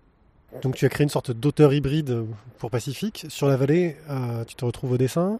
[0.62, 2.24] Donc tu as créé une sorte d'auteur hybride
[2.58, 3.24] pour Pacifique.
[3.28, 5.38] Sur la vallée, euh, tu te retrouves au dessin.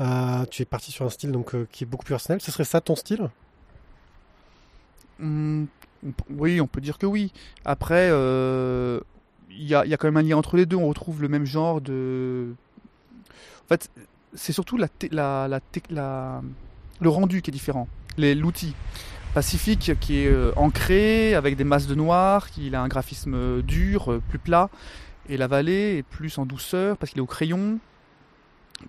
[0.00, 2.42] Euh, tu es parti sur un style donc euh, qui est beaucoup plus personnel.
[2.42, 3.30] Ce serait ça ton style?
[5.18, 7.32] P- oui, on peut dire que oui.
[7.64, 8.08] Après,
[9.50, 10.76] il y, a, quand même un lien entre les deux.
[10.76, 12.54] On retrouve le même genre de.
[13.64, 13.90] En fait,
[14.34, 14.88] c'est surtout la,
[17.00, 18.74] le rendu qui est différent, l'outil.
[19.34, 23.62] Pacifique qui est euh, ancré avec des masses de noir, qui a un graphisme euh,
[23.62, 24.70] dur, euh, plus plat,
[25.28, 27.78] et la vallée est plus en douceur parce qu'il est au crayon,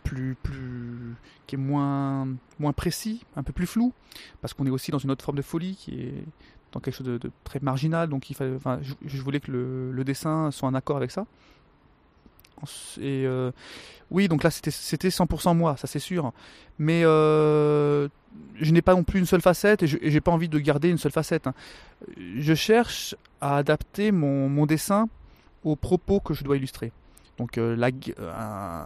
[0.03, 3.93] plus plus qui est moins moins précis, un peu plus flou,
[4.41, 6.25] parce qu'on est aussi dans une autre forme de folie qui est
[6.71, 8.09] dans quelque chose de, très marginal.
[8.09, 11.25] Donc il fallait, enfin, je, voulais que le, dessin soit en accord avec ça.
[12.99, 13.51] Et euh,
[14.11, 16.31] oui, donc là c'était c'était 100% moi, ça c'est sûr.
[16.77, 18.07] Mais euh,
[18.55, 20.89] je n'ai pas non plus une seule facette et je j'ai pas envie de garder
[20.89, 21.47] une seule facette.
[21.47, 21.55] hein.
[22.17, 25.09] Je cherche à adapter mon, mon dessin
[25.63, 26.91] aux propos que je dois illustrer.
[27.37, 27.75] Donc euh,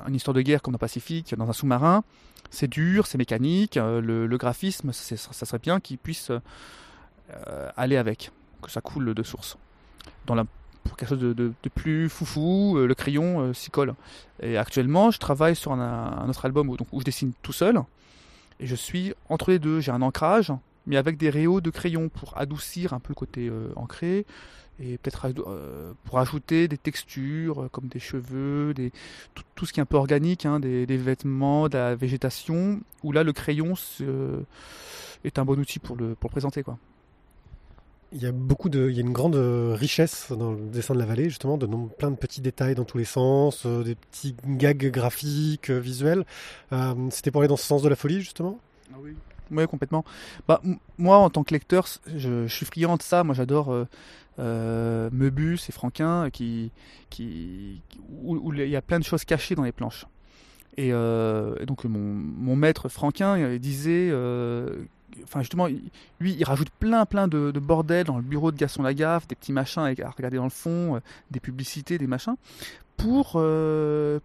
[0.07, 2.03] une histoire de guerre comme dans Pacifique, dans un sous-marin,
[2.49, 6.31] c'est dur, c'est mécanique, euh, le, graphisme, ça serait bien qu'il puisse
[7.47, 9.57] euh, aller avec, que ça coule de source.
[10.27, 10.45] Dans la,
[10.83, 13.95] pour quelque chose de, de- plus foufou, euh, le crayon euh, s'y colle.
[14.41, 17.79] Et actuellement, je travaille sur un, autre album où, donc, où je dessine tout seul,
[18.59, 19.79] et je suis entre les deux.
[19.79, 20.53] J'ai un ancrage,
[20.85, 24.25] mais avec des réaux de crayon pour adoucir un peu le côté ancré,
[24.79, 25.33] et peut-être
[26.03, 28.91] pour ajouter des textures comme des cheveux, des,
[29.33, 32.79] tout, tout ce qui est un peu organique, hein, des, des vêtements, de la végétation,
[33.03, 33.73] où là le crayon
[35.23, 36.61] est un bon outil pour le, pour le présenter.
[36.63, 36.77] Quoi.
[38.15, 40.93] Il y a beaucoup de, il y a une grande euh, richesse dans le dessin
[40.93, 43.83] de la vallée, justement, de nom- plein de petits détails dans tous les sens, euh,
[43.83, 46.25] des petits gags graphiques, euh, visuels.
[47.11, 48.57] C'était pour aller dans ce sens de la folie, justement?
[48.93, 49.15] Ah oui.
[49.51, 50.03] Oui, complètement.
[50.47, 50.61] Bah,
[50.97, 53.23] moi, en tant que lecteur, je, suis friand de ça.
[53.23, 53.85] Moi, j'adore euh,
[54.39, 56.71] euh, Meubus et Franquin, qui,
[57.09, 57.81] qui,
[58.23, 60.05] où il y a plein de choses cachées dans les planches.
[60.77, 64.83] Et, euh, et donc mon, maître Franquin euh, disait, euh,
[65.23, 65.67] enfin justement,
[66.19, 69.35] lui, il rajoute plein plein de, de bordel dans le bureau de Gaston Lagaffe, des
[69.35, 70.99] petits machins à regarder dans le fond,
[71.31, 72.35] des publicités, des machins.
[72.97, 73.31] Pour,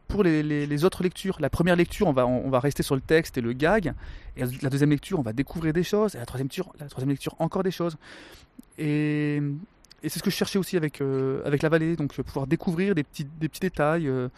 [0.09, 3.37] pour les autres lectures, la première lecture, on va, on va rester sur le texte
[3.37, 3.95] et le gag.
[4.37, 6.15] Et la deuxième lecture, on va découvrir des choses.
[6.15, 7.97] Et la troisième lecture, la troisième lecture encore des choses.
[8.79, 9.43] Et,
[10.03, 12.47] et c'est ce que je cherchais aussi avec, euh, avec la vallée, donc euh, pouvoir
[12.47, 14.09] découvrir des petits, des petits détails.
[14.09, 14.29] euh,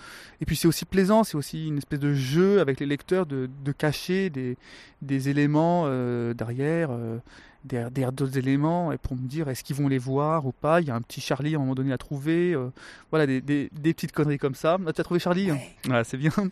[0.41, 3.49] et puis c'est aussi plaisant, c'est aussi une espèce de jeu avec les lecteurs de,
[3.65, 4.57] de cacher des,
[5.03, 6.91] des éléments euh, derrière,
[7.65, 10.81] derrière, d'autres éléments, et pour me dire est-ce qu'ils vont les voir ou pas?
[10.81, 12.57] Il y a un petit Charlie à un moment donné à trouver.
[13.11, 14.79] voilà, des, des, des petites conneries comme ça.
[14.87, 16.33] Ah, tu as trouvé Charlie Ouais, c'est bien.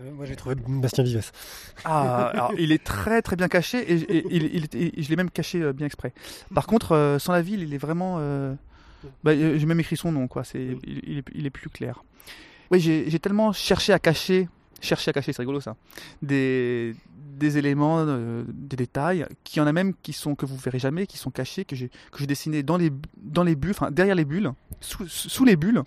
[0.00, 1.30] Euh, moi j'ai trouvé Bastien Vives.
[1.84, 5.08] Ah, alors, il est très très bien caché et, et- il- il est- et je
[5.10, 6.12] l'ai même caché euh, bien exprès.
[6.54, 8.18] Par contre, euh, sans la ville, il est vraiment.
[9.24, 10.44] bah, j'ai même écrit son nom, quoi.
[10.44, 12.02] C'est, il, il est, il est plus clair.
[12.70, 14.48] Oui, j'ai, j'ai tellement cherché à cacher,
[14.80, 15.74] cherché à cacher, c'est rigolo ça,
[16.22, 16.94] des,
[17.38, 20.78] des éléments, euh, des détails, qu'il y en a même qui sont que vous verrez
[20.78, 23.90] jamais, qui sont cachés, que j'ai que j'ai dessiné dans les dans les bulles, enfin
[23.90, 24.50] derrière les bulles,
[24.80, 25.82] sous, sous les bulles,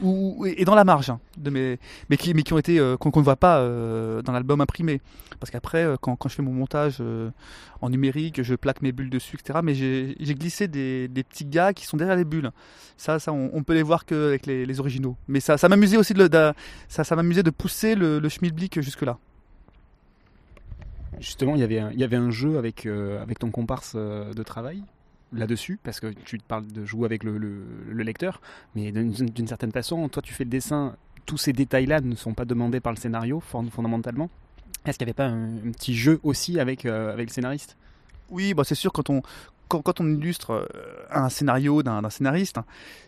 [0.00, 1.78] ou et dans la marge hein, de mes
[2.10, 5.00] mais qui, mais qui ont été euh, qu'on ne voit pas euh, dans l'album imprimé.
[5.38, 7.02] Parce qu'après, quand, quand je fais mon montage
[7.82, 9.58] en numérique, je plaque mes bulles dessus, etc.
[9.62, 12.50] Mais j'ai glissé des, des petits gars qui sont derrière les bulles.
[12.96, 15.14] Ça, ça on, on peut les voir qu'avec les, les originaux.
[15.28, 16.30] Mais ça, ça m'amusait aussi de-
[16.88, 19.18] ça, ça m'amusait de pousser le, le schmilblick jusque là.
[21.20, 21.64] Justement, il y
[22.04, 24.82] avait un, jeu avec, euh, ton comparse euh, de travail
[25.32, 28.40] là-dessus, parce que tu te parles de jouer avec le, le- le lecteur,
[28.74, 30.94] mais d'une certaine façon, toi tu fais le dessin,
[31.26, 34.30] tous ces détails-là ne sont pas demandés par le scénario fond- fondamentalement.
[34.84, 37.76] Est-ce qu'il n'y avait pas un, petit jeu aussi avec, euh, le scénariste?
[38.30, 39.10] Oui, bah c'est sûr quand
[40.00, 40.68] on illustre
[41.10, 42.58] un scénario d'un scénariste,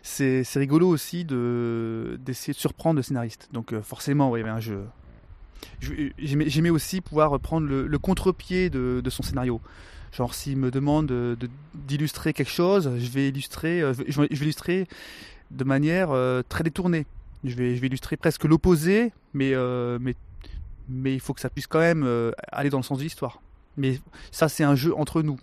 [0.03, 3.47] c'est rigolo aussi de d'essayer de surprendre le scénariste.
[3.53, 4.83] Donc forcément, il y avait un jeu.
[5.81, 9.61] J'aimais aussi pouvoir prendre le, contre-pied de, son scénario.
[10.11, 14.27] Genre s'il me demande de- de- d'illustrer quelque chose, je vais illustrer, euh, je vais,
[14.31, 14.87] illustrer
[15.51, 17.05] de manière euh, très détournée.
[17.43, 20.15] Je vais, je vais illustrer presque l'opposé, mais, euh, mais,
[20.89, 22.07] mais il faut que ça puisse quand même
[22.51, 23.39] aller dans le sens de l'histoire.
[23.77, 23.99] Mais
[24.31, 25.39] ça, c'est un jeu entre nous.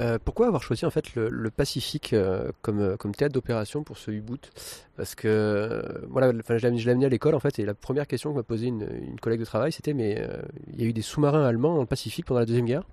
[0.00, 3.98] Euh, pourquoi avoir choisi en fait le, Pacifique euh, comme, euh, comme théâtre d'opération pour
[3.98, 4.50] ce U-boot?
[4.96, 8.36] Parce que voilà, je l'ai amené- à l'école en fait, et la première question que
[8.36, 8.86] m'a posée une,
[9.20, 10.26] collègue de travail, c'était mais
[10.72, 12.84] il y a eu des sous-marins allemands dans le Pacifique pendant la deuxième guerre.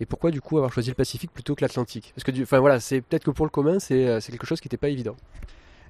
[0.00, 2.12] Et pourquoi du coup avoir choisi le Pacifique plutôt que l'Atlantique?
[2.16, 4.76] Parce que enfin voilà, c'est peut-être que pour le commun, c'est quelque chose qui n'était
[4.76, 5.16] pas évident.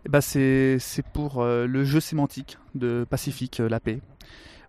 [0.04, 0.78] Eh ben, c'est
[1.14, 4.00] pour le jeu sémantique de Pacifique, la paix.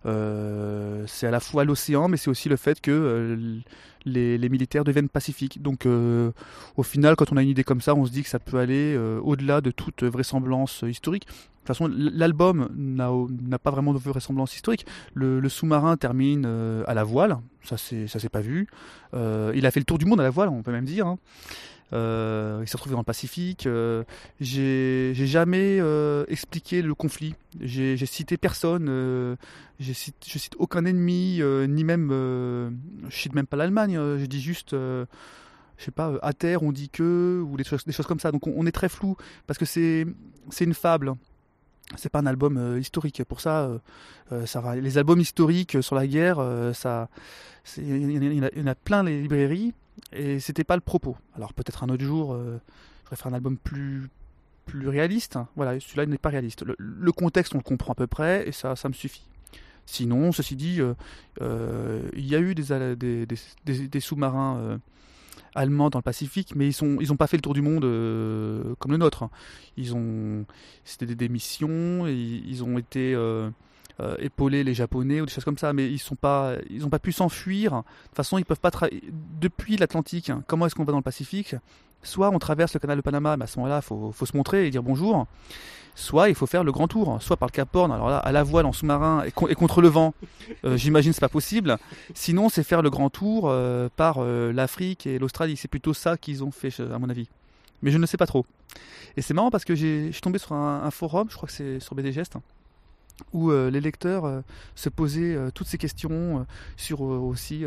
[0.06, 3.58] Euh, c'est à la fois l'océan, mais c'est aussi le fait que euh,
[4.04, 5.60] les, militaires deviennent pacifiques.
[5.62, 6.30] Donc, euh,
[6.76, 8.58] au final, quand on a une idée comme ça, on se dit que ça peut
[8.58, 11.26] aller au-delà de toute vraisemblance historique.
[11.26, 14.86] De toute façon, l'album n'a pas vraiment de vraisemblance historique.
[15.14, 16.46] Le, sous-marin termine
[16.86, 18.68] à la voile, ça c'est ça s'est pas vu.
[19.12, 21.08] Il a fait le tour du monde à la voile, on peut même dire.
[21.08, 21.18] hein.
[21.92, 23.66] Euh, il s'est retrouvé dans le Pacifique.
[23.66, 24.04] Euh,
[24.40, 27.34] j'ai jamais euh, expliqué le conflit.
[27.60, 28.86] J'ai cité personne.
[28.88, 29.36] euh,
[29.78, 32.08] j'ai cite- je cite aucun ennemi, euh, ni même.
[33.08, 33.94] je cite même pas l'Allemagne.
[33.94, 34.72] je dis juste.
[34.72, 35.06] je
[35.78, 38.32] sais pas, à terre on dit que, ou des choses, comme ça.
[38.32, 39.16] Donc on, est très flou,
[39.46, 40.06] parce que c'est
[40.60, 41.14] une fable.
[41.96, 43.22] C'est pas un album historique.
[43.24, 43.70] Pour ça.
[44.32, 46.38] Les albums historiques sur la guerre,
[46.74, 47.08] ça,
[47.76, 49.72] il y, y en a plein les librairies,
[50.12, 51.16] et c'était pas le propos.
[51.34, 52.60] Alors peut-être un autre jour, euh,
[53.10, 54.08] je faire un album plus
[54.66, 55.38] plus réaliste.
[55.54, 56.64] Voilà, celui-là il n'est pas réaliste.
[56.78, 59.26] Le, contexte on le comprend à peu près, et ça, ça me suffit.
[59.86, 60.94] Sinon, ceci dit, euh,
[61.40, 64.78] euh, il y a eu des, sous-marins euh,
[65.54, 67.82] allemands dans le Pacifique, mais ils sont ils pas fait le tour du monde
[68.78, 69.30] comme le nôtre.
[69.76, 70.44] Ils ont
[70.84, 73.14] c'était des, missions, ils ont été
[74.18, 77.12] épauler les Japonais ou des choses comme ça, mais ils pas ils ont pas pu
[77.12, 77.70] s'enfuir.
[77.72, 78.70] De toute façon, ils peuvent pas
[79.40, 80.30] depuis l'Atlantique.
[80.30, 81.54] hein, comment est-ce qu'on va dans le Pacifique?
[82.02, 84.66] Soit on traverse le canal de Panama, mais à ce moment-là, faut faut se montrer
[84.66, 85.26] et dire bonjour.
[85.98, 88.30] Soit il faut faire le grand tour, soit par le Cap Horn, alors là, à
[88.30, 90.12] la voile en sous-marin et, con- et contre le vent,
[90.66, 91.78] euh, j'imagine c'est pas possible.
[92.12, 95.56] Sinon, c'est faire le grand tour euh, par euh, l'Afrique et l'Australie.
[95.56, 97.28] C'est plutôt ça qu'ils ont fait, à mon avis.
[97.80, 98.44] Mais je ne sais pas trop.
[99.16, 101.54] Et c'est marrant parce que je suis tombé sur un, un forum, je crois que
[101.54, 102.34] c'est sur BD Geste,
[103.32, 104.40] où euh, les lecteurs euh,
[104.74, 106.44] se posaient euh, toutes ces questions euh,
[106.76, 107.64] sur aussi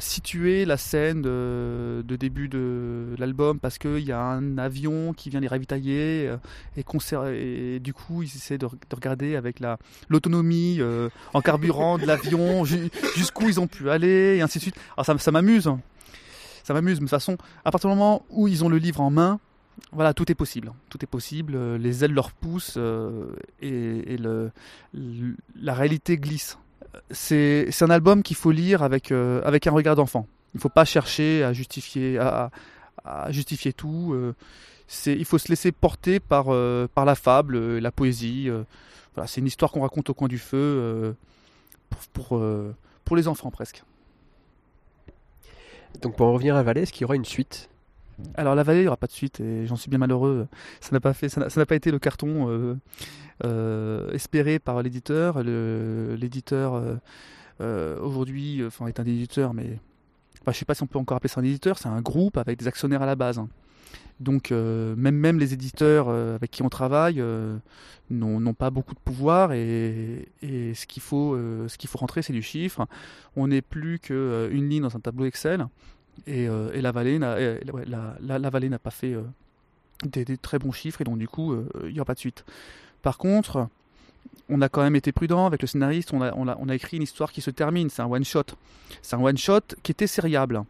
[0.00, 5.38] situer la scène de, début de l'album parce qu'il y a un avion qui vient
[5.38, 6.32] les ravitailler
[6.76, 9.78] et, du coup ils essaient de, de regarder avec la
[10.08, 10.80] l'autonomie
[11.32, 14.76] en carburant de l'avion ju- jusqu'où ils ont pu aller et ainsi de suite.
[14.96, 15.70] Alors ça, m'amuse,
[16.64, 19.00] ça m'amuse, mais de toute façon, à partir du moment où ils ont le livre
[19.00, 19.38] en main,
[19.92, 20.72] voilà, tout est possible.
[20.88, 21.54] Tout est possible.
[21.56, 24.16] euh, Les ailes leur poussent euh, et,
[25.54, 26.58] la réalité glisse.
[27.10, 30.26] C'est un album qu'il faut lire avec, euh, avec un regard d'enfant.
[30.54, 32.50] Il ne faut pas chercher à justifier, à,
[33.30, 34.16] justifier tout.
[35.06, 36.46] il faut se laisser porter par,
[36.88, 38.50] par la fable, la poésie.
[39.14, 41.14] voilà, c'est une histoire qu'on raconte au coin du feu
[42.12, 42.42] pour,
[43.04, 43.84] pour les enfants presque.
[46.02, 47.70] Donc pour en revenir à Valais, est-ce qu'il y aura une suite?
[48.34, 50.48] Alors la vallée, il n'y aura pas de suite et j'en suis bien malheureux.
[50.80, 52.76] Ça n'a pas fait, ça n'a pas été le carton euh,
[53.44, 55.42] euh, espéré par l'éditeur.
[55.42, 56.82] L'éditeur
[57.60, 59.78] euh, aujourd'hui, enfin est un éditeur, mais
[60.46, 61.78] je sais pas si on peut encore appeler ça un éditeur.
[61.78, 63.38] C'est un groupe avec des actionnaires à la base.
[63.38, 63.48] hein.
[64.20, 67.24] Donc même même les éditeurs avec qui on travaille
[68.10, 71.36] n'ont pas beaucoup de pouvoir et, et ce qu'il faut
[71.66, 72.86] ce qu'il faut rentrer c'est du chiffre.
[73.34, 75.66] On n'est plus qu'une ligne dans un tableau Excel.
[76.26, 77.58] Et, euh, et la vallée n'a euh,
[78.20, 79.22] la, vallée n'a pas fait euh,
[80.04, 82.44] des, très bons chiffres et donc du coup il n'y aura pas de suite.
[83.02, 83.68] Par contre,
[84.48, 87.40] on a quand même été prudent avec le scénariste, on a, écrit une histoire qui
[87.40, 88.44] se termine, c'est un one shot.
[89.02, 90.62] C'est un one shot qui était seriable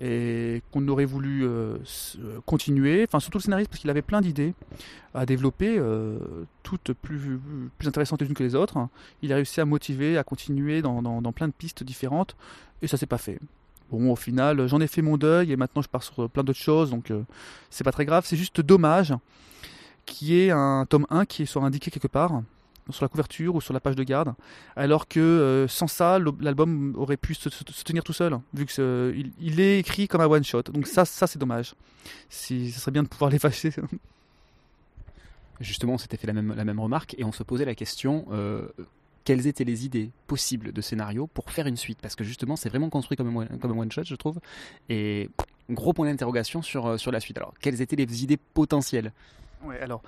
[0.00, 1.46] et qu'on aurait voulu
[2.46, 4.54] continuer, enfin surtout le scénariste parce qu'il avait plein d'idées
[5.12, 5.78] à développer,
[6.62, 7.38] toutes plus,
[7.84, 8.88] intéressantes les unes que les autres.
[9.20, 12.36] Il a réussi à motiver, à continuer dans plein de pistes différentes
[12.80, 13.38] et ça s'est pas fait.
[13.90, 16.58] Bon, au final, j'en ai fait mon deuil et maintenant je pars sur plein d'autres
[16.58, 17.22] choses, donc euh,
[17.70, 18.24] c'est pas très grave.
[18.26, 19.14] C'est juste dommage
[20.06, 22.42] qu'il y ait un tome 1 qui soit indiqué quelque part,
[22.90, 24.34] sur la couverture ou sur la page de garde,
[24.76, 27.48] alors que euh, sans ça, l'album aurait pu se,
[27.84, 30.62] tenir tout seul, vu que il, est écrit comme un one shot.
[30.64, 31.74] Donc ça, c'est dommage.
[32.28, 33.72] Si, ça serait bien de pouvoir l'effacer.
[35.60, 38.26] Justement, on s'était fait la même, la même remarque et on se posait la question
[38.32, 38.68] euh,
[39.24, 42.68] quelles étaient les idées possibles de scénario pour faire une suite Parce que justement, c'est
[42.68, 44.38] vraiment construit comme un, one-shot, je trouve.
[44.88, 45.30] Et
[45.70, 47.38] gros point d'interrogation sur, euh, sur la suite.
[47.38, 49.12] Alors, quelles étaient les idées potentielles?
[49.64, 50.02] Ouais, alors,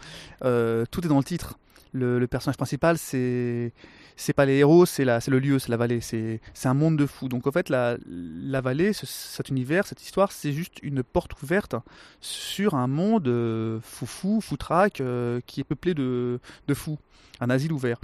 [0.44, 1.58] euh, tout est dans le titre.
[1.92, 3.72] Le, personnage principal, c'est
[4.16, 7.28] c'est pas les héros, c'est le lieu, c'est la vallée, c'est un monde de fous.
[7.28, 11.40] Donc en fait, la, la vallée, ce- cet univers, cette histoire, c'est juste une porte
[11.42, 11.74] ouverte
[12.20, 16.38] sur un monde euh, foufou, foutraque, euh, qui est peuplé de,
[16.68, 16.98] de fous,
[17.40, 17.98] un asile ouvert.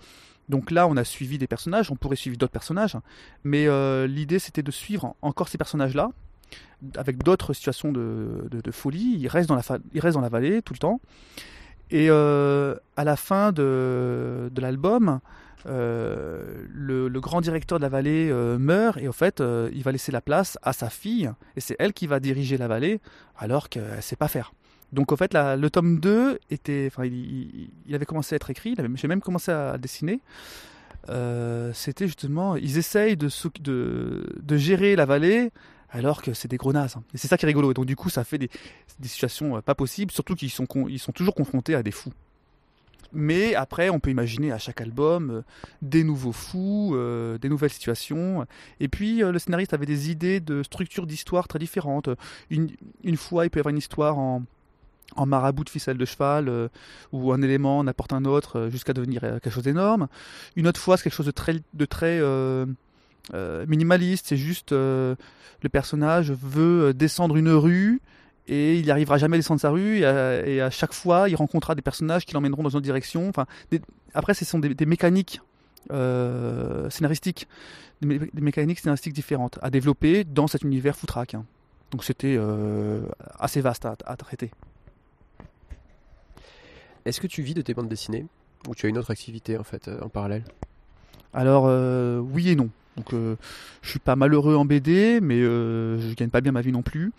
[0.53, 2.99] Donc là, on a suivi des personnages, on pourrait suivre d'autres personnages,
[3.43, 6.11] mais euh, l'idée c'était de suivre encore ces personnages-là,
[6.95, 9.17] avec d'autres situations de, folie.
[9.19, 11.01] Ils restent, dans la vallée tout le temps.
[11.91, 15.21] Et euh, à la fin de, l'album,
[15.65, 19.43] euh, le, grand directeur de la vallée meurt et au fait,
[19.73, 22.69] il va laisser la place à sa fille et c'est elle qui va diriger la
[22.69, 23.01] vallée
[23.39, 24.53] alors qu'elle ne sait pas faire.
[24.93, 29.09] Donc au fait, le tome 2 était, enfin, il, avait commencé à être écrit, j'ai
[29.09, 30.21] même commencé à dessiner.
[31.09, 33.29] Euh, C'était justement, ils essayent de,
[34.57, 35.51] gérer la vallée
[35.91, 36.97] alors que c'est des gros nazes.
[37.15, 37.71] Et c'est ça qui est rigolo.
[37.71, 38.51] Et donc du coup, ça fait des,
[39.03, 40.67] situations euh, pas possibles, surtout qu'ils sont,
[41.15, 42.13] toujours confrontés à des fous.
[43.15, 45.43] Mais après, on peut imaginer à chaque album euh,
[45.83, 46.97] des nouveaux fous,
[47.41, 48.47] des nouvelles situations.
[48.79, 52.11] Et puis, le scénariste avait des idées de structure d'histoire très différentes.
[52.51, 54.43] Une fois, il peut y avoir une histoire en,
[55.17, 56.69] en marabout de ficelle de cheval, euh,
[57.13, 60.09] où un élément n'apporte un autre euh, jusqu'à devenir euh, quelque chose d'énorme.
[60.57, 62.67] Une autre fois, c'est quelque chose de très, euh,
[63.67, 64.27] minimaliste.
[64.29, 65.17] C'est juste le
[65.71, 68.01] personnage veut descendre une rue
[68.49, 70.05] et il n'y arrivera jamais à descendre sa rue et
[70.61, 73.29] à, chaque fois il rencontrera des personnages qui l'emmèneront dans une autre direction.
[73.29, 73.47] Enfin,
[74.13, 75.41] après, ce sont des, mécaniques
[75.89, 77.47] scénaristiques,
[78.01, 81.35] des, mé- des mécaniques scénaristiques différentes à développer dans cet univers foutraque.
[81.35, 81.45] hein.
[81.93, 82.39] Donc c'était
[83.39, 84.51] assez vaste à traiter.
[87.05, 88.27] Est-ce que tu vis de tes bandes dessinées
[88.69, 90.45] Ou tu as une autre activité en fait euh, en parallèle?
[91.35, 92.71] Alors euh, oui et non.
[92.97, 93.37] Donc euh,
[93.81, 96.83] je suis pas malheureux en BD, mais euh, je gagne pas bien ma vie non
[96.83, 97.13] plus.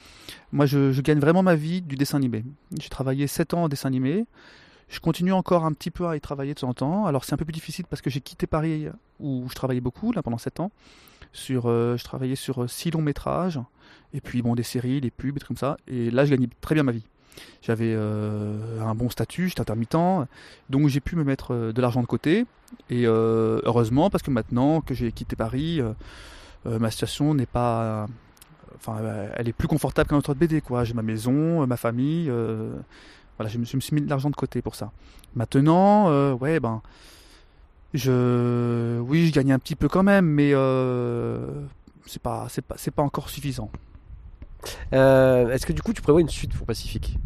[0.51, 2.43] Moi je, gagne vraiment ma vie du dessin animé.
[2.79, 4.25] J'ai travaillé 7 ans en dessin animé.
[4.89, 7.05] Je continue encore un petit peu à y travailler de temps en temps.
[7.05, 8.87] Alors c'est un peu plus difficile parce que j'ai quitté Paris
[9.19, 10.71] où je travaillais beaucoup là pendant 7 ans.
[11.31, 13.59] Sur, euh, je travaillais sur 6 longs métrages
[14.13, 15.77] et puis bon des séries, des pubs, des trucs comme ça.
[15.87, 17.03] Et là je gagnais très bien ma vie.
[17.61, 20.27] J'avais euh, un bon statut, j'étais intermittent,
[20.69, 22.45] donc j'ai pu me mettre euh, de l'argent de côté.
[22.89, 25.81] Et euh, heureusement, parce que maintenant que j'ai quitté Paris,
[26.65, 28.07] ma situation n'est pas.
[28.75, 28.97] Enfin,
[29.35, 30.83] elle est plus confortable qu'un autre BD, quoi.
[30.83, 32.31] J'ai ma maison, ma famille.
[33.37, 34.91] voilà, je me, suis mis de l'argent de côté pour ça.
[35.35, 36.81] Maintenant, ouais, ben.
[37.93, 38.99] Je.
[39.01, 40.51] Oui, je gagne un petit peu quand même, mais.
[40.53, 41.47] Euh,
[42.05, 43.69] c'est pas, pas, c'est pas encore suffisant.
[44.93, 47.17] Euh, Est-ce que du coup tu prévois une suite pour Pacifique?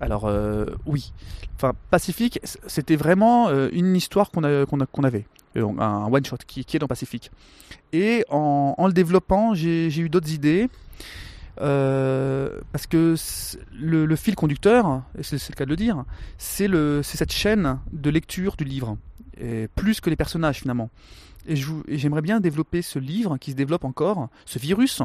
[0.00, 1.12] Alors euh, oui,
[1.56, 5.26] enfin Pacifique, c'était vraiment euh, une histoire qu'on avait,
[5.56, 7.30] Euh, un one shot qui, est dans Pacifique.
[7.92, 10.68] Et en, le développant, j'ai eu d'autres idées.
[11.56, 13.16] Parce que
[13.72, 16.04] le, fil conducteur, c'est le cas de le dire,
[16.36, 16.68] c'est
[17.02, 18.96] cette chaîne de lecture du livre,
[19.40, 20.90] et plus que les personnages finalement.
[21.48, 21.56] Et
[21.88, 25.02] j'aimerais bien développer ce livre qui se développe encore, ce virus,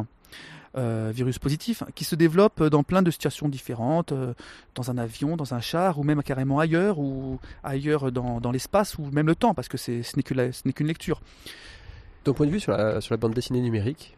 [0.75, 4.33] euh, virus positif, qui se développe dans plein de situations différentes, euh,
[4.75, 8.97] dans un avion, dans un char, ou même carrément ailleurs, ou ailleurs dans, dans l'espace,
[8.97, 11.21] ou même le temps, parce que c'est- ce n'est qu'une lecture.
[12.23, 14.15] Ton point de vue sur la, sur la bande dessinée numérique?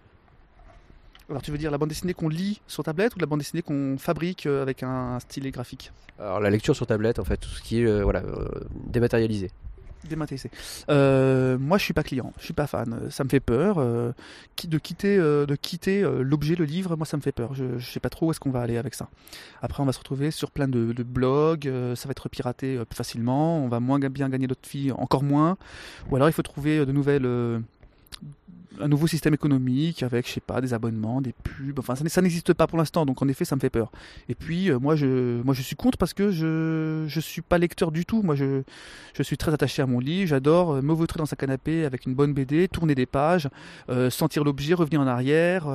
[1.27, 3.63] Alors tu veux dire la bande dessinée qu'on lit sur tablette ou la bande dessinée
[3.63, 5.91] qu'on fabrique euh, avec un, un stylet graphique?
[6.19, 8.21] Alors la lecture sur tablette, en fait, tout ce qui est euh, voilà,
[8.85, 9.49] dématérialisé.
[10.07, 10.51] Dématérialisé.
[10.89, 12.93] Euh, moi, je suis pas client, je suis pas fan.
[12.93, 14.11] Euh, Ça me fait peur euh,
[14.67, 16.95] de quitter, euh, de quitter l'objet, le livre.
[16.95, 17.53] Moi, ça me fait peur.
[17.53, 19.09] Je, je sais pas trop où est-ce qu'on va aller avec ça.
[19.61, 21.71] Après, on va se retrouver sur plein de, de blogs.
[21.95, 23.63] ça va être piraté plus facilement.
[23.63, 25.57] On va moins bien gagner notre vie, encore moins.
[26.09, 27.27] Ou alors, il faut trouver de nouvelles.
[28.81, 31.79] Un nouveau système économique avec, je sais pas, des abonnements, des pubs.
[31.79, 33.91] Enfin, ça, n'existe pas pour l'instant, donc en effet, ça me fait peur.
[34.29, 37.57] Et puis, euh, moi, je, moi, je suis contre parce que je, je suis pas
[37.57, 38.21] lecteur du tout.
[38.21, 38.63] Moi, je,
[39.13, 42.05] je suis très attaché à mon lit, j'adore euh, me vautrer dans un canapé avec
[42.05, 43.49] une bonne BD, tourner des pages,
[43.89, 45.67] euh, sentir l'objet, revenir en arrière,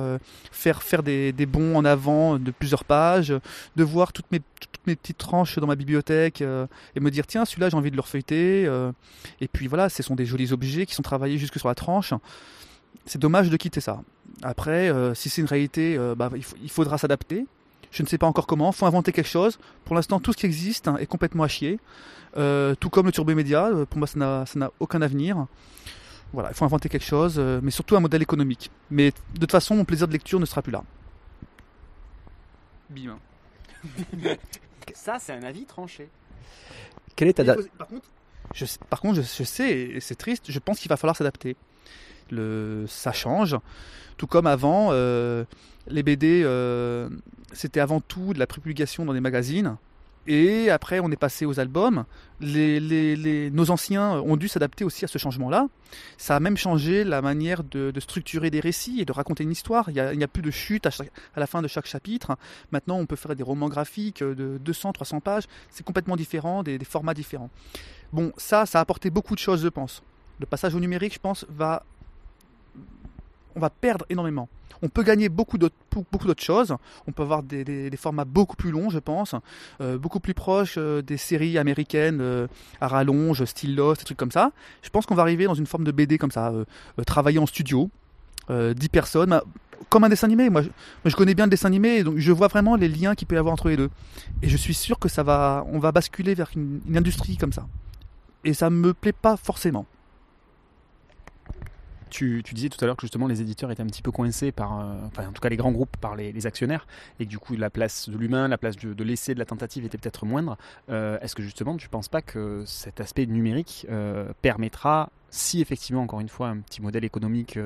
[0.51, 3.33] faire, faire des, des bonds en avant de plusieurs pages,
[3.75, 7.45] de voir toutes mes, toutes mes petites tranches dans ma bibliothèque et me dire tiens
[7.45, 8.63] celui-là j'ai envie de le refeuilleter.
[9.39, 12.13] et puis voilà, ce sont des jolis objets qui sont travaillés jusque sur la tranche.
[13.05, 14.01] C'est dommage de quitter ça.
[14.43, 17.45] Après, euh, si c'est une réalité, euh, bah, il, faudra s'adapter.
[17.91, 18.71] Je ne sais pas encore comment.
[18.71, 19.59] Il faut inventer quelque chose.
[19.85, 21.79] Pour l'instant, tout ce qui existe hein, est complètement à chier.
[22.37, 25.47] Euh, tout comme le turbo média, pour moi ça n'a aucun avenir.
[26.33, 28.71] Voilà, il faut inventer quelque chose, euh, mais surtout un modèle économique.
[28.89, 30.83] Mais de toute façon, mon plaisir de lecture ne sera plus là.
[32.89, 33.17] Bim.
[34.93, 36.09] Ça, c'est un avis tranché.
[37.15, 38.07] Quelle est ta date Par contre,
[38.53, 41.15] je, sais- par contre, je, je sais, et c'est triste, je pense qu'il va falloir
[41.15, 41.55] s'adapter.
[42.31, 43.57] Le, ça change.
[44.17, 45.43] Tout comme avant, euh,
[45.87, 47.09] les BD, euh,
[47.53, 49.77] c'était avant tout de la prépublication dans des magazines.
[50.27, 52.05] Et après, on est passé aux albums.
[52.41, 55.67] Nos anciens ont dû s'adapter aussi à ce changement-là.
[56.17, 59.89] Ça a même changé la manière de, structurer des récits et de raconter une histoire.
[59.89, 60.91] Il n'y a, plus de chute à
[61.37, 62.37] la fin de chaque chapitre.
[62.71, 65.45] Maintenant, on peut faire des romans graphiques de 200, 300 pages.
[65.71, 67.49] C'est complètement différent, des, des formats différents.
[68.13, 70.03] Bon, ça, ça a apporté beaucoup de choses, je pense.
[70.39, 71.83] Le passage au numérique, je pense, va.
[73.55, 74.49] On va perdre énormément.
[74.83, 75.75] On peut gagner beaucoup d'autres,
[76.11, 76.75] beaucoup d'autres choses.
[77.07, 79.35] On peut avoir des, formats beaucoup plus longs, je pense,
[79.79, 82.47] euh, beaucoup plus proches euh, des séries américaines euh,
[82.79, 84.51] à rallonge, style Lost, des trucs comme ça.
[84.81, 86.51] Je pense qu'on va arriver dans une forme de BD comme ça,
[87.05, 87.91] travailler en studio,
[88.49, 89.43] euh, 10 personnes, bah,
[89.89, 90.49] comme un dessin animé.
[90.49, 90.63] Moi
[91.05, 93.37] je, connais bien le dessin animé, donc je vois vraiment les liens qu'il peut y
[93.37, 93.89] avoir entre les deux.
[94.41, 97.53] Et je suis sûr que ça va, on va basculer vers une, une industrie comme
[97.53, 97.67] ça.
[98.43, 99.85] Et ça me plaît pas forcément.
[102.11, 104.79] Tu, disais tout à l'heure que justement les éditeurs étaient un petit peu coincés par,
[104.79, 106.85] euh, enfin en tout cas les grands groupes par les, actionnaires
[107.19, 109.45] et que du coup la place de l'humain, la place de, de l'essai, de la
[109.45, 110.57] tentative était peut-être moindre.
[110.89, 116.01] Euh, Est-ce que justement tu penses pas que cet aspect numérique euh, permettra, si effectivement
[116.01, 117.57] encore une fois un petit modèle économique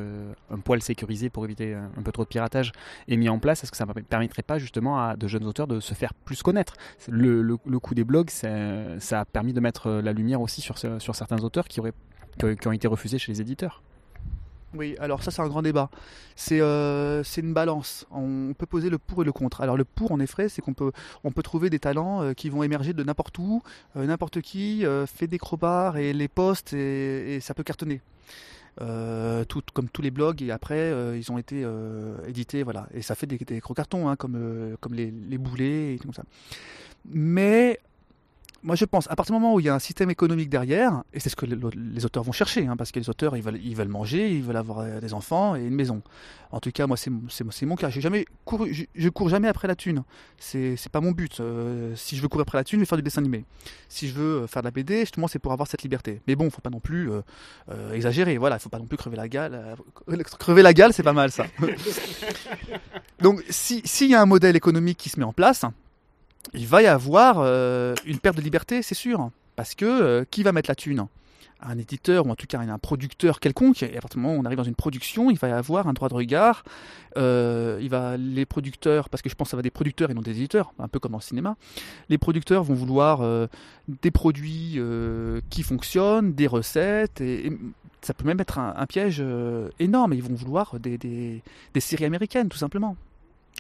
[0.52, 2.72] un poil sécurisé pour éviter un, peu trop de piratage
[3.08, 5.66] est mis en place, est-ce que ça ne permettrait pas justement à de jeunes auteurs
[5.66, 6.76] de se faire plus connaître?
[7.08, 10.78] Le, le, le coup des blogs, ça, a permis de mettre la lumière aussi sur,
[10.78, 11.94] sur certains auteurs qui, auraient,
[12.38, 13.82] qui ont été refusés chez les éditeurs.
[14.76, 15.90] Oui, alors ça c'est un grand débat.
[16.36, 18.06] C'est euh, c'est une balance.
[18.12, 19.62] On peut poser le pour et le contre.
[19.62, 20.92] Alors le pour en effet, c'est qu'on peut
[21.24, 23.64] on peut trouver des talents euh, qui vont émerger de n'importe où,
[23.96, 28.02] euh, n'importe qui fait des crobards et les posts et, ça peut cartonner.
[29.48, 31.66] Tout, comme tous les blogs et après ils ont été
[32.28, 36.00] édités voilà et ça fait des, des gros cartons hein, comme les, les boulets et
[36.00, 36.24] tout ça.
[37.06, 37.80] Mais
[38.64, 41.04] moi, je pense, à partir du moment où il y a un système économique derrière,
[41.14, 43.60] et c'est ce que les, auteurs vont chercher, hein, parce que les auteurs, ils veulent,
[43.64, 46.02] ils veulent manger, ils veulent avoir euh, des enfants et une maison.
[46.52, 47.90] En tout cas, moi, c'est mon- cas.
[47.90, 50.04] J'ai jamais couru, je, je cours jamais après la thune.
[50.38, 51.40] C'est pas mon but.
[51.40, 53.46] Euh, si je veux courir après la thune, je vais faire du dessin animé.
[53.90, 56.22] Si je veux euh, faire de la BD, justement, c'est pour avoir cette liberté.
[56.28, 57.22] Mais bon, faut pas non plus euh,
[57.72, 58.38] euh, exagérer.
[58.38, 59.76] Voilà, faut pas non plus crever la gale.
[60.40, 61.46] Crever la gale, c'est pas mal ça.
[63.20, 65.66] Donc, si- s'il y a un modèle économique qui se met en place,
[66.54, 69.30] il va y avoir euh, une perte de liberté, c'est sûr.
[69.56, 71.08] Parce que euh, qui va mettre la thune?
[71.62, 73.82] Un éditeur ou en tout cas un producteur quelconque.
[73.82, 75.88] Et à partir du moment où on arrive dans une production, il va y avoir
[75.88, 76.64] un droit de regard.
[77.18, 80.14] Euh, il va les producteurs, parce que je pense que ça va des producteurs et
[80.14, 81.56] non des éditeurs, un peu comme dans le cinéma.
[82.10, 83.48] Les producteurs vont vouloir
[83.88, 84.80] des produits
[85.50, 87.52] qui fonctionnent, des recettes et,
[88.02, 89.24] ça peut même être un, piège
[89.80, 90.14] énorme.
[90.14, 92.98] Ils vont vouloir des- des séries américaines, tout simplement.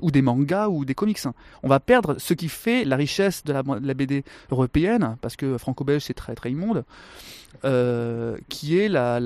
[0.02, 1.20] Ou des mangas ou des comics.
[1.64, 3.64] On va perdre ce qui fait la richesse de la,
[3.94, 6.84] BD européenne, parce que franco-belge c'est très très immonde,
[7.64, 9.20] euh, qui est la,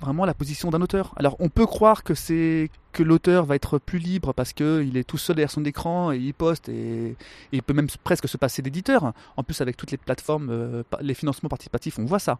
[0.00, 1.12] vraiment la position d'un auteur.
[1.16, 4.96] Alors on peut croire que c'est que l'auteur va être plus libre parce que il
[4.96, 7.16] est tout seul derrière son écran et il poste et,
[7.52, 9.12] il peut même presque se passer d'éditeur.
[9.36, 12.38] En plus avec toutes les plateformes, euh, les financements participatifs, on voit ça.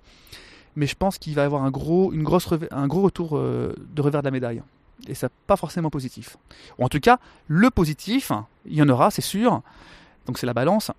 [0.77, 3.75] Mais je pense qu'il va y avoir un gros, une grosse, un gros retour euh,
[3.95, 4.63] de revers de la médaille.
[5.07, 6.37] Et ça pas forcément positif.
[6.79, 7.19] Ou en tout cas,
[7.49, 8.33] le positif,
[8.65, 9.63] il y en aura, c'est sûr.
[10.27, 10.91] Donc c'est la balance.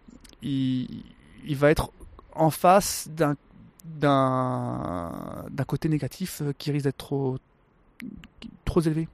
[0.41, 1.03] Il,
[1.45, 1.91] il va être
[2.33, 3.35] en face d'un
[3.85, 7.37] d'un d'un côté négatif euh, qui risque d'être trop
[8.65, 9.07] trop élevé.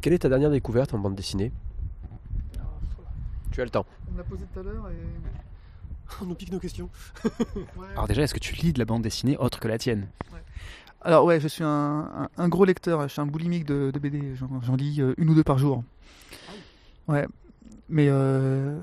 [0.00, 1.52] Quelle est ta dernière découverte en bande dessinée?
[3.50, 3.86] Tu as le temps.
[4.08, 4.96] On me l'a posé tout à l'heure et
[6.22, 6.90] On nous pique nos questions.
[7.92, 10.08] Alors déjà, est-ce que tu lis de la bande dessinée autre que la tienne?
[11.04, 15.00] Alors ouais, je suis un, gros lecteur, je suis un boulimique de, BD, j'en, lis
[15.00, 15.82] euh, une ou deux par jour.
[17.08, 17.26] Ouais,
[17.88, 18.80] mais euh,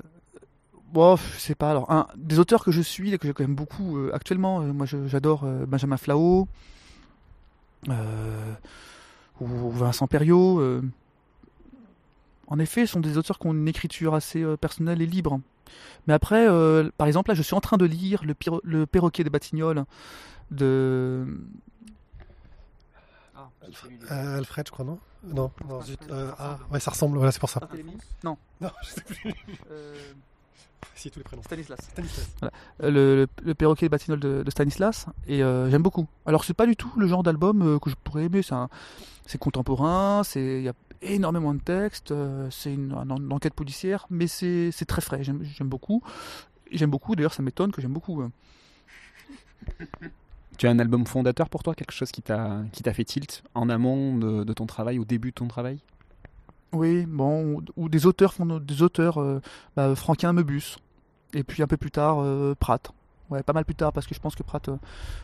[0.92, 1.70] bon, je sais pas.
[1.70, 4.60] Alors, un, des auteurs que je suis et que j'ai quand même beaucoup euh, actuellement,
[4.60, 6.46] moi j'adore Benjamin Flao,
[7.88, 10.82] ou, Vincent Perriot.
[12.48, 15.40] En effet, ce sont des auteurs qui ont une écriture assez personnelle et libre.
[16.06, 16.46] Mais après,
[16.98, 19.84] par exemple, là, je suis en train de lire Le, le perroquet des Batignolles
[20.50, 21.24] de
[24.10, 25.98] Euh, Alfred, je crois, non Non, non, zut.
[26.10, 27.60] euh, ah, ouais, ça ressemble, voilà, c'est pour ça.
[28.24, 29.34] Non, Non, je sais plus.
[29.70, 30.12] euh,
[30.94, 31.42] Si, tous les prénoms.
[31.42, 31.78] Stanislas.
[31.92, 32.26] Stanislas.
[32.42, 36.06] Euh, le, le, le perroquet des Batignolles de, de Stanislas et euh, j'aime beaucoup.
[36.26, 38.40] Alors c'est pas du tout le genre d'album euh, que je pourrais aimer.
[39.26, 40.72] C'est contemporain, c'est il y a
[41.02, 45.22] énormément de textes, euh, c'est une, un- une enquête policière, mais c'est c'est très frais.
[45.22, 46.02] J'aime j'aime beaucoup.
[46.72, 47.14] J'aime beaucoup.
[47.14, 48.22] D'ailleurs, ça m'étonne que j'aime beaucoup.
[50.60, 54.18] Tu as un album fondateur pour toi, quelque chose qui t'a fait tilt en amont
[54.18, 55.78] de, ton travail, au début de ton travail?
[56.72, 59.40] Oui, bon, ou, des auteurs des auteurs, euh,
[59.74, 60.76] bah, Franquin Meubus,
[61.32, 62.92] et puis un peu plus tard euh, Pratt.
[63.30, 64.76] Ouais, pas mal plus tard parce que je pense que Pratt, euh,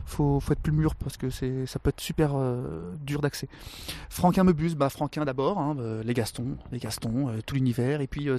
[0.07, 3.47] faut, faut être plus mûr parce que ça peut être super euh, dur d'accès.
[4.09, 8.07] Franquin Meubus, bah Franquin d'abord, hein, euh, les Gastons, les Gastons, euh, tout l'univers, et
[8.07, 8.31] puis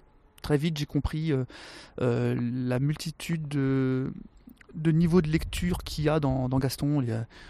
[0.41, 1.31] très vite j'ai compris
[1.99, 4.11] la multitude de,
[4.75, 7.03] de niveaux de lecture qu'il y a dans, dans Gaston.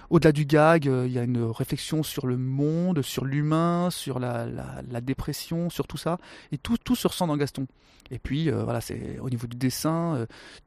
[0.09, 4.19] Au-delà du gag, euh, il y a une réflexion sur le monde, sur l'humain, sur
[4.19, 6.17] la, la- dépression, sur tout ça.
[6.51, 7.67] Et tout, tout se ressent dans Gaston.
[8.11, 10.25] Et puis, euh, voilà, c'est au niveau du dessin, euh,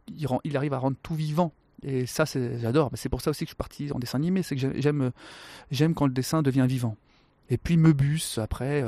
[0.09, 1.53] il, il arrive à rendre tout vivant.
[1.83, 2.91] Et ça, j'adore.
[2.93, 4.43] Mais C'est pour ça aussi que je suis parti en dessin animé.
[4.43, 6.97] C'est que j'aime, quand le dessin devient vivant.
[7.49, 8.85] Et puis Meubus, après,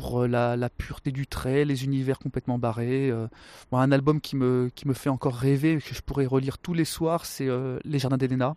[0.00, 3.10] pour euh, la, pureté du trait, les univers complètement barrés.
[3.10, 3.26] euh,
[3.72, 6.84] un album qui me, qui me fait encore rêver, que je pourrais relire tous les
[6.84, 8.54] soirs, c'est euh, Les Jardins d'Elena,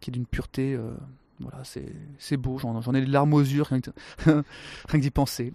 [0.00, 0.78] qui est d'une pureté.
[1.40, 3.90] voilà, c'est, beau, j'en, ai les larmes aux yeux, rien que,
[4.26, 4.42] rien
[4.88, 5.52] que d'y penser.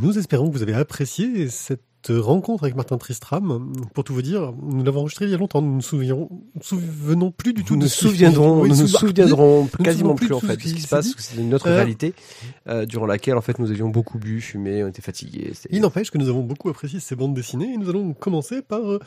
[0.00, 3.72] Nous espérons que vous avez apprécié cette rencontre avec Martin Tristram.
[3.94, 5.62] Pour tout vous dire, nous l'avons enregistré il y a longtemps.
[5.62, 10.10] Nous souviendrons, nous souvenons plus du tout Nous de nous souviendrons, Oui, nous souviendrons quasiment
[10.10, 11.14] souvenons plus, plus en de fait ce de ce qui se passe.
[11.16, 12.14] C'est une autre Euh, réalité
[12.68, 15.52] euh, durant laquelle en fait nous avions beaucoup bu, fumé, on était fatigués.
[15.70, 18.84] Il n'empêche que nous avons beaucoup apprécié ces bandes dessinées et nous allons commencer par
[18.84, 18.98] euh,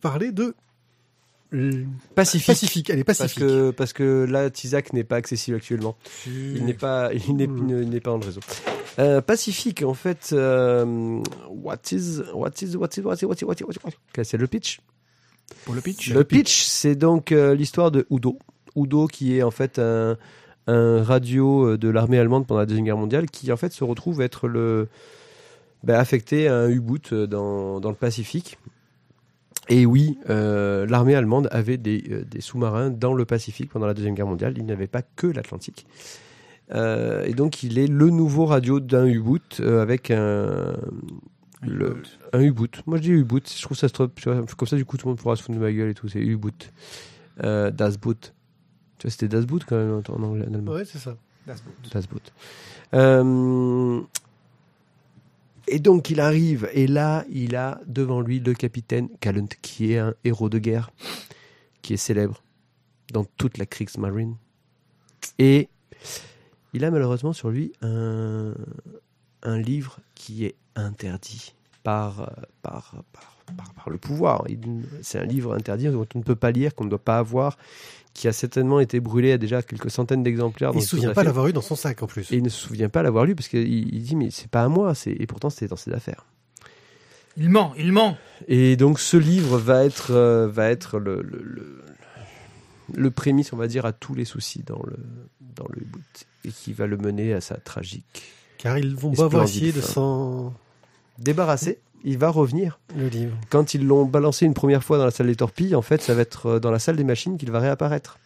[0.00, 0.54] parler de
[2.14, 2.46] Pacifique.
[2.46, 3.38] Pacifique, elle est pacifique.
[3.38, 5.96] Parce que, parce que là, Tisac n'est pas accessible actuellement.
[6.26, 7.46] Il n'est pas, il n'est,
[8.00, 8.40] pas dans le réseau.
[8.98, 13.44] Euh, pacifique, en fait, euh, what is, what is, what is, what is, what is,
[13.44, 14.80] what is, what is, c'est le pitch.
[15.64, 16.10] Pour le pitch.
[16.10, 18.38] Le pitch, c'est donc euh, l'histoire de Udo.
[18.76, 20.16] Udo qui est en fait un,
[20.66, 23.84] un radio euh, de l'armée allemande pendant la deuxième guerre mondiale, qui en fait se
[23.84, 24.88] retrouve être le,
[25.82, 28.58] ben, affecté à un U-boot euh, dans, dans le Pacifique
[29.70, 33.94] et oui, euh, l'armée allemande avait des, euh, des sous-marins dans le Pacifique pendant la
[33.94, 34.54] Deuxième Guerre mondiale.
[34.58, 35.86] Il n'avait pas que l'Atlantique.
[36.72, 40.74] Euh, et donc, il est le nouveau radio d'un U-boot avec un,
[41.62, 42.82] le- un U-boot.
[42.86, 43.50] Moi, je dis U-boot.
[43.56, 43.88] Je trouve ça
[44.30, 45.94] vois, comme ça, du coup, tout le monde pourra se foutre de ma gueule et
[45.94, 46.08] tout.
[46.08, 46.70] C'est U-boot.
[47.38, 48.34] Das Boot.
[48.98, 50.46] Tu vois, c'était Das Boot quand même en anglais.
[50.48, 50.72] En allemand.
[50.72, 51.16] Ouais, c'est ça.
[51.46, 52.32] Das Boot.
[52.94, 54.00] Euh,
[55.74, 59.98] et donc il arrive, et là il a devant lui le capitaine Calent, qui est
[59.98, 60.92] un héros de guerre,
[61.82, 62.44] qui est célèbre
[63.12, 64.36] dans toute la Kriegsmarine.
[65.40, 65.68] Et
[66.74, 68.54] il a malheureusement sur lui un,
[69.44, 72.30] livre qui est interdit par,
[72.62, 72.94] par,
[73.56, 74.44] par, par le pouvoir.
[75.02, 77.56] C'est un livre interdit dont on ne peut pas lire, qu'on ne doit pas avoir,
[78.12, 80.70] qui a certainement été brûlé à déjà quelques centaines d'exemplaires.
[80.72, 82.32] Il ne se souvient pas l'avoir eu dans son sac en plus.
[82.32, 84.62] Et il ne se souvient pas l'avoir lu parce qu'il il dit mais c'est pas
[84.62, 86.24] à moi, et pourtant c'était dans ses affaires.
[87.36, 88.16] Il ment, il ment.
[88.46, 91.82] Et donc ce livre va être euh, va être le, le, le,
[92.94, 94.96] le prémisse on va dire à tous les soucis dans le
[95.40, 98.22] dans le boot et qui va le mener à sa tragique.
[98.58, 100.54] Car ils vont pas avoir essayé de s'en
[101.18, 102.78] débarrassé, il va revenir.
[102.96, 103.36] Le livre.
[103.50, 106.14] Quand ils l'ont balancé une première fois dans la salle des torpilles, en fait, ça
[106.14, 108.18] va être euh, dans la salle des machines qu'il va réapparaître.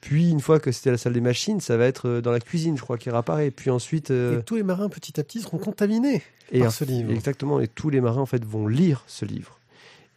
[0.00, 2.38] Puis, une fois que c'était la salle des machines, ça va être euh, dans la
[2.40, 3.50] cuisine, je crois, qu'il réapparaît.
[3.50, 4.10] Puis ensuite.
[4.10, 6.22] euh, Et tous les marins, petit à petit, seront contaminés
[6.52, 7.10] et par ce livre.
[7.10, 9.58] Exactement, et tous les marins, en fait, vont lire ce livre.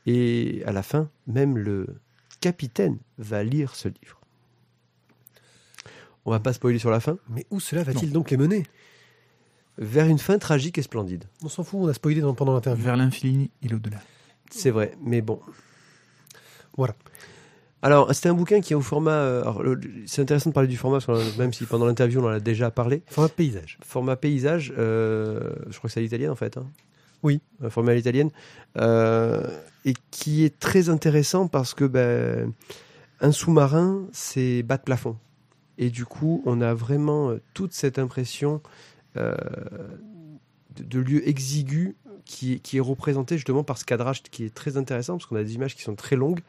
[0.06, 1.88] Et à la fin, même le
[2.42, 4.20] capitaine va lire ce livre.
[6.26, 7.18] On va pas spoiler sur la fin.
[7.30, 8.64] Mais où cela va-t-il donc les mener?
[9.82, 11.24] Vers une fin tragique et splendide.
[11.44, 12.84] On s'en fout, on a spoilé dans- pendant l'interview.
[12.84, 13.98] Vers l'infini et l'au-delà.
[14.52, 15.40] C'est vrai, mais bon.
[16.78, 16.96] Voilà.
[17.82, 19.12] Alors, c'était un bouquin qui est au format.
[19.12, 19.76] euh,
[20.06, 22.40] c'est intéressant de parler du format, parce que même si pendant l'interview on en a
[22.42, 23.04] déjà parlé.
[23.08, 23.78] Format paysage.
[23.86, 25.40] Format paysage, euh,
[25.70, 26.58] je crois que c'est à l'italienne en fait.
[26.58, 26.68] hein.
[27.24, 27.42] Oui.
[27.64, 28.32] Un format à l'italienne.
[28.78, 29.42] euh,
[29.86, 32.52] et qui est très intéressant parce que ben,
[33.22, 35.16] un sous-marin, c'est bas de plafond.
[35.78, 38.62] Et du coup, on a vraiment toute cette impression
[39.20, 39.36] euh,
[40.76, 45.18] de, de lieu exigu qui, est- représenté justement par ce cadrage qui est très intéressant
[45.18, 46.42] parce qu'on a des images qui sont très longues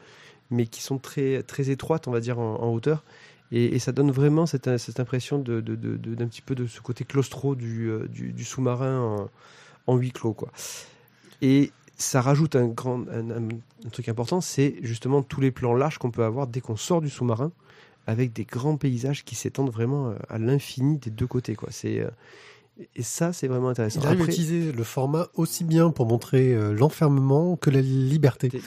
[0.51, 3.05] mais qui sont très, très étroites, on va dire, en, hauteur.
[3.53, 7.89] Et, ça donne vraiment cette, cette impression d'un petit peu de ce côté claustro du,
[7.89, 8.09] euh,
[8.43, 9.29] sous-marin
[9.87, 10.33] en, huis clos.
[10.33, 10.51] Quoi.
[11.41, 16.11] Et ça rajoute un, grand, un, truc important, c'est justement tous les plans larges qu'on
[16.11, 17.53] peut avoir dès qu'on sort du sous-marin,
[18.07, 21.55] avec des grands paysages qui s'étendent vraiment euh, à l'infini des deux côtés.
[21.55, 21.69] Quoi.
[21.71, 22.05] C'est,
[22.95, 24.01] et ça, c'est vraiment intéressant.
[24.01, 27.81] Il arrive à Après- utiliser le format aussi bien pour montrer euh, l'enfermement que la
[27.81, 28.49] liberté.
[28.49, 28.61] de,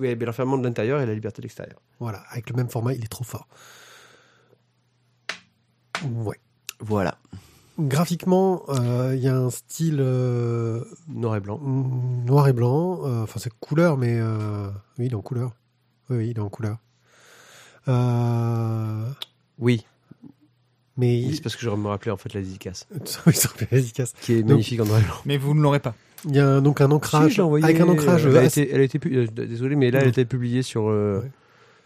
[0.00, 1.80] mais l'enfermement de l'intérieur et la liberté de l'extérieur.
[2.00, 3.46] Voilà, avec le même format, il est trop fort.
[6.04, 6.38] Ouais.
[6.80, 7.16] Voilà,
[7.78, 11.58] Graphiquement, euh, il y a un style euh, noir et blanc.
[11.58, 13.00] noir et blanc.
[13.06, 14.68] euh, Enfin, c'est couleur, mais euh,
[14.98, 15.52] oui, il est en couleur.
[16.10, 16.78] Oui, oui, il est en couleur.
[17.88, 19.08] Euh,
[19.58, 19.86] Oui,
[20.96, 21.34] mais il...
[21.34, 22.86] c'est parce que je me rappelais en fait la dédicace,
[23.26, 23.32] Oui,
[24.20, 25.22] qui est Donc- magnifique en noir.
[25.26, 25.94] Mais vous ne l'aurez pas.
[26.28, 28.40] Il y a donc un ancrage Si, je l'ai envoyé, avec un ancrage Elle a
[28.42, 30.88] assez- été, elle a été pu- euh, désolé, mais là, elle a été publiée sur,
[30.88, 31.30] euh, Ouais.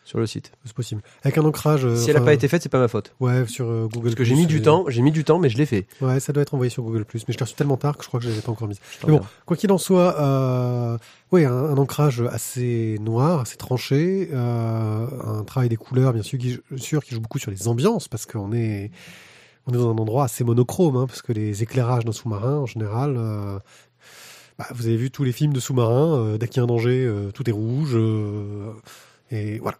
[0.06, 0.52] Sur le site.
[0.64, 1.02] c'est possible.
[1.24, 1.84] Avec un ancrage.
[1.84, 3.12] euh, si elle n'a pas été faite, c'est pas ma faute.
[3.18, 4.04] Ouais, sur euh, Google.
[4.04, 5.88] Parce que j'ai mis du temps, j'ai mis du temps, mais je l'ai fait.
[6.00, 8.08] Ouais, ça doit être envoyé sur Google mais je l'ai reçu tellement tard que je
[8.08, 8.78] crois que je l'avais pas encore mis.
[8.92, 10.96] Je t'en Mais bon, quoi qu'il en soit, euh,
[11.32, 16.38] ouais, un, un ancrage assez noir, assez tranché, euh, un travail des couleurs, bien sûr,
[16.38, 18.92] qui, sûr, qui joue beaucoup sur les ambiances, parce qu'on est,
[19.66, 22.66] on est dans un endroit assez monochrome, hein, parce que les éclairages d'un sous-marin, en
[22.66, 23.18] général,
[24.56, 27.12] bah, vous avez vu tous les films de sous-marins, dès qu'il y a un danger,
[27.34, 28.70] tout est rouge, euh,
[29.30, 29.78] et voilà.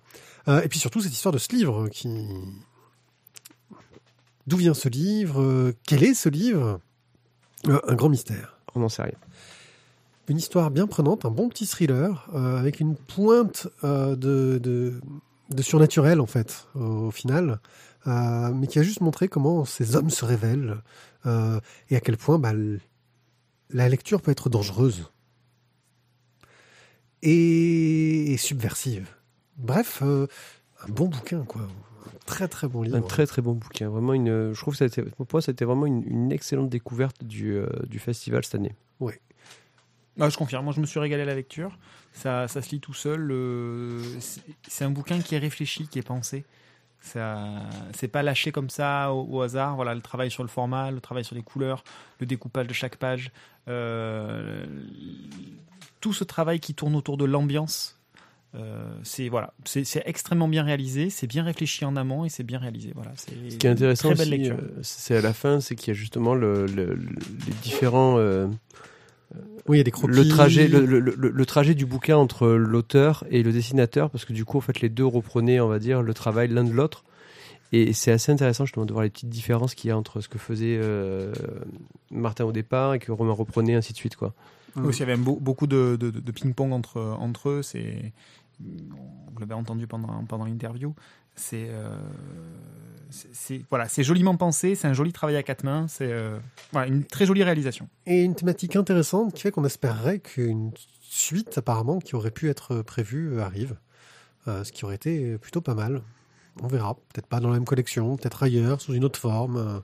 [0.49, 2.09] Euh, et puis surtout cette histoire de ce livre qui,
[4.47, 6.81] d'où vient ce livre, euh, quel est ce livre,
[7.69, 8.61] Euh, un grand mystère.
[8.75, 9.19] On n'en sait rien.
[10.29, 15.01] Une histoire bien prenante, un bon petit thriller, euh, avec une pointe euh, de, de,
[15.51, 17.59] de surnaturel, en fait, au, au final,
[18.07, 20.77] euh, mais qui a juste montré comment ces hommes se révèlent
[21.25, 21.59] euh,
[21.91, 22.53] et à quel point bah,
[23.71, 25.11] la lecture peut être dangereuse
[27.23, 29.09] et, et subversive.
[29.59, 30.27] Bref, euh,
[30.87, 31.63] un bon bouquin, quoi.
[31.63, 32.97] Un très très bon livre.
[32.97, 33.89] Un très très bon bouquin.
[33.89, 36.03] Vraiment une, je trouve que ça a été, pour moi, ça a été vraiment une,
[36.07, 38.75] une excellente découverte du, euh, du festival cette année.
[40.19, 41.77] Ah, je confirme, moi je me suis régalé à la lecture.
[42.15, 43.31] Ça, ça se lit tout seul.
[43.31, 46.47] euh, c'est- c'est un bouquin qui est réfléchi, qui est pensé.
[47.03, 47.39] Ça,
[47.95, 49.77] c'est pas lâché comme ça au, au hasard.
[49.77, 51.85] Voilà, le travail sur le format, le travail sur les couleurs,
[52.19, 53.31] le découpage de chaque page,
[53.69, 54.65] euh,
[56.01, 57.96] tout ce travail qui tourne autour de l'ambiance.
[58.57, 62.43] Euh, c'est voilà, c'est c'est extrêmement bien réalisé, c'est bien réfléchi en amont et c'est
[62.45, 62.93] bien réalisé.
[62.95, 64.57] Voilà, c'est Ce qui est intéressant très belle aussi, lecture.
[64.59, 67.17] euh, c'est à la fin, c'est qu'il y a justement le, le- le-
[67.47, 68.47] les différents euh,
[69.69, 70.15] Oui, il y a des croquis.
[70.15, 74.25] le trajet, le, le- le- le trajet du bouquin entre l'auteur et le dessinateur, parce
[74.25, 76.73] que du coup, en fait, les deux reprenaient, on va dire, le travail l'un de
[76.73, 77.05] l'autre.
[77.73, 80.29] Et c'est assez intéressant justement de voir les petites différences qu'il y a entre ce
[80.29, 81.33] que faisait euh,
[82.13, 84.35] Martin au départ et que Romain reprenait, ainsi de suite, quoi.
[84.85, 87.63] Aussi, il y avait beau- beaucoup de, de- de ping-pong entre, entre eux.
[87.63, 88.13] C'est,
[88.61, 90.95] on l'avait entendu pendant, pendant l'interview.
[91.35, 91.95] C'est, euh,
[93.11, 94.75] c'est, voilà, c'est joliment pensé.
[94.75, 95.87] C'est un joli travail à quatre mains.
[95.89, 96.39] C'est euh,
[96.75, 97.89] une très jolie réalisation.
[98.07, 100.73] Et une thématique intéressante qui fait qu'on espérerait qu'une
[101.03, 103.77] suite, apparemment, qui aurait pu être prévue, euh, arrive.
[104.47, 106.03] Ce qui aurait été plutôt pas mal.
[106.63, 106.95] On verra.
[106.95, 109.83] Peut-être pas dans la même collection, peut-être ailleurs, sous une autre forme.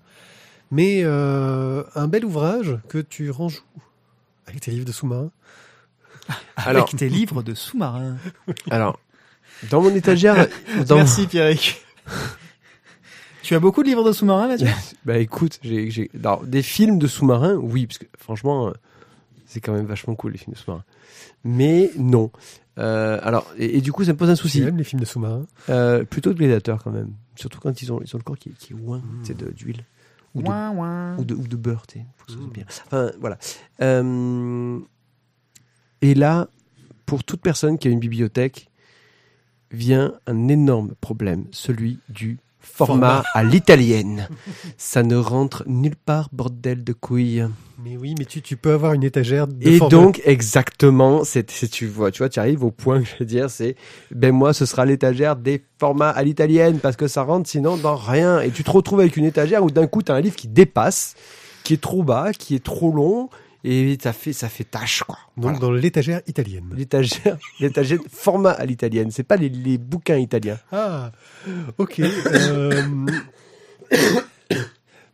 [0.70, 3.64] Mais un bel ouvrage que tu ranges
[4.46, 5.32] Avec tes livres de sous-marins
[6.56, 8.16] Alors- Avec tes livres de sous-marins.
[8.70, 8.98] Alors,
[9.70, 10.46] dans mon étagère,
[10.88, 10.96] dans...
[10.96, 11.80] Merci Pierrick.
[13.42, 14.68] tu as beaucoup de livres de sous-marins, Mathieu?
[15.04, 16.10] Bah écoute, j'ai,
[16.44, 18.72] des films de sous-marins, oui, parce que franchement, euh,
[19.46, 20.84] c'est quand même vachement cool les films de sous-marins.
[21.44, 22.30] Mais non.
[22.78, 24.62] Euh, alors, et, et du coup, ça me pose un souci.
[24.62, 25.46] aimes les films de sous-marins?
[25.68, 27.12] Euh, plutôt de Gladiator quand même.
[27.36, 29.20] Surtout quand ils ont, ils ont le corps qui, qui est loin Mm.
[29.22, 29.84] tu sais, de- d'huile.
[30.34, 31.16] Ou de, Ouin, ouin.
[31.18, 32.52] ou de, ou de beurre, tu sais, faut que ça soit Mmh.
[32.52, 32.64] bien.
[32.86, 33.36] Enfin, voilà.
[33.82, 34.78] Euh,
[36.02, 36.48] et là,
[37.06, 38.68] pour toute personne qui a une bibliothèque,
[39.70, 44.28] vient un énorme problème, celui du format à l'italienne.
[44.76, 47.44] Ça ne rentre nulle part, bordel de couilles.
[47.82, 49.90] Mais oui, mais tu, tu peux avoir une étagère de Et format.
[49.90, 53.24] donc, exactement, c'est, c'est- tu vois, tu vois, tu arrives au point que je veux
[53.24, 53.74] dire, c'est,
[54.12, 57.96] ben moi, ce sera l'étagère des formats à l'italienne, parce que ça rentre sinon dans
[57.96, 58.40] rien.
[58.40, 60.46] Et tu te retrouves avec une étagère où d'un coup, tu as un livre qui
[60.48, 61.14] dépasse,
[61.64, 63.28] qui est trop bas, qui est trop long,
[63.64, 65.18] et ça fait, ça fait tâche, quoi.
[65.36, 65.58] Donc Voilà.
[65.58, 66.64] dans l'étagère italienne.
[66.76, 70.58] L'étagère, l'étagère format à l'italienne, c'est pas les, les bouquins italiens.
[70.72, 71.12] Ah,
[71.78, 72.00] ok.
[72.00, 72.82] euh,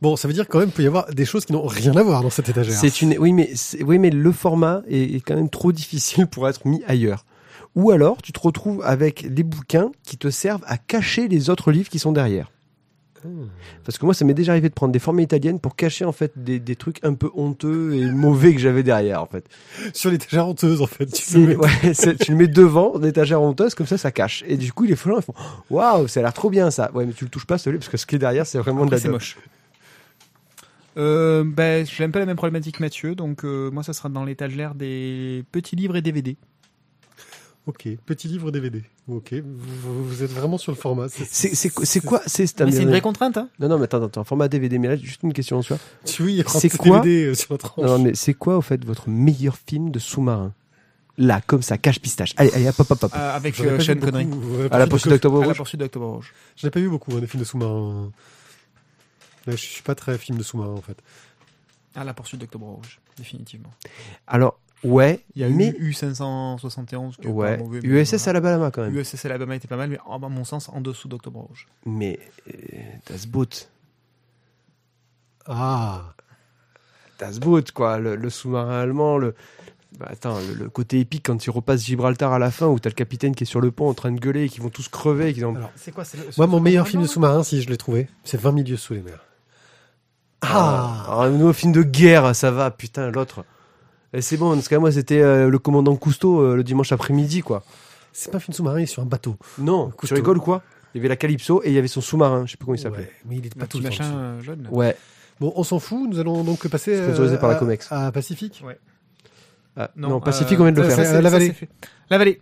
[0.01, 1.95] bon, ça veut dire quand même qu'il peut y avoir des choses qui n'ont rien
[1.97, 2.75] à voir dans cette étagère.
[2.79, 3.51] C'est une, oui, mais,
[3.85, 7.25] oui, mais le format est, est quand même trop difficile pour être mis ailleurs.
[7.75, 11.71] Ou alors, tu te retrouves avec des bouquins qui te servent à cacher les autres
[11.71, 12.51] livres qui sont derrière.
[13.85, 16.13] Parce que moi, ça m'est déjà arrivé de prendre des formats italiennes pour cacher en
[16.13, 19.45] fait des, des trucs un peu honteux et mauvais que j'avais derrière en fait.
[19.93, 21.07] Sur l'étagère honteuse, en fait.
[21.07, 24.45] Tu ouais, le mets devant l'étagère honteuse comme ça, ça cache.
[24.47, 25.35] Et du coup, les ils font
[25.71, 26.91] waouh, ça a l'air trop bien ça.
[26.95, 28.87] Ouais, mais tu le touches pas celui parce que ce qui est derrière, c'est vraiment
[28.87, 29.37] de la c'est moche.
[30.97, 34.09] Euh, ben, j'ai un peu la même problématique que Mathieu, donc euh, moi ça sera
[34.09, 36.37] dans l'étagère des petits livres et DVD.
[37.69, 38.83] Ok, petit livre DVD.
[39.09, 41.07] Ok, vous, vous êtes vraiment sur le format.
[41.11, 44.79] C'est quoi- c'est une vraie contrainte, hein Non, non, mais attends, attends, format DVD.
[44.79, 45.77] Mais là, juste une question en soi.
[46.07, 47.85] Tu oui, il y a C'est 36 quoi DVD euh, sur la tranche.
[47.85, 50.55] Non, mais c'est quoi, au fait, votre meilleur film de sous-marin
[51.19, 52.33] Là, comme ça, cache pistache.
[52.39, 53.13] Allez, allez, hop, hop, hop, hop.
[53.15, 53.97] Euh, Avec euh, Sean.
[53.97, 54.27] Connery.
[54.71, 55.57] À la poursuite d'Octobre À la Rouge.
[55.59, 56.33] poursuite d'Octobre Rouge.
[56.57, 58.11] Je n'ai pas vu beaucoup, hein, des films de sous-marins.
[59.47, 60.97] Ouais, je suis pas très film de sous-marin, en fait.
[61.95, 63.75] À la poursuite d'Octobre Rouge, définitivement.
[64.27, 65.75] Alors, ouais, Il y a mais.
[65.79, 68.31] eu U571 qui Ouais, pas mauvais, USS voilà.
[68.31, 68.97] Alabama quand même.
[68.97, 71.67] USS Alabama était pas mal, mais en- à mon sens en dessous d'Octobre Rouge.
[71.87, 72.19] Mais,
[72.49, 72.53] euh,
[73.11, 73.69] das Boot.
[75.47, 76.15] Ah,
[77.19, 77.99] Das Boot, quoi.
[77.99, 79.35] Le, le sous-marin allemand, le.
[79.99, 82.91] Bah, attends, le, le côté épique quand il repasse Gibraltar à la fin où t'as
[82.91, 84.89] le capitaine qui est sur le pont en train de gueuler et qui vont tous
[84.89, 85.33] crever.
[85.35, 85.57] Qui ont...
[85.57, 88.09] Alors, C'est quoi c'est le- moi, mon meilleur film de sous-marin, si je l'ai trouvé,
[88.23, 89.25] c'est 20 milieux sous les mers.
[90.43, 93.45] Ah, Alors, un nouveau film de guerre, ça va, putain, l'autre.
[94.15, 97.43] Et c'est bon, parce que moi, c'était euh, le commandant Cousteau euh, le dimanche après-midi,
[97.43, 97.63] quoi.
[98.13, 99.37] C'est pas un film sous-marin, il est sur un bateau.
[99.59, 100.15] Non, Cousteau.
[100.17, 100.63] tu rigoles ou quoi?
[100.95, 102.75] Il y avait la Calypso et il y avait son sous-marin, je sais plus comment
[102.75, 103.03] il s'appelait.
[103.05, 104.19] Ouais, mais il est pas tout petit le temps machin dessus.
[104.19, 104.63] euh, jaune.
[104.65, 104.71] là.
[104.73, 104.97] Ouais.
[105.41, 107.93] Bon, on s'en fout, nous allons donc passer Sponsorisé euh, par la à- Comex.
[107.93, 108.65] à Pacifique.
[109.77, 111.23] Ah, non, Pacifique, euh, on vient de le ça, faire.
[111.23, 111.55] La Vallée.
[112.11, 112.41] La vallée.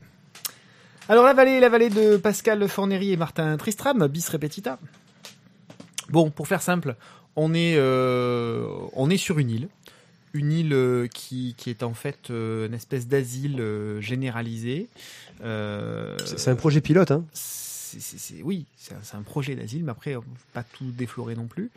[1.09, 4.79] Alors la vallée, la vallée de Pascal Fornery et Martin Tristram, bis repetita.
[6.09, 6.95] Bon, pour faire simple,
[7.35, 9.69] on est, euh, on est sur une île,
[10.37, 14.89] une île euh, qui, qui est en fait euh, une espèce d'asile euh, généralisé.
[15.43, 17.25] C'est un projet pilote, hein.
[18.43, 20.15] oui, c'est un, projet d'asile, mais après,
[20.53, 21.71] pas tout déflorer non plus.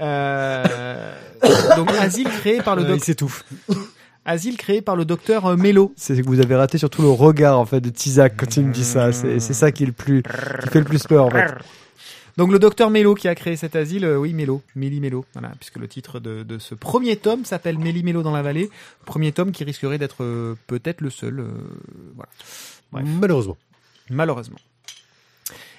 [0.00, 1.14] Euh,
[1.76, 3.44] donc, asile créé par le doc- il s'étouffe.
[4.24, 5.92] asile créé par le docteur euh, Mello.
[5.96, 8.72] C'est que vous avez raté surtout le regard, en fait, de Tizak quand il me
[8.72, 9.12] dit ça.
[9.12, 11.54] C'est c'est ça qui est le plus, qui fait le plus peur, en fait.
[12.38, 15.50] Donc le docteur Mello qui a créé cet asile, euh, oui Mello, Mélie Mello, voilà,
[15.58, 18.70] puisque le titre de, de ce premier tome s'appelle Mélie Mello dans la vallée,
[19.04, 21.46] premier tome qui risquerait d'être euh, peut-être le seul, euh,
[22.14, 22.30] voilà.
[22.90, 23.04] Bref.
[23.20, 23.56] Malheureusement.
[24.10, 24.58] malheureusement.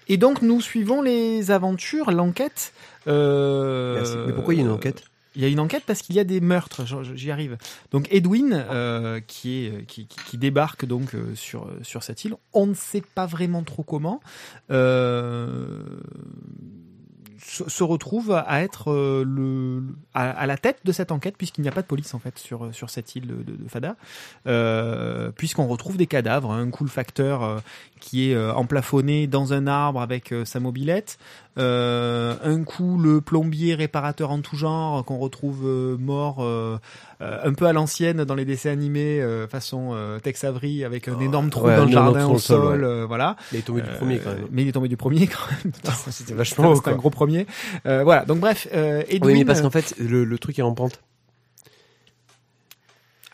[0.09, 2.73] Et donc nous suivons les aventures, l'enquête.
[3.07, 4.15] euh, Merci.
[4.27, 5.03] Mais pourquoi il y a une enquête?
[5.35, 6.83] Il y a une enquête parce qu'il y a des meurtres,
[7.15, 7.57] j'y arrive.
[7.91, 12.67] Donc Edwin, euh, qui, est, qui, qui- débarque donc euh, sur, sur cette île, on
[12.67, 14.19] ne sait pas vraiment trop comment,
[14.71, 15.81] euh,
[17.45, 19.83] se, retrouve à être euh, le,
[20.13, 22.37] à, à la tête de cette enquête puisqu'il n'y a pas de police en fait
[22.39, 23.95] sur, sur cette île de, de Fada,
[24.47, 27.59] euh, puisqu'on retrouve des cadavres, un cool facteur euh,
[27.99, 33.21] qui est euh, emplafonné dans un arbre avec euh, sa mobilette, euh, un coup le
[33.21, 36.77] plombier réparateur en tout genre qu'on retrouve euh, mort euh,
[37.21, 41.07] euh, un peu à l'ancienne dans les dessins animés euh, façon euh, Tex Avery avec
[41.07, 42.87] un énorme trou Ouais, dans le jardin au sol, sol, ouais.
[42.87, 43.35] euh, voilà.
[43.51, 44.47] Il est tombé du Euh, premier, quand même.
[44.51, 45.73] Mais il est tombé du premier quand même.
[46.09, 47.45] C'était vachement C'était un gros premier.
[47.85, 48.25] Euh, voilà.
[48.25, 50.73] Donc bref, euh, Edwin, Oui, mais parce euh, qu'en fait, le, le truc est en
[50.73, 50.99] pente.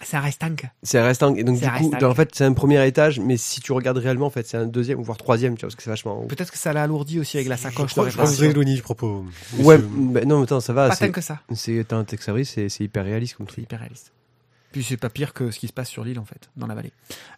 [0.03, 0.65] C'est un restank.
[0.84, 1.35] C'est un restant.
[1.35, 4.26] Et donc, du coup, en fait, c'est un premier étage, mais si tu regardes réellement,
[4.27, 6.26] en fait, c'est un deuxième, voire troisième, tu vois, parce que c'est vachement.
[6.27, 7.91] Peut-être que ça l'a alourdi aussi avec la Je sacoche.
[7.91, 8.49] crois que je crois que vous réparation.
[8.51, 9.26] éloignez du propos.
[9.59, 9.89] Ouais, monsieur.
[10.11, 10.89] bah, non, mais attends, ça va.
[10.89, 11.39] Pas tant que ça.
[11.53, 13.63] c'est- un Tex Avery, c'est c'est hyper réaliste comme C'est truc.
[13.65, 14.11] hyper réaliste.
[14.72, 16.76] Puis c'est pas pire que ce qui se passe sur l'île en fait, dans la
[16.76, 16.94] vallée.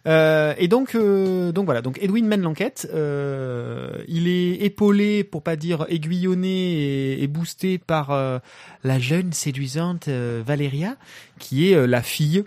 [0.06, 1.80] Euh, et donc, euh, donc voilà.
[1.80, 2.88] Donc Edwin mène l'enquête.
[2.92, 8.38] Euh, il est épaulé, pour pas dire aiguillonné et, boosté par euh,
[8.84, 10.96] la jeune séduisante euh, Valéria,
[11.38, 12.44] qui est euh, la fille.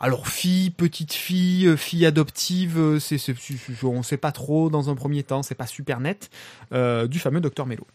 [0.00, 3.34] alors fille, petite fille, fille adoptive, c'est, c'est,
[3.82, 6.30] on sait pas trop dans un premier temps, c'est pas super net,
[6.72, 7.86] du fameux Docteur Mello.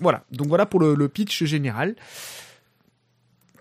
[0.00, 1.94] Voilà, donc voilà pour le pitch général.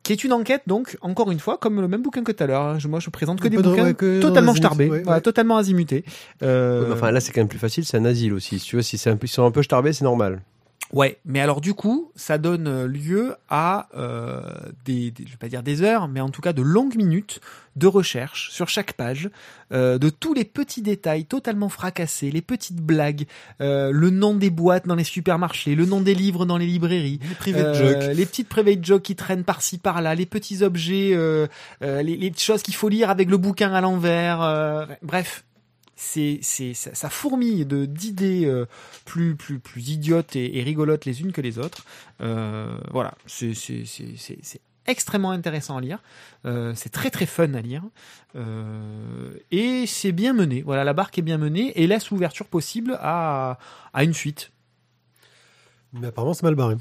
[0.10, 2.48] Qui est une enquête, donc, encore une fois, comme le même bouquin que tout à
[2.48, 2.64] l'heure.
[2.64, 2.80] hein.
[2.80, 5.22] Je- Moi, je présente que des bouquins ouais, que totalement starbés, ouais, voilà, ouais.
[5.22, 6.04] totalement azimutés.
[6.42, 8.58] Euh, enfin, là, c'est quand même plus facile, c'est un asile aussi.
[8.58, 10.42] Si tu vois, si c'est un un peu starbés, c'est normal.
[10.92, 14.42] Ouais, mais alors du coup, ça donne euh, lieu à euh,
[14.86, 17.40] des, des- je vais pas dire des heures, mais en tout cas de longues minutes
[17.76, 19.30] de recherche sur chaque page,
[19.72, 23.26] euh, de tous les petits détails totalement fracassés, les petites blagues,
[23.62, 27.20] euh, le nom des boîtes dans les supermarchés, le nom des livres dans les librairies,
[27.30, 28.16] Les private jokes.
[28.16, 31.46] les petites private jokes qui traînent par-ci par-là, les petits objets, euh,
[31.84, 34.42] euh, les, les choses qu'il faut lire avec le bouquin à l'envers.
[34.42, 35.46] euh, bref,
[36.02, 38.66] c'est c'est ça, fourmille de d'idées euh,
[39.04, 41.84] plus plus plus idiotes et, rigolotes les unes que les autres.
[42.22, 46.02] Euh, voilà, c'est c'est c'est c'est c'est extrêmement intéressant à lire.
[46.46, 47.84] Euh, c'est très très fun à lire
[48.36, 50.62] Euh, et c'est bien mené.
[50.62, 53.58] Voilà, la barque est bien menée et laisse l'ouverture possible à
[53.92, 54.52] à une suite.
[55.92, 56.76] Mais apparemment, c'est mal barré.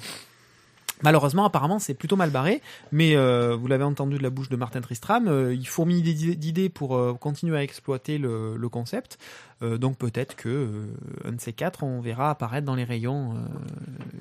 [1.03, 2.61] Malheureusement, apparemment, c'est plutôt mal barré,
[2.93, 6.69] mais euh, vous l'avez entendu de la bouche de Martin Tristram, euh, il fourmille d'idées-
[6.69, 9.19] pour euh, continuer à exploiter le, concept.
[9.63, 10.87] Euh, donc peut-être que
[11.25, 13.35] un de ces quatre, on verra apparaître dans les rayons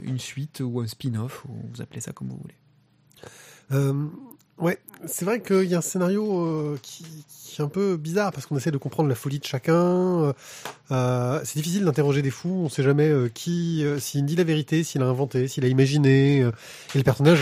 [0.04, 2.56] une suite ou un spin-off, ou vous appelez ça comme vous voulez.
[4.60, 8.32] Ouais, c'est vrai qu'il y a un scénario euh, qui, qui est un peu bizarre
[8.32, 9.74] parce qu'on essaie de comprendre la folie de chacun.
[10.24, 10.34] euh,
[10.92, 12.64] euh, c'est difficile d'interroger des fous.
[12.66, 16.40] On sait jamais euh, qui, s'il dit la vérité, s'il a inventé, s'il a imaginé.
[16.40, 17.42] et le personnage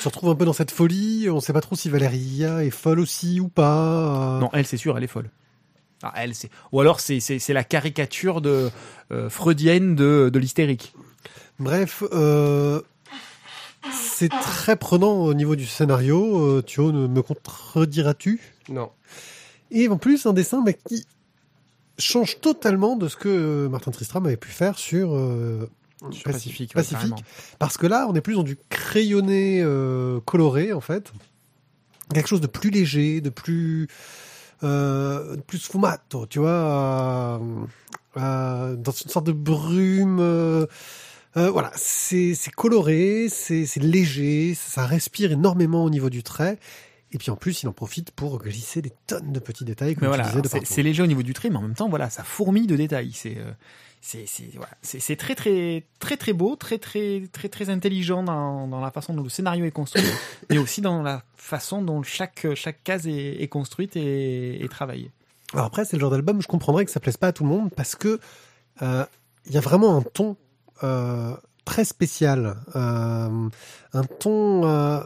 [0.00, 1.28] se retrouve un peu dans cette folie.
[1.30, 4.38] On sait pas trop si Valéria est folle aussi ou pas.
[4.40, 5.30] Non, elle, c'est sûr, elle est folle.
[6.02, 6.50] Ah, elle, c'est.
[6.72, 8.70] Ou alors, c'est c'est la caricature de
[9.28, 10.94] freudienne de de l'hystérique.
[11.60, 12.80] Bref, euh,
[13.92, 16.38] c'est très prenant au niveau du scénario.
[16.38, 18.40] Euh, Thio, ne me contrediras-tu?
[18.68, 18.90] Non.
[19.70, 21.06] Et en plus, un dessin mais qui
[21.98, 25.68] change totalement de ce que euh, Martin Tristram avait pu faire sur, euh,
[26.10, 26.70] Sur Pacifique.
[26.74, 27.24] ouais, Pacifique.
[27.58, 31.12] parce que là, on est plus dans du crayonné euh, coloré, en fait.
[32.12, 33.88] Quelque chose de plus léger, de plus,
[34.62, 37.38] euh, de plus sfumato, tu vois, euh,
[38.18, 40.66] euh, dans une sorte de brume.
[41.36, 46.58] Euh, voilà, c'est coloré, c'est léger, ça respire énormément au niveau du trait.
[47.12, 50.08] Et puis en plus, il en profite pour glisser des tonnes de petits détails, comme
[50.08, 50.66] voilà, c'est partout.
[50.66, 53.12] c'est léger au niveau du trait, mais en même temps, voilà, ça fourmille de détails.
[53.12, 53.52] C'est euh,
[54.00, 54.76] c'est voilà,
[55.16, 59.22] très très très très beau, très très très très intelligent dans, dans la façon dont
[59.22, 60.02] le scénario est construit,
[60.50, 65.10] mais aussi dans la façon dont chaque chaque case est, est construite et, et travaillée.
[65.52, 67.48] Alors après, c'est le genre d'album, je comprendrais que ça plaise pas à tout le
[67.48, 68.18] monde parce que
[68.82, 69.06] euh,
[69.46, 70.36] il y a vraiment un ton
[70.82, 71.34] euh,
[71.64, 73.48] très spécial, euh,
[73.92, 74.66] un ton.
[74.66, 75.00] Euh,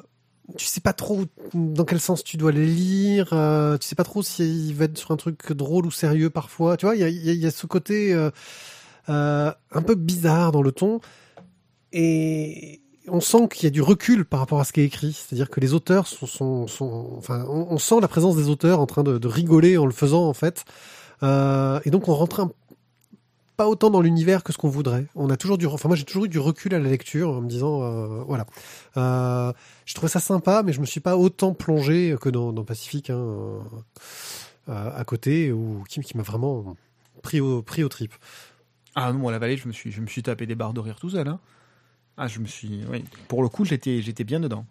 [0.56, 4.04] tu sais pas trop dans quel sens tu dois le lire, euh, tu sais pas
[4.04, 6.78] trop s'il va être sur un truc drôle ou sérieux parfois.
[6.78, 8.14] Tu vois, il y a, ce côté
[9.08, 11.00] un peu bizarre dans le ton
[11.92, 15.12] et on sent qu'il y a du recul par rapport à ce qui est écrit.
[15.12, 16.66] C'est-à-dire que les auteurs sont,
[17.18, 20.34] enfin, on, sent la présence des auteurs en train de, rigoler en le faisant en
[20.34, 20.64] fait.
[21.22, 22.52] Et donc on rentre un-
[23.58, 25.06] pas autant dans l'univers que ce qu'on voudrait.
[25.16, 27.40] On a toujours du, enfin moi j'ai toujours eu du recul à la lecture en
[27.40, 28.46] me disant, euh, voilà.
[28.96, 29.52] Euh,
[29.84, 33.10] je trouvais ça sympa, mais je me suis pas autant plongé que dans, dans Pacifique
[33.10, 33.58] hein, euh,
[34.68, 36.76] à côté, ou qui, qui m'a vraiment
[37.20, 38.14] pris au pris au trip.
[38.94, 40.80] Ah non, moi la vallée, je me suis je me suis tapé des barres de
[40.80, 41.26] rire tout seul.
[41.26, 41.40] Hein.
[42.16, 43.04] Ah, je me suis, oui.
[43.26, 44.66] Pour le coup, j'étais j'étais bien dedans.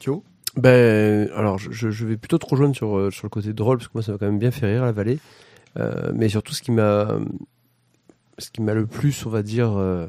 [0.00, 0.24] Thio?
[0.56, 4.02] Ben, alors, je, vais plutôt te rejoindre sur, sur le côté drôle, parce que moi,
[4.02, 5.20] ça m'a quand même bien fait rire, la vallée.
[5.76, 7.18] Euh, mais surtout, ce qui m'a
[8.38, 10.06] ce qui m'a le plus, on va dire, euh,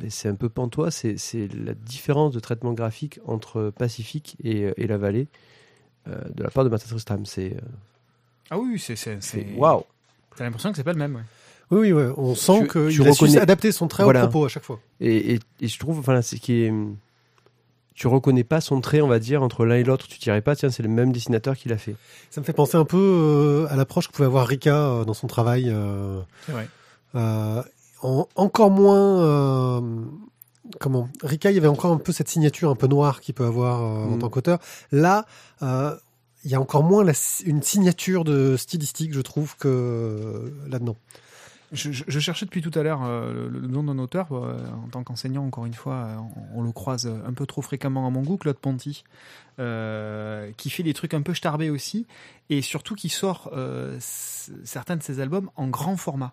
[0.00, 4.86] laissé un peu pantois, c'est c'est la différence de traitement graphique entre Pacifique et, et
[4.86, 5.26] la vallée
[6.08, 7.24] euh, de la part de Martin Tristram.
[7.26, 7.60] C'est euh,
[8.50, 8.96] Ah oui, c'est
[9.56, 9.84] waouh!
[10.36, 11.16] T'as l'impression que c'est pas le même.
[11.16, 11.22] Ouais.
[11.70, 14.20] Oui, oui, ouais, on sent Tu- qu'il tu a su reconnais- adapter son trait Voilà.
[14.24, 14.80] au propos à chaque fois.
[15.00, 16.72] Et, et, et je trouve, enfin, c'est qui est.
[17.98, 20.06] Tu reconnais pas son trait, on va dire, entre l'un et l'autre.
[20.06, 21.96] Tu dirais pas, tiens, c'est le même dessinateur qui l'a fait.
[22.30, 25.14] Ça me fait penser un peu euh, à l'approche que pouvait avoir Rika euh, dans
[25.14, 25.64] son travail.
[25.68, 26.68] euh, C'est vrai.
[27.16, 27.62] euh,
[28.02, 29.20] en- encore moins.
[29.24, 29.80] euh,
[30.78, 33.46] comment Rika, il y avait encore un peu cette signature un peu noire qu'il peut
[33.46, 34.18] avoir euh, en Mm.
[34.20, 34.58] tant qu'auteur.
[34.92, 35.24] Là,
[35.62, 35.92] euh,
[36.44, 37.14] il y a encore moins la,
[37.46, 40.94] une signature de stylistique, je trouve, que euh, là-dedans.
[41.72, 44.32] Je, cherchais depuis tout à l'heure euh, le, nom d'un auteur.
[44.32, 46.16] euh, en tant qu'enseignant, encore une fois, euh,
[46.54, 49.04] on, le croise un peu trop fréquemment à mon goût, Claude Ponty,
[49.58, 52.06] qui fait des trucs un peu starbés aussi,
[52.48, 53.52] et surtout qui sort
[53.98, 56.32] certains de ses albums en grand format.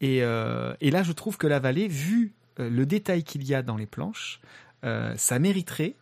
[0.00, 3.76] Et, et là, je trouve que La Vallée, vu le détail qu'il y a dans
[3.76, 4.40] les planches,
[4.82, 5.94] ça mériterait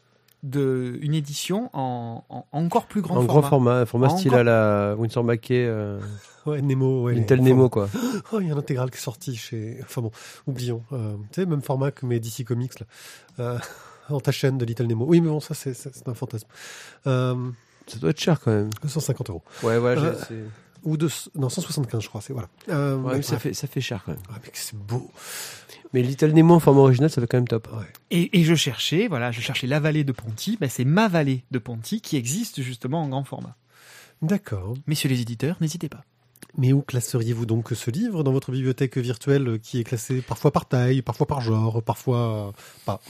[0.47, 3.32] de une édition en, en encore plus grand en format.
[3.40, 6.01] grand format, un format En style à la Winsor McKay, euh,
[6.47, 7.18] Ouais, Nemo, ouais.
[7.18, 7.89] Intel Enfin, Nemo, quoi.
[8.32, 9.78] Oh, il y a un intégral qui est sorti chez.
[9.82, 10.10] Enfin bon,
[10.47, 10.82] oublions.
[10.93, 12.86] Euh, tu sais, même format que mes DC Comics, là.
[13.40, 13.59] Euh,
[14.09, 15.05] en ta chaîne de Little Nemo.
[15.09, 15.74] Oui, mais bon, ça, c'est,
[16.09, 16.47] un fantasme.
[17.09, 17.35] Euh,
[17.89, 18.70] Ça doit être cher quand même.
[18.82, 19.43] 250 euros.
[19.64, 20.44] Ouais, Euh, j'ai- c'est-
[20.85, 22.20] Ou deux, non, 175, je crois.
[22.20, 22.48] C'est, voilà.
[22.68, 24.20] Euh, ouais, ouais, mais ça, fait, ça fait cher quand même.
[24.28, 25.10] Ouais, mais c'est beau.
[25.92, 27.68] Mais Little Nemo en format original, ça fait quand même top.
[27.72, 27.86] Ouais.
[28.10, 30.56] Et, et je cherchais, voilà, je cherchais la vallée de Ponty.
[30.60, 33.56] Ben, c'est ma vallée de Ponty qui existe justement en grand format.
[34.22, 34.74] D'accord.
[34.86, 36.04] Messieurs les éditeurs, n'hésitez pas.
[36.58, 40.66] Mais où classeriez-vous donc ce livre dans votre bibliothèque virtuelle qui est classée parfois par
[40.66, 42.52] taille, parfois par genre, parfois
[42.84, 43.00] pas?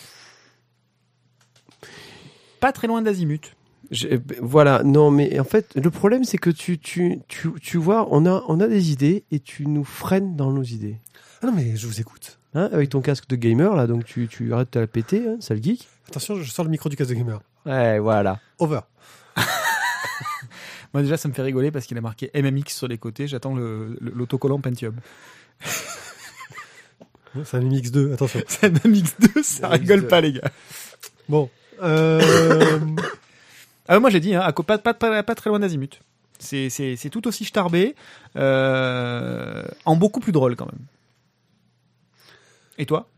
[2.61, 3.55] Pas très loin d'Azimut.
[3.91, 7.79] J'ai- ben, Voilà, non, mais en fait, le problème, c'est que tu, tu, tu, tu
[7.79, 10.99] vois, on a, on a des idées et tu nous freines dans nos idées.
[11.43, 12.39] Ah non, mais je vous écoute.
[12.59, 15.37] Hein, avec ton casque de gamer, là, donc tu, tu arrêtes de la péter, hein,
[15.41, 15.87] sale geek.
[16.09, 17.41] Attention, je sors le micro du casque de gamer.
[17.67, 18.41] Ouais, voilà.
[18.59, 18.81] Over.
[20.95, 23.27] Moi déjà, ça me fait rigoler parce qu'il a marqué MMX sur les côtés.
[23.29, 24.95] J'attends le- le- l'autocollant Pentium.
[27.45, 28.41] C'est un MX2, attention.
[28.49, 30.51] C'est un MX2, ça rigole pas les gars.
[31.29, 31.51] Bon.
[31.83, 32.79] Euh...
[33.89, 36.01] Ah, moi j'ai dit, hein, à co- pas, pas, pas, pas très loin d'Azimut.
[36.39, 37.95] C'est, c'est, c'est tout aussi starbé,
[38.37, 40.81] euh, en beaucoup plus drôle quand même.
[42.79, 43.09] Et toi?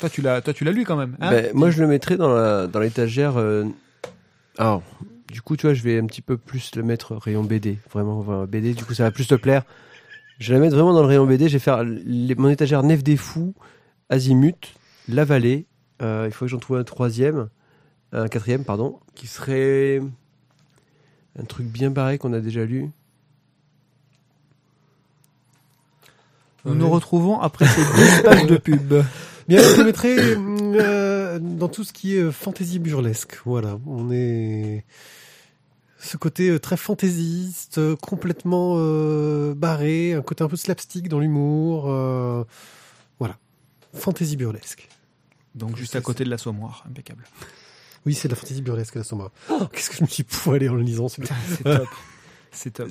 [0.00, 1.16] Toi tu, l'as, toi, tu l'as lu quand même.
[1.20, 1.30] hein?
[1.30, 3.36] Ben, moi, je le mettrais dans la, dans l'étagère.
[3.38, 3.64] euh,
[4.58, 4.82] Alors,
[5.30, 7.78] du coup, tu vois, je vais un petit peu plus le mettre rayon BD.
[7.92, 9.62] Vraiment, vraiment, BD, du coup, ça va plus te plaire.
[10.40, 11.48] Je vais la mettre vraiment dans le rayon BD.
[11.48, 13.54] Je vais faire les- mon étagère Nef des Fous,
[14.10, 14.74] Azimut,
[15.08, 15.66] La Vallée.
[16.02, 17.48] Euh, il faut que j'en trouve un troisième,
[18.12, 20.00] un quatrième, pardon, qui serait
[21.38, 22.90] un truc bien barré qu'on a déjà lu.
[26.64, 28.94] Nous nous retrouvons après ces 12 pages de pub.
[29.48, 33.38] Bien, je le mettrais euh, dans tout ce qui est euh, fantasy burlesque.
[33.44, 34.84] Voilà, on est
[35.98, 41.84] ce côté euh, très fantaisiste, complètement euh, barré, un côté un peu slapstick dans l'humour.
[41.90, 42.44] euh,
[43.18, 43.36] voilà,
[43.92, 44.88] fantasy burlesque.
[45.54, 47.24] Donc juste à côté de l'assommoir, impeccable.
[48.06, 49.30] Oui, c'est de la fantasy burlesque, la Soma.
[49.50, 51.08] Oh, Qu'est-ce que je me suis poilé en le lisant.
[51.08, 51.22] C'est
[51.62, 51.88] top.
[52.50, 52.88] C'est top.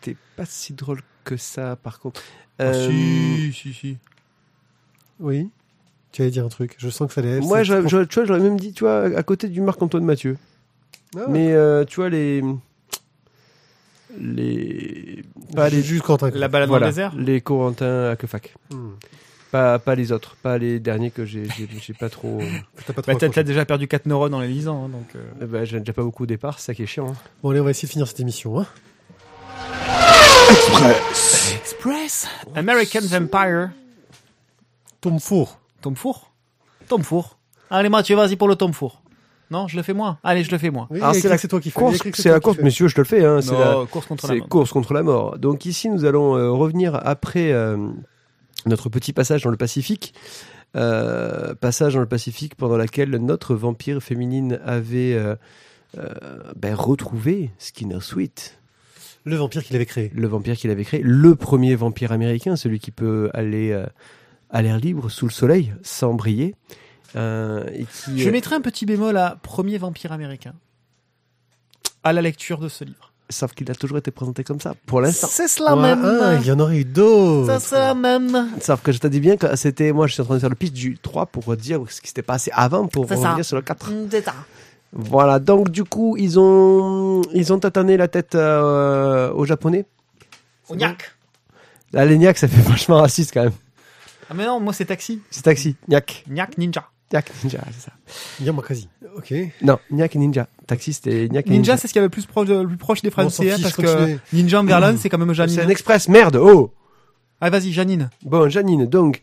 [0.00, 2.22] C'était pas si drôle que ça, par contre.
[2.58, 3.96] Ah, Euh, si, si, si.
[5.20, 5.48] Oui.
[6.12, 6.74] Tu allais dire un truc.
[6.78, 7.40] Je sens que ça allait.
[7.40, 10.38] Moi, j'aurais- tu vois, j'aurais même dit, tu vois, à côté du Marc-Antoine Mathieu.
[11.16, 12.42] Ah, Mais euh, tu vois, les.
[14.18, 15.24] Les.
[15.54, 15.82] Pas les.
[15.82, 16.30] juste Quentin.
[16.30, 18.54] La balade Voilà, dans le désert les Corentin à Kefac.
[18.70, 18.90] Hmm.
[19.50, 22.38] Pas, pas les autres, pas les derniers que j'ai j'ai- j'ai pas trop.
[22.86, 23.30] T'as pas trop bah, t'as, accroché.
[23.30, 25.06] t'as déjà perdu 4 neurones en les lisant, hein, donc...
[25.14, 27.10] euh, Eh ben, j'ai déjà pas beaucoup au départ, c'est ça qui est chiant.
[27.10, 27.16] hein.
[27.42, 28.58] Bon, allez, on va essayer de finir cette émission.
[28.60, 28.66] Hein.
[30.48, 33.70] Express American Vampire.
[35.00, 35.58] Tom Four.
[35.80, 36.30] Tom Four?
[36.88, 37.36] Tom Four.
[37.68, 39.02] Allez Mathieu, vas-y pour le Tom Four.
[39.50, 40.18] Non, je le fais moi.
[40.22, 40.86] Allez, je le fais moi.
[40.90, 41.78] Oui, Alors, c'est la c'est toi qui fais.
[41.80, 43.24] Course, c'est la toi qui course, monsieur, je te le fais.
[43.24, 44.48] Hein, c'est la- course contre la C'est mort.
[44.48, 45.36] course contre la mort.
[45.38, 47.76] Donc ici, nous allons euh, revenir après euh,
[48.66, 50.14] notre petit passage dans le Pacifique.
[50.76, 55.34] Euh, passage dans le Pacifique pendant laquelle notre vampire féminine avait euh,
[55.98, 56.04] euh,
[56.56, 58.58] ben, retrouvé Skinner Sweet,
[59.26, 60.10] Le vampire qu'il avait créé.
[60.14, 63.84] le vampire qu'il avait créé, le premier vampire américain, celui qui peut aller euh,
[64.50, 66.54] à l'air libre, sous le soleil, sans briller.
[67.16, 70.54] Euh, et qui, Je euh, mettrai un petit bémol à premier vampire américain.
[72.04, 73.12] À la lecture de ce livre.
[73.28, 75.26] Sauf qu'il a toujours été présenté comme ça, pour l'instant.
[75.28, 76.04] C'est cela Ouais, même.
[76.04, 77.60] ah, il y en aurait eu d'autres.
[77.60, 78.50] C'est la même.
[78.60, 80.48] Sauf que je t'ai dit bien que c'était, moi je suis en train de faire
[80.50, 83.30] le pitch du 3 pour dire ce qui s'était passé avant pour C'est ça.
[83.30, 83.90] revenir sur le 4.
[83.90, 84.34] Mm, C'est ça.
[84.92, 89.84] Voilà, donc du coup, ils ont, ils ont tatané la tête euh, aux Japonais.
[90.68, 91.12] Ognac.
[91.92, 93.52] La Léniac, ça fait vachement raciste quand même.
[94.28, 95.20] Ah mais non, moi c'est taxi.
[95.30, 96.24] C'est taxi, Niak.
[96.28, 96.88] Gnac Ninja.
[97.12, 97.92] Niak Ninja, c'est ça.
[98.40, 98.88] Yamakazi.
[99.16, 99.32] Ok.
[99.62, 100.48] Non, Niak Ninja.
[100.66, 103.02] Taxi, c'était Niak Ninja, c'est ce qu'il y a le plus proche, le plus proche
[103.02, 105.70] des Français, parce que Ninja en Verlan, c'est quand même C'est un Janine.
[105.70, 106.72] express, merde, oh
[107.40, 108.10] Ah vas-y, Janine.
[108.24, 109.20] Bon, Janine, donc,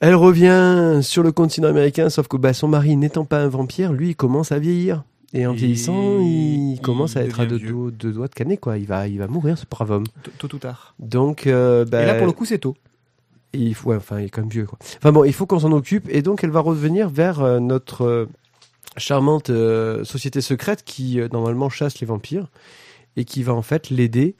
[0.00, 3.92] elle revient sur le continent américain, sauf que bah, son mari n'étant pas un vampire,
[3.92, 5.04] lui, il commence à vieillir.
[5.32, 8.58] Et en vieillissant, il, il commence à être à deux, doigts- deux doigts de canet,
[8.60, 8.78] quoi.
[8.78, 10.04] Il va, il va mourir, ce brave homme.
[10.22, 10.94] Tôt tôt ou tard.
[10.98, 12.76] Donc, euh, bah, Et là, pour le coup, c'est tôt.
[13.52, 14.78] il faut, ouais, enfin, il est quand même vieux, quoi.
[14.98, 18.02] Enfin bon, il faut qu'on s'en occupe, et donc elle va revenir vers euh, notre
[18.04, 18.26] euh,
[18.96, 19.50] charmante
[20.04, 22.48] société secrète qui normalement chasse les vampires
[23.16, 24.36] et qui va en fait l'aider.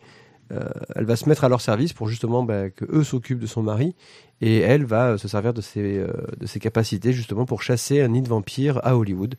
[0.53, 0.61] Euh,
[0.95, 3.63] elle va se mettre à leur service pour justement bah, que eux s'occupent de son
[3.65, 3.97] mari
[4.41, 6.07] et elle va euh, se servir de ses, euh,
[6.39, 9.35] de ses capacités justement pour chasser un nid de vampires à Hollywood.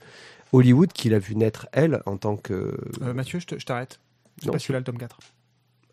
[0.52, 4.00] Hollywood qu'il a vu naître elle en tant que Euh, Mathieu, je te- je t'arrête.
[4.44, 5.18] C'est pas celui-là le tome 4.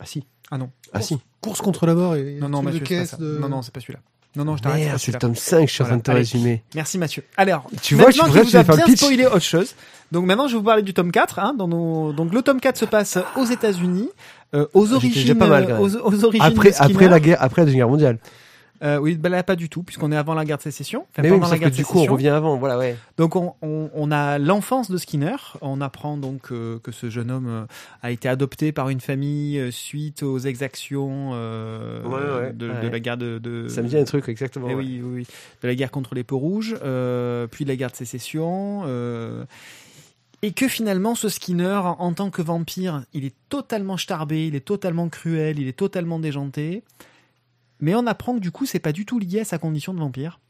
[0.00, 0.70] ah si Ah non.
[0.92, 2.38] ah si Course contre la mort et.
[2.40, 3.16] Non, non, Mathieu, c'est pas ça.
[3.16, 4.00] de- Non, non, c'est pas celui-là.
[4.36, 4.84] Non, non, je t'arrête.
[4.84, 6.62] Merde, c'est c'est le tome 5, je suis en train de te résumer.
[6.74, 7.22] Merci Mathieu.
[7.36, 9.76] Alors, Tu vois, je suis vous a bien spoilé autre chose.
[10.10, 11.38] Donc maintenant, je vais vous parler du tome 4.
[11.38, 12.12] Hein, dans nos...
[12.12, 14.08] Donc le tome 4 se passe aux États-Unis,
[14.54, 17.38] euh, aux J'étais origines, pas mal, euh, aux, aux origines Après, de après la guerre,
[17.40, 18.18] après la Deuxième Guerre mondiale.
[18.82, 21.06] Euh, oui, ben là pas du tout, puisqu'on est avant la guerre de sécession.
[21.12, 22.12] Enfin, mais oui, pendant mais la guerre que de du coup, on sécession.
[22.12, 22.96] revient avant, voilà, ouais.
[23.16, 25.36] Donc on, on, on a l'enfance de Skinner.
[25.62, 27.64] On apprend donc euh, que ce jeune homme euh,
[28.02, 33.00] a été adopté par une famille euh, suite aux exactions Ouais, ouais, de, de la
[33.00, 33.38] guerre de.
[33.38, 34.66] de Ça me dit un truc, exactement.
[34.68, 35.26] Eh oui, oui, oui.
[35.62, 36.74] De la guerre contre les peaux rouges,
[37.50, 38.82] puis de la guerre de sécession.
[40.44, 44.54] Et que finalement, ce Skinner, en, en tant que vampire, il est totalement starbé, il
[44.54, 46.84] est totalement cruel, il est totalement déjanté.
[47.80, 50.00] Mais on apprend que du coup, c'est pas du tout lié à sa condition de
[50.00, 50.40] vampire.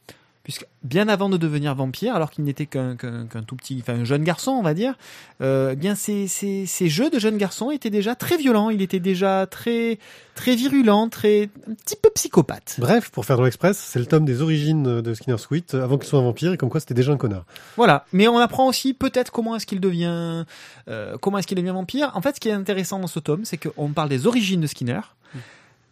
[0.45, 2.97] Puisque bien avant de devenir vampire, alors qu'il n'était qu'un
[3.47, 4.95] tout petit, enfin un jeune garçon, on va dire,
[5.41, 8.83] euh, eh bien ces, ces, ces jeux de jeune garçon étaient déjà très violents, il
[8.83, 9.99] était déjà très
[10.35, 12.77] très virulent, très un petit peu psychopathe.
[12.79, 16.09] Bref, pour faire dans l'Express, c'est le tome des origines de Skinner Sweet avant qu'il
[16.09, 17.47] soit un vampire et comme quoi c'était déjà un connard.
[17.77, 20.45] Voilà, mais on apprend aussi peut-être comment est-ce qu'il devient,
[20.89, 22.13] euh, comment est-ce qu'il devient vampire.
[22.15, 24.67] En fait, ce qui est intéressant dans ce tome, c'est qu'on parle des origines de
[24.67, 25.01] Skinner,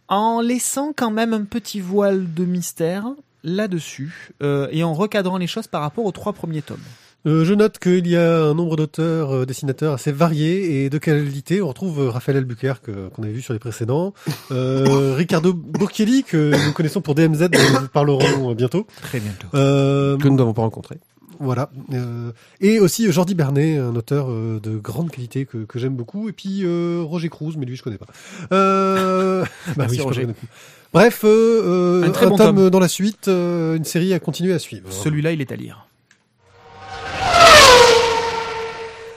[0.08, 3.06] en laissant quand même un petit voile de mystère
[3.44, 6.78] là-dessus euh, et en recadrant les choses par rapport aux trois premiers tomes.
[7.24, 10.98] Euh, je note qu'il y a un nombre d'auteurs, euh, dessinateurs assez variés et de
[10.98, 11.62] qualité.
[11.62, 14.12] On retrouve euh, Raphaël Albuquerque qu'on avait vu sur les précédents,
[14.50, 18.88] euh, Ricardo Burchielli que nous connaissons pour DMZ, dont nous parlerons euh, bientôt.
[19.02, 19.46] Très bientôt.
[19.54, 20.96] Euh, Que nous n'avons pas rencontré.
[21.42, 21.70] Voilà.
[21.92, 25.96] Euh, et aussi euh, Jordi Bernet, un auteur euh, de grande qualité que, que j'aime
[25.96, 26.28] beaucoup.
[26.28, 28.06] Et puis euh, Roger Cruz, mais lui je connais pas.
[28.52, 29.42] Euh...
[29.42, 30.20] bah Merci, oui, je Roger.
[30.22, 30.46] connais beaucoup.
[30.92, 32.70] Bref, Un très bon tome tome.
[32.70, 34.92] dans la suite, euh, une série à continuer à suivre.
[34.92, 35.86] Celui-là, il est à lire.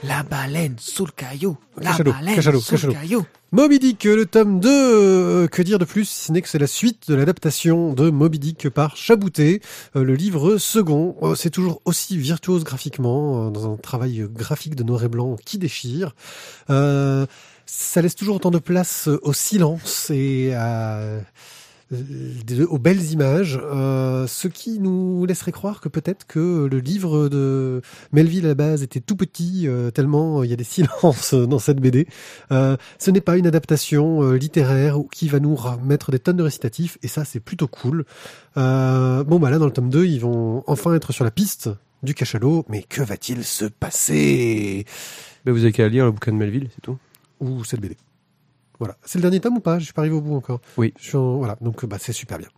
[0.06, 1.56] La baleine sous le caillou.
[1.78, 3.26] La Cachalot, baleine sous le caillou.
[3.50, 6.60] Moby Dick, le tome 2, euh, que dire de plus, si ce n'est que c'est
[6.60, 9.62] la suite de l'adaptation de Moby Dick par Chabouté,
[9.96, 11.16] euh, le livre second.
[11.22, 15.36] Euh, c'est toujours aussi virtuose graphiquement, euh, dans un travail graphique de noir et blanc
[15.44, 16.14] qui déchire.
[16.68, 21.00] Ça laisse toujours autant de place au silence et à,
[21.92, 27.80] aux belles images, euh, ce qui nous laisserait croire que peut-être que le livre de
[28.12, 31.60] Melville à la base était tout petit, euh, tellement il y a des silences dans
[31.60, 32.08] cette BD.
[32.50, 36.42] Euh, ce n'est pas une adaptation euh, littéraire qui va nous mettre des tonnes de
[36.42, 38.04] récitatifs, et ça c'est plutôt cool.
[38.56, 41.70] Euh, bon bah là dans le tome 2, ils vont enfin être sur la piste
[42.02, 44.84] du cachalot, mais que va-t-il se passer?
[45.44, 46.98] Mais vous avez qu'à lire le bouquin de Melville, c'est tout?
[47.40, 47.96] Ou cette BD
[48.78, 48.96] Voilà.
[49.04, 49.78] C'est le dernier tome ou pas?
[49.78, 50.60] Je suis pas arrivé au bout encore.
[50.76, 50.92] Oui.
[50.98, 52.48] Je suis en- Voilà, donc bah, c'est super bien.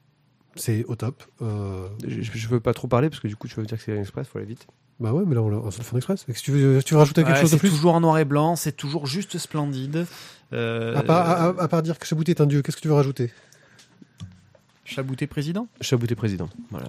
[0.57, 1.23] C'est au top.
[1.43, 3.79] Euh, Je, je veux pas trop parler parce que du coup, tu vas me dire
[3.79, 4.67] que c'est un express, faut aller vite.
[4.99, 6.25] Bah ouais, mais là on, on se le fait en express.
[6.29, 7.69] Est-ce que tu veux, tu veux rajouter quelque Ouais, chose de c'est plus?
[7.71, 10.07] toujours en noir et blanc, c'est toujours juste splendide.
[10.53, 12.83] Euh, à part, à- à- à part dire que Chabouté est un dieu, qu'est-ce que
[12.83, 13.31] tu veux rajouter?
[14.85, 15.69] Chabouté président?
[15.81, 16.49] Chabouté président.
[16.73, 16.89] Voilà.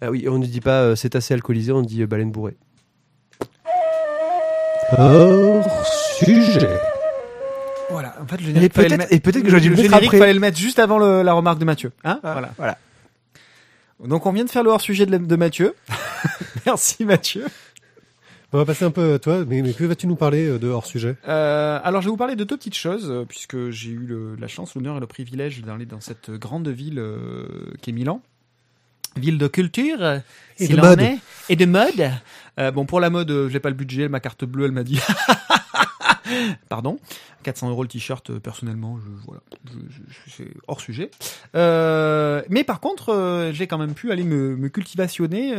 [0.00, 2.56] Ah oui, on ne dit pas euh, c'est assez alcoolisé, on dit euh, baleine bourrée.
[4.96, 5.86] Hors
[6.18, 6.78] sujet.
[7.90, 9.84] Voilà, en fait, le Et peut-être- le mettre- et peut-être que j'aurais dû le mettre
[9.84, 10.18] générique, après.
[10.18, 11.92] fallait le mettre juste avant le- la remarque de Mathieu.
[12.04, 12.50] Hein Ah, voilà.
[12.56, 12.78] voilà.
[14.04, 15.74] Donc on vient de faire le hors-sujet de, la- de Mathieu.
[16.66, 17.44] Merci Mathieu.
[18.52, 20.68] On va passer un peu à toi, mais, mais que vas-tu nous parler euh, de
[20.68, 23.90] hors sujet Euh, alors je vais vous parler de deux petites choses, euh, puisque j'ai
[23.90, 27.46] eu le- la chance, l'honneur et le privilège d'aller dans cette grande ville euh,
[27.82, 28.22] qui est Milan.
[29.16, 30.18] Ville de culture, euh,
[30.58, 31.00] Et s'il de mode.
[31.00, 32.10] est, et de mode.
[32.58, 34.84] Euh, bon, pour la mode, euh, j'ai pas le budget, ma carte bleue, elle m'a
[34.84, 35.00] dit.
[36.68, 36.98] Pardon,
[37.42, 38.30] 400 euros le t-shirt.
[38.30, 39.40] euh, personnellement, je, voilà,
[40.28, 41.10] c'est hors sujet.
[41.54, 45.54] Euh, mais par contre, euh, j'ai quand même pu aller me, cultivationner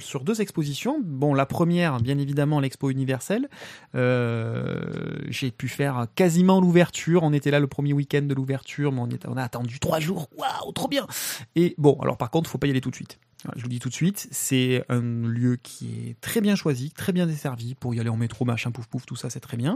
[0.00, 1.00] sur deux expositions.
[1.02, 3.48] Bon, la première, bien évidemment, l'expo universelle.
[3.94, 7.22] J'ai pu faire quasiment l'ouverture.
[7.22, 10.28] On était là le premier week-end de l'ouverture, mais on, a attendu trois jours.
[10.36, 11.06] Waouh, trop bien
[11.56, 13.18] Et bon, alors par contre, faut pas y aller tout de suite.
[13.56, 17.12] Je vous dis tout de suite, c'est un lieu qui est très bien choisi, très
[17.12, 19.71] bien desservi pour y aller en métro, machin, pouf pouf, tout ça, c'est très bien.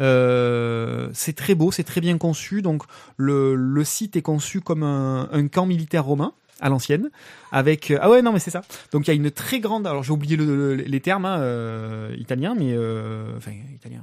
[0.00, 2.62] Euh, c'est très beau, c'est très bien conçu.
[2.62, 2.82] Donc
[3.16, 7.10] le, site est conçu comme un, camp militaire romain à l'ancienne,
[7.52, 8.62] avec ah ouais non mais c'est ça.
[8.90, 11.38] Donc il y a une très grande, alors j'ai oublié le- le- les termes hein,
[11.38, 14.02] euh, italiens, mais euh, enfin italien,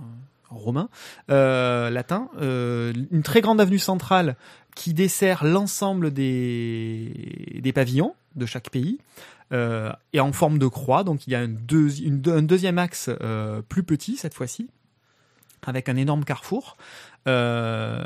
[0.49, 0.89] romain,
[1.29, 4.35] euh, latin, euh, une très grande avenue centrale
[4.75, 8.99] qui dessert l'ensemble des, pavillons de chaque pays.
[9.53, 13.83] Euh, et en forme de croix, donc il y a un, deuxième axe euh, plus
[13.83, 14.69] petit cette fois-ci,
[15.65, 16.77] avec un énorme carrefour.
[17.27, 18.05] Euh,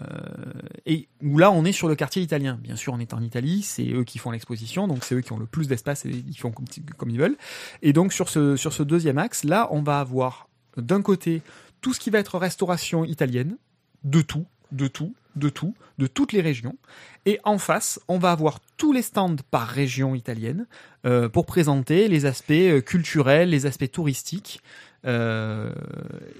[0.86, 2.58] et où là on est sur le quartier italien.
[2.62, 5.34] Bien sûr, on est en Italie, c'est eux qui font l'exposition, donc c'est eux qui
[5.34, 7.38] ont le plus d'espace et ils font comme, ils veulent.
[7.82, 11.42] Et donc sur ce, sur ce deuxième axe, là, on va avoir d'un côté
[11.82, 13.58] tout ce qui va être restauration italienne,
[14.04, 15.14] de tout, de tout.
[15.36, 16.78] de tout, de toutes les régions.
[17.26, 20.66] Et en face, on va avoir tous les stands par région italienne
[21.06, 24.62] euh, pour présenter les aspects euh, culturels, les aspects touristiques.
[25.06, 25.72] Euh,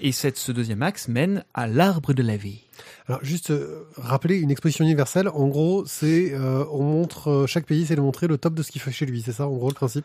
[0.00, 2.60] et cette, ce deuxième axe mène à l'arbre de la vie.
[3.08, 5.28] Alors juste euh, rappeler une exposition universelle.
[5.28, 8.70] En gros, c'est euh, on montre chaque pays, c'est de montrer le top de ce
[8.70, 9.22] qu'il fait chez lui.
[9.22, 10.04] C'est ça, en gros, le principe?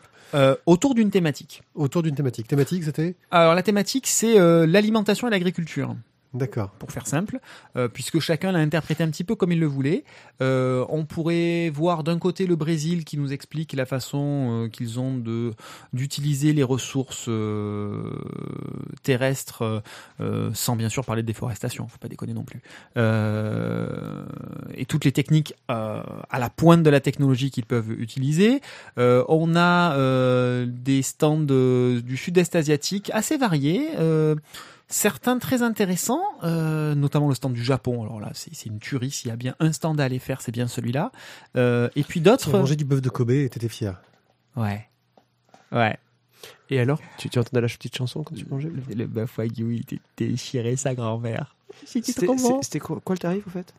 [0.66, 1.62] Autour d'une thématique.
[1.74, 2.48] Autour d'une thématique.
[2.48, 3.14] Thématique, c'était?
[3.30, 5.94] Alors la thématique, c'est l'alimentation et l'agriculture.
[6.36, 6.70] D'accord.
[6.70, 7.40] pour faire simple,
[7.76, 10.04] euh, puisque chacun l'a interprété un petit peu comme il le voulait.
[10.42, 15.00] Euh, on pourrait voir d'un côté le Brésil qui nous explique la façon euh, qu'ils
[15.00, 15.54] ont de
[15.92, 17.30] d'utiliser les ressources
[19.02, 19.82] terrestres,
[20.52, 22.60] sans bien sûr parler de déforestation, faut pas déconner non plus,
[24.74, 28.60] et toutes les techniques à la pointe de la technologie qu'ils peuvent utiliser.
[28.96, 29.96] On a
[30.66, 33.88] des stands du sud-est asiatique assez variés.
[34.88, 38.02] Certains très intéressants, euh, notamment le stand du Japon.
[38.04, 39.10] Alors là, c'est une tuerie.
[39.10, 41.10] S'il y a bien un stand à aller faire, c'est bien celui-là.
[41.56, 42.52] Euh, et puis Tu as d'autres.
[42.56, 44.00] mangé du bœuf de Kobe et t'étais fier.
[44.54, 44.86] Ouais.
[45.72, 45.98] Ouais.
[46.70, 49.74] Et alors tu, tu entendais la petite chanson quand tu mangeais Le, le bœuf wagyu,
[49.74, 51.56] il était déchiré sa grand-mère.
[51.84, 53.74] C'était quoi, quoi le tarif au fait?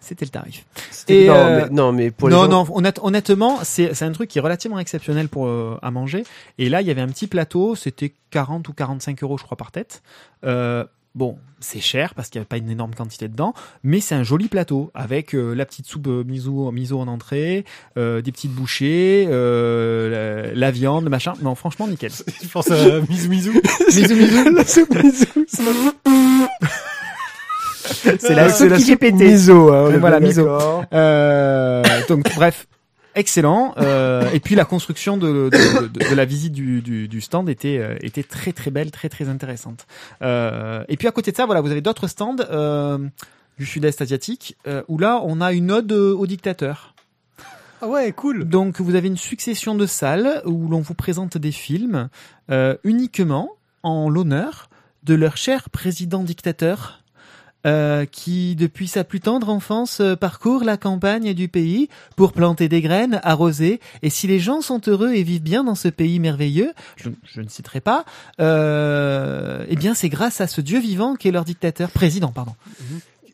[0.00, 0.64] C'était le tarif.
[1.08, 4.04] Et, non, euh, mais, non, mais pour les non, gens- non, honnête- honnêtement, c'est c'est
[4.04, 6.24] un truc qui est relativement exceptionnel pour euh, à manger.
[6.58, 9.56] Et là, il y avait un petit plateau, c'était 40 ou 45 euros, je crois,
[9.56, 10.02] par tête.
[10.44, 10.84] Euh,
[11.16, 14.22] bon, c'est cher parce qu'il n'y avait pas une énorme quantité dedans, mais c'est un
[14.22, 17.64] joli plateau avec euh, la petite soupe euh, miso, miso en entrée,
[17.96, 21.32] euh, des petites bouchées, euh, la, la viande, le machin.
[21.42, 22.12] Non, franchement, nickel.
[22.42, 23.60] Je pense à Mizu Mizu.
[23.88, 24.50] Bisous, bisous.
[24.54, 25.26] la soupe miso.
[28.18, 29.28] C'est la soupe qui fait péter.
[29.30, 29.72] miso.
[29.72, 30.48] Hein, on est Voilà, bien miso.
[30.92, 32.66] Euh, donc bref,
[33.14, 33.74] excellent.
[33.78, 37.48] Euh, et puis la construction de, de, de- de la visite du, du, du stand
[37.48, 39.86] était, euh, était très très belle, très très intéressante.
[40.22, 42.98] Euh, et puis à côté de ça, voilà, vous avez d'autres stands euh,
[43.58, 46.94] du sud-est asiatique euh, où là on a une ode euh, au dictateur.
[47.80, 48.44] Ah ouais, cool.
[48.44, 52.08] Donc vous avez une succession de salles où l'on vous présente des films
[52.50, 53.50] euh, uniquement
[53.84, 54.68] en l'honneur
[55.04, 57.02] de leur cher président dictateur
[57.66, 62.68] euh, qui, depuis sa plus tendre enfance, euh, parcourt la campagne du pays pour planter
[62.68, 63.80] des graines, arroser.
[64.02, 67.48] Et si les gens sont heureux et vivent bien dans ce pays merveilleux, je, ne
[67.48, 68.04] citerai pas,
[68.40, 72.54] euh, eh bien c'est grâce à ce Dieu vivant qui est leur dictateur, président, pardon.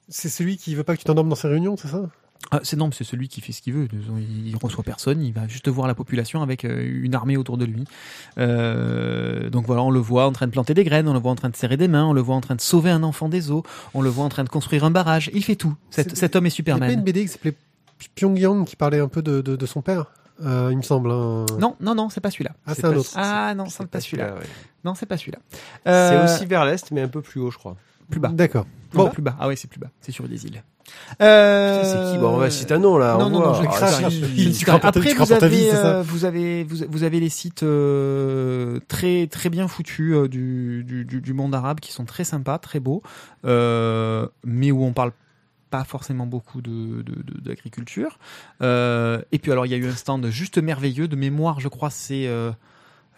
[0.09, 2.01] C'est celui qui veut pas que tu t'endormes dans ses réunions, c'est ça?
[2.51, 3.89] Ah, c'est non, c'est celui qui fait ce qu'il veut.
[3.93, 7.57] Il, il reçoit personne, il va juste voir la population avec euh, une armée autour
[7.59, 7.85] de lui.
[8.39, 11.33] Euh, donc voilà, on le voit en train de planter des graines, on le voit
[11.33, 13.29] en train de serrer des mains, on le voit en train de sauver un enfant
[13.29, 13.63] des eaux,
[13.95, 15.31] on le voit en train de construire un barrage.
[15.35, 15.75] Il fait tout.
[15.91, 17.03] Cet, homme est Il y a une Superman.
[17.05, 17.55] BD qui s'appelait
[18.15, 20.07] Pyongyang qui parlait un peu de, de, de son père,
[20.45, 21.11] euh, il me semble.
[21.11, 21.47] hein.
[21.59, 22.51] Non, non, non, c'est pas celui-là.
[22.67, 23.11] Ah, c'est un autre.
[23.17, 24.35] Ah non, C'est pas celui-là.
[24.35, 24.41] ouais.
[24.85, 25.39] Non, c'est pas celui-là.
[25.87, 27.77] C'est aussi vers l'est, mais un peu plus haut, je crois.
[28.11, 28.29] Plus bas.
[28.29, 28.67] D'accord.
[28.93, 29.37] Bon, plus bas.
[29.41, 29.89] Ah ouais, c'est plus bas.
[30.01, 30.63] C'est sur des îles.
[31.21, 31.83] Euh...
[31.85, 33.17] C'est qui Bon, on va citer un nom là.
[33.19, 34.09] Non, non, je Ah.
[34.09, 37.29] Je Après, crains vous vie, avez, c'est ça euh, vous avez, vous, vous avez les
[37.29, 42.25] sites euh, très, très bien foutus euh, du, du, du, monde arabe qui sont très
[42.25, 43.03] sympas, très beaux,
[43.45, 45.13] euh, mais où on parle
[45.71, 48.19] pas forcément beaucoup de de- de- d'agriculture.
[48.63, 51.69] Euh, et puis alors, il y a eu un stand juste merveilleux de mémoire, je
[51.69, 52.27] crois, c'est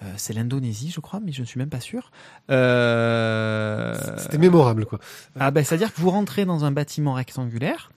[0.02, 2.10] euh, c'est l'Indonésie, je crois, mais je ne suis même pas sûr.
[2.50, 4.98] Euh, C'était mémorable, quoi.
[5.38, 7.90] ah ben, c'est-à-dire que vous rentrez dans un bâtiment rectangulaire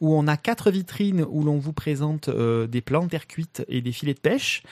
[0.00, 3.64] où on a quatre vitrines où l'on vous présente euh, des plants de terre cuite
[3.68, 4.62] et des filets de pêche.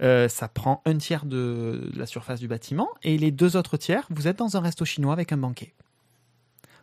[0.00, 4.06] Ça prend un tiers de, de la surface du bâtiment et les deux autres tiers,
[4.10, 5.72] vous êtes dans un resto chinois avec un banquet.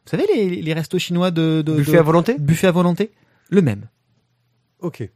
[0.05, 2.35] Vous savez les, les restos chinois de, de Buffet de- à volonté?
[2.37, 3.11] Buffet à volonté,
[3.49, 3.87] le même.
[4.81, 5.09] Ok.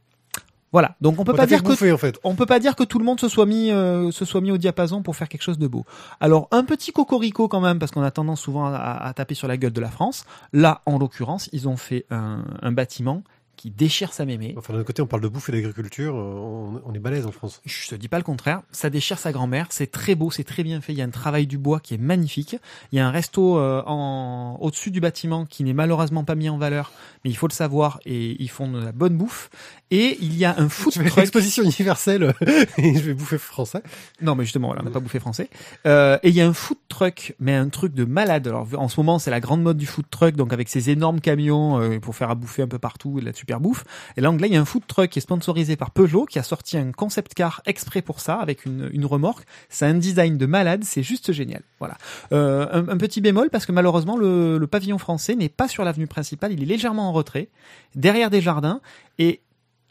[0.72, 0.94] Voilà.
[1.00, 2.18] Donc on peut On pas dire que bouffer, en fait.
[2.22, 4.52] on peut pas dire que tout le monde se soit mis euh, se soit mis
[4.52, 5.84] au diapason pour faire quelque chose de beau.
[6.20, 9.48] Alors un petit cocorico quand même parce qu'on a tendance souvent à, à taper sur
[9.48, 10.24] la gueule de la France.
[10.52, 13.22] Là, en l'occurrence, ils ont fait un, un bâtiment
[13.60, 14.54] qui déchire sa mémé.
[14.56, 16.14] Enfin, d'un côté, on parle de bouffe et d'agriculture.
[16.16, 17.60] euh, On, on est balèze en France.
[17.66, 20.62] Je te dis pas le contraire, ça déchire sa grand-mère, c'est très beau, c'est très
[20.62, 22.56] bien fait, il y a un travail du bois qui est magnifique,
[22.90, 26.48] il y a un resto euh, en au-dessus du bâtiment qui n'est malheureusement pas mis
[26.48, 26.90] en valeur,
[27.22, 29.50] mais il faut le savoir et ils font de la bonne bouffe
[29.90, 32.32] et il y a un food Je vais à truck l'exposition universelle
[32.78, 33.82] et je vais bouffer français.
[34.22, 35.50] Non, mais justement, voilà, on n'a pas bouffé français.
[35.84, 38.46] Euh, et il y a un food truck, mais un truc de malade.
[38.46, 41.20] Alors, en ce moment, c'est la grande mode du food truck, donc avec ces énormes
[41.20, 43.84] camions euh, pour faire à bouffer un peu partout et de la super bouffe.
[44.16, 46.24] Et là, en anglais, il y a un food truck qui est sponsorisé par Peugeot,
[46.26, 49.44] qui a sorti un concept car exprès pour ça, avec une, une remorque.
[49.68, 51.62] C'est un design de malade, c'est juste génial.
[51.80, 51.96] Voilà.
[52.32, 55.84] Euh, un, un petit bémol, parce que malheureusement, le, le pavillon français n'est pas sur
[55.84, 57.48] l'avenue principale, il est légèrement en retrait,
[57.96, 58.80] derrière des jardins.
[59.18, 59.40] Et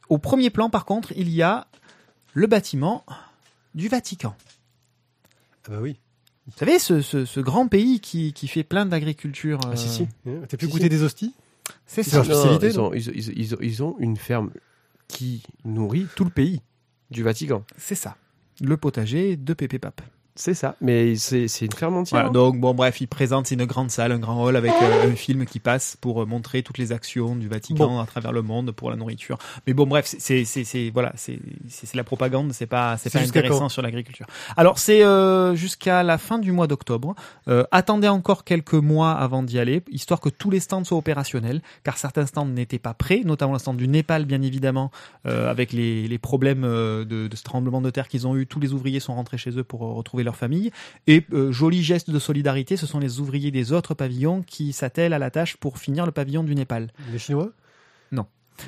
[0.08, 1.68] au premier plan, par contre, il y a
[2.34, 3.04] le bâtiment
[3.76, 4.36] du Vatican.
[5.68, 5.98] Ah bah oui.
[6.48, 9.60] Vous savez, ce, ce, ce grand pays qui, qui fait plein d'agriculture.
[9.72, 10.08] Ah, si, euh, si.
[10.28, 10.90] Hein, T'as pu Si, goûter si.
[10.90, 11.34] des hosties?
[11.86, 12.18] C'est C'est ça.
[12.18, 14.52] leur spécialité, ils, ont, ils, ils- ils ont, ils ont une ferme
[15.08, 16.62] qui nourrit tout le pays
[17.12, 17.64] du Vatican.
[17.78, 18.16] C'est ça.
[18.62, 20.02] Le potager de Pépé Pape.
[20.42, 22.22] C'est ça, mais c'est une ferme entière.
[22.22, 25.12] Voilà, donc bon bref, il présente c'est une grande salle, un grand hall avec euh,
[25.12, 28.42] un film qui passe pour euh, montrer toutes les actions du Vatican à travers le
[28.42, 29.38] monde pour la nourriture.
[29.68, 30.46] Mais bon bref, c'est-
[30.94, 31.40] voilà, c'est
[31.94, 34.28] la propagande, c'est pas c'est pas intéressant sur l'agriculture.
[34.56, 37.16] Alors c'est euh, jusqu'à la fin du mois d'octobre.
[37.72, 41.98] Attendez encore quelques mois avant d'y aller, histoire que tous les stands soient opérationnels, car
[41.98, 44.90] certains stands n'étaient pas prêts, notamment le stand du Népal bien évidemment,
[45.26, 48.48] avec les les problèmes de, de ce tremblement de terre qu'ils ont eu.
[48.48, 50.72] Tous les ouvriers sont rentrés chez eux pour retrouver leur famille.
[51.08, 55.14] Et euh, joli geste de solidarité, ce sont les ouvriers des autres pavillons qui s'attellent
[55.14, 56.90] à la tâche pour finir le pavillon du Népal.
[57.12, 57.52] Les Chinois?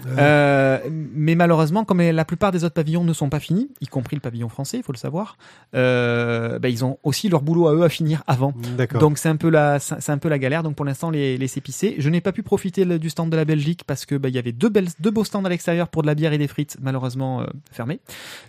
[0.08, 4.16] Euh, mais malheureusement, comme la plupart des autres pavillons ne sont pas finis, y compris
[4.16, 5.38] le pavillon français, il faut le savoir,
[5.76, 8.54] euh, bah, ils ont aussi leur boulot à eux à finir avant.
[9.00, 10.64] Donc c'est un peu la c'est un peu la galère.
[10.64, 11.96] Donc pour l'instant les les épicés.
[11.98, 14.36] Je n'ai pas pu profiter le- du stand de la Belgique parce que bah, il
[14.36, 16.48] y avait deux belles deux beaux stands à l'extérieur pour de la bière et des
[16.48, 18.00] frites malheureusement euh, fermés.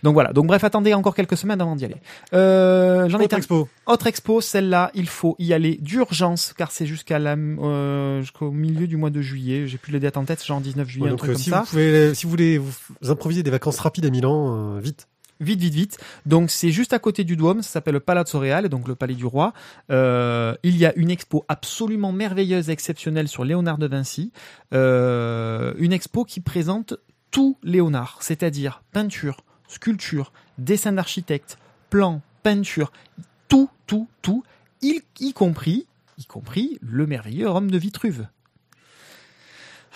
[0.02, 0.32] Donc voilà.
[0.32, 1.96] Donc bref, attendez encore quelques semaines avant d'y aller.
[2.34, 3.68] Euh, J'en ai Autre expo.
[3.86, 8.86] Autre expo, celle-là, il faut y aller d'urgence car c'est jusqu'à la euh, jusqu'au milieu
[8.86, 9.66] du mois de juillet.
[9.66, 11.60] J'ai plus les dates en tête, genre 19 juillet, Ouais, donc comme si ça.
[11.60, 12.72] vous pouvez, si vous voulez vous
[13.10, 15.08] improviser des vacances rapides à Milan, euh, vite.
[15.40, 15.98] Vite, vite, vite.
[16.24, 19.14] Donc c'est juste à côté du Duomo, ça s'appelle le Palazzo Reale, donc le Palais
[19.14, 19.52] du Roi.
[19.90, 24.30] Euh, il y a une expo absolument merveilleuse, exceptionnelle sur Léonard de Vinci.
[24.72, 26.94] Euh, une expo qui présente
[27.32, 31.58] tout Léonard, c'est-à-dire peinture, sculpture, dessin d'architecte,
[31.90, 32.92] plan, peinture,
[33.48, 34.44] tout, tout, tout,
[34.80, 35.86] y, y compris,
[36.18, 38.26] y compris le merveilleux Rome de Vitruve.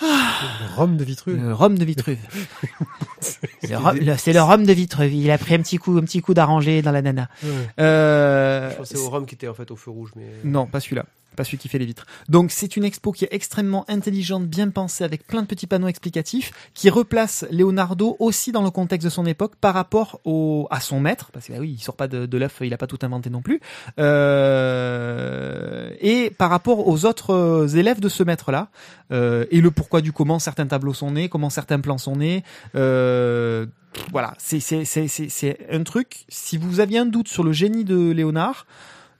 [0.02, 1.40] Le Rome de Vitruve.
[1.42, 2.18] Le Rome de Vitruve.
[3.62, 5.12] Le- C'est le Rome de Vitruve.
[5.12, 7.28] Il a pris un petit coup, un petit coup d'arrangé dans la nana.
[7.42, 7.50] Ouais.
[7.80, 10.80] Euh, Je pensais au Rhum qui était en fait au feu rouge, mais non, pas
[10.80, 11.06] celui-là.
[11.36, 12.06] Pas celui qui fait les vitres.
[12.28, 15.88] Donc c'est une expo qui est extrêmement intelligente, bien pensée, avec plein de petits panneaux
[15.88, 20.80] explicatifs, qui replace Leonardo aussi dans le contexte de son époque par rapport au, à
[20.80, 22.86] son maître, parce que bah oui, il sort pas de, de l'œuf, il a pas
[22.86, 23.60] tout inventé non plus,
[23.98, 28.70] euh, et par rapport aux autres euh, élèves de ce maître-là,
[29.12, 32.42] euh, et le pourquoi du comment certains tableaux sont nés, comment certains plans sont nés.
[32.74, 33.66] Euh,
[34.10, 36.24] voilà, c'est un truc.
[36.28, 38.66] Si vous aviez un doute sur le génie de Léonard,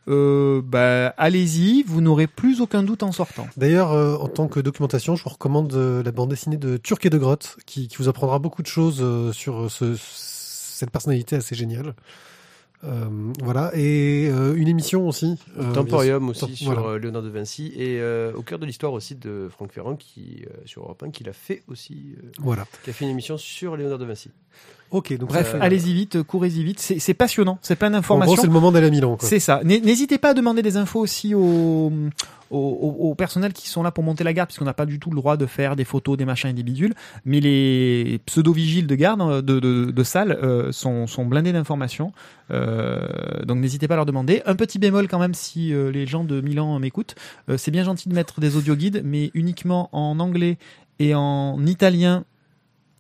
[0.09, 3.49] euh, bah, allez-y, vous n'aurez plus aucun doute en sortant.
[3.57, 7.05] D'ailleurs, euh, en tant que documentation, je vous recommande euh, la bande dessinée de Turc
[7.07, 11.55] et de Grotte, qui, vous apprendra beaucoup de choses euh, sur ce, cette personnalité assez
[11.55, 11.95] géniale.
[12.87, 13.05] Euh,
[13.43, 15.37] voilà, et euh, une émission aussi.
[15.59, 16.89] euh, Temporium aussi Temp- sur voilà.
[16.91, 20.45] euh, Léonard de Vinci et euh, au cœur de l'histoire aussi de Franck Ferrand qui
[20.47, 22.31] euh, sur Europe 1 qui l'a fait aussi euh.
[22.39, 22.65] Voilà.
[22.85, 24.31] qui a fait une émission sur Léonard de Vinci.
[24.93, 26.79] Ok, donc Bref, allez-y vite, courez-y vite.
[26.79, 28.37] C'est passionnant, c'est plein En gros, d'informations.
[28.37, 29.17] c'est le moment d'aller à Milan.
[29.17, 29.29] Quoi.
[29.29, 29.61] C'est ça.
[29.65, 31.91] N'hé- N'hésitez pas à demander des infos aussi au,
[32.51, 34.99] au, au- au personnel qui sont là pour monter la garde, puisqu'on n'a pas du
[34.99, 36.95] tout le droit de faire des photos, des machins et des bidules.
[37.25, 39.59] Mais les pseudo-vigiles de garde, euh, de,
[39.91, 42.13] de, salle, euh, sont, sont blindés d'informations.
[42.51, 44.43] Euh, donc n'hésitez pas à leur demander.
[44.47, 47.15] Un petit bémol quand même si les gens de Milan m'écoutent.
[47.57, 50.59] C'est bien gentil de mettre des audio guides, mais uniquement en anglais
[50.99, 52.25] et en italien.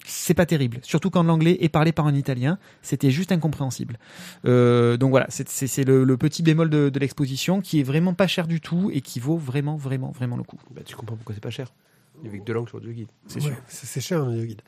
[0.09, 3.99] C'est pas terrible, surtout quand l'anglais est parlé par un italien, c'était juste incompréhensible.
[4.45, 8.28] Euh, donc voilà, c'est- le, le petit bémol de, de l'exposition qui est vraiment pas
[8.28, 10.59] cher du tout et qui vaut vraiment, vraiment, vraiment le coup.
[10.74, 11.73] Bah, tu comprends pourquoi c'est pas cher.
[12.23, 13.09] Que deux langues sur le guide.
[13.27, 13.57] C'est Ouais, sûr.
[13.69, 14.62] C'est c'est cher, le guide.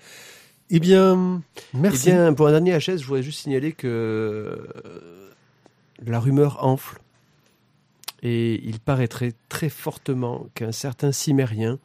[0.71, 1.41] Eh bien,
[1.73, 2.11] merci.
[2.11, 5.31] Eh bien, pour un dernier HS, je voudrais juste signaler que euh,
[6.05, 6.99] la rumeur enfle
[8.23, 11.79] et il paraîtrait très fortement qu'un certain Cimérien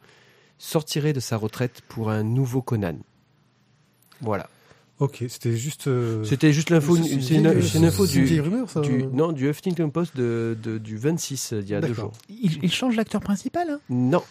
[0.58, 2.96] sortirait de sa retraite pour un nouveau Conan.
[4.20, 4.48] Voilà.
[5.00, 5.88] Ok, c'était juste.
[5.88, 6.96] euh, C'était juste l'info.
[6.96, 8.80] c'est C'est une, une info c'est une du, rumeur, ça.
[8.80, 12.12] du non du Huffington Post de, de- du 26 euh, il y a deux jours.
[12.28, 13.68] Il, il change l'acteur principal.
[13.70, 13.80] Hein?
[13.90, 14.22] Non,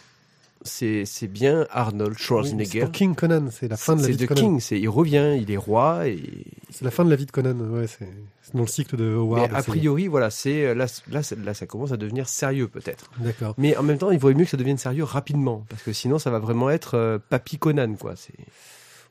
[0.62, 2.80] c'est c'est bien Arnold Oui, c'est Schwarzenegger.
[2.80, 4.40] pour King Conan, c'est la fin de la C'est vie de The Conan.
[4.40, 6.22] King, c'est il revient, il est roi et
[6.70, 8.08] C'est la fin de la vie de Conan, ouais, c'est
[8.54, 9.50] dans le cycle de mais Howard.
[9.54, 13.10] a priori voilà c'est euh, là là là ça commence à devenir sérieux peut-être.
[13.18, 13.54] D'accord.
[13.58, 16.18] Mais en même temps il vaudrait mieux que ça devienne sérieux rapidement parce que sinon
[16.18, 18.14] ça va vraiment être euh, Papy Conan quoi.
[18.16, 18.32] C'est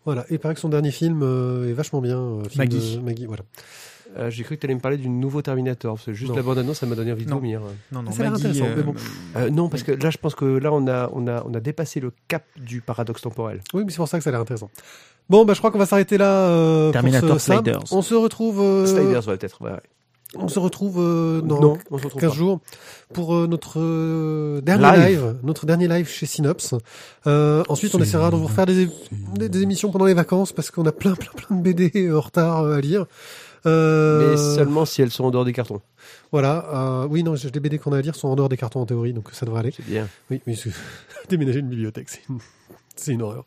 [0.06, 2.18] Voilà, et il paraît que son dernier film euh, est vachement bien.
[2.20, 2.98] euh, film Maggie.
[2.98, 3.44] de- Maggie, voilà.
[4.18, 6.36] euh, j'ai cru que tu allais me parler du nouveau Terminator parce que juste Non.
[6.36, 7.38] la bande annonce ça m'a donné envie de Non.
[7.38, 7.62] vomir.
[7.92, 8.94] non, non, Ça a l'air Maggie, intéressant, mais bon.
[9.38, 11.60] Euh, non parce que là je pense que là on a on a on a
[11.60, 13.62] dépassé le cap du paradoxe temporel.
[13.74, 14.70] Oui, mais c'est pour ça que ça a l'air intéressant.
[15.30, 16.48] Bon, bah, je crois qu'on va s'arrêter là.
[16.50, 17.56] euh, pour Terminator ce Sam.
[17.64, 17.80] Sliders.
[17.92, 18.60] On se retrouve.
[18.60, 19.62] euh, Sliders ouais peut-être.
[19.62, 19.80] ouais, ouais.
[20.38, 22.36] On se retrouve euh, dans Non, on se retrouve 15 pas.
[22.36, 22.60] jours
[23.14, 25.22] pour euh, notre euh, dernier Live.
[25.22, 25.36] live.
[25.44, 26.74] notre dernier live chez Synops.
[27.28, 28.90] Euh, ensuite, on essaiera de vous refaire des,
[29.36, 32.20] des, des émissions pendant les vacances parce qu'on a plein, plein, plein de BD en
[32.22, 33.06] retard à lire.
[33.66, 35.80] Euh, Mais seulement si elles sont en dehors des cartons.
[36.32, 36.66] Voilà.
[37.04, 38.86] euh, oui, non, les BD qu'on a à lire sont en dehors des cartons en
[38.86, 39.74] théorie, donc ça devrait aller.
[39.76, 40.08] C'est bien.
[40.30, 40.56] Oui, mais
[41.30, 43.46] déménager une bibliothèque, c'est une, une horreur.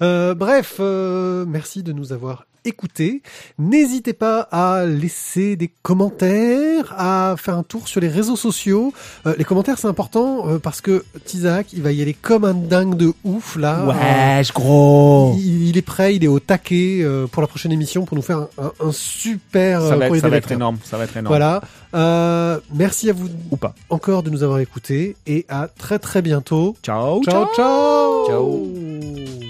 [0.00, 3.22] Euh, bref, euh, merci de nous avoir écoutés.
[3.58, 8.92] N'hésitez pas à laisser des commentaires, à faire un tour sur les réseaux sociaux.
[9.26, 12.54] Euh, les commentaires, c'est important euh, parce que Tizak, il va y aller comme un
[12.54, 13.80] dingue de ouf là.
[13.80, 17.72] Euh, Wesh, gros il, il est prêt, il est au taquet euh, pour la prochaine
[17.72, 20.28] émission pour nous faire un, un- un super Ça euh, va, être, ça des va
[20.28, 20.56] être lecteurs.
[20.56, 21.28] énorme, ça va être énorme.
[21.32, 21.60] Voilà.
[21.94, 23.74] Euh, merci à vous Ou pas.
[23.90, 26.76] encore de nous avoir écoutés et à très très bientôt.
[26.82, 27.46] Ciao, ciao.
[27.54, 28.26] ciao.
[28.26, 29.47] Ciao.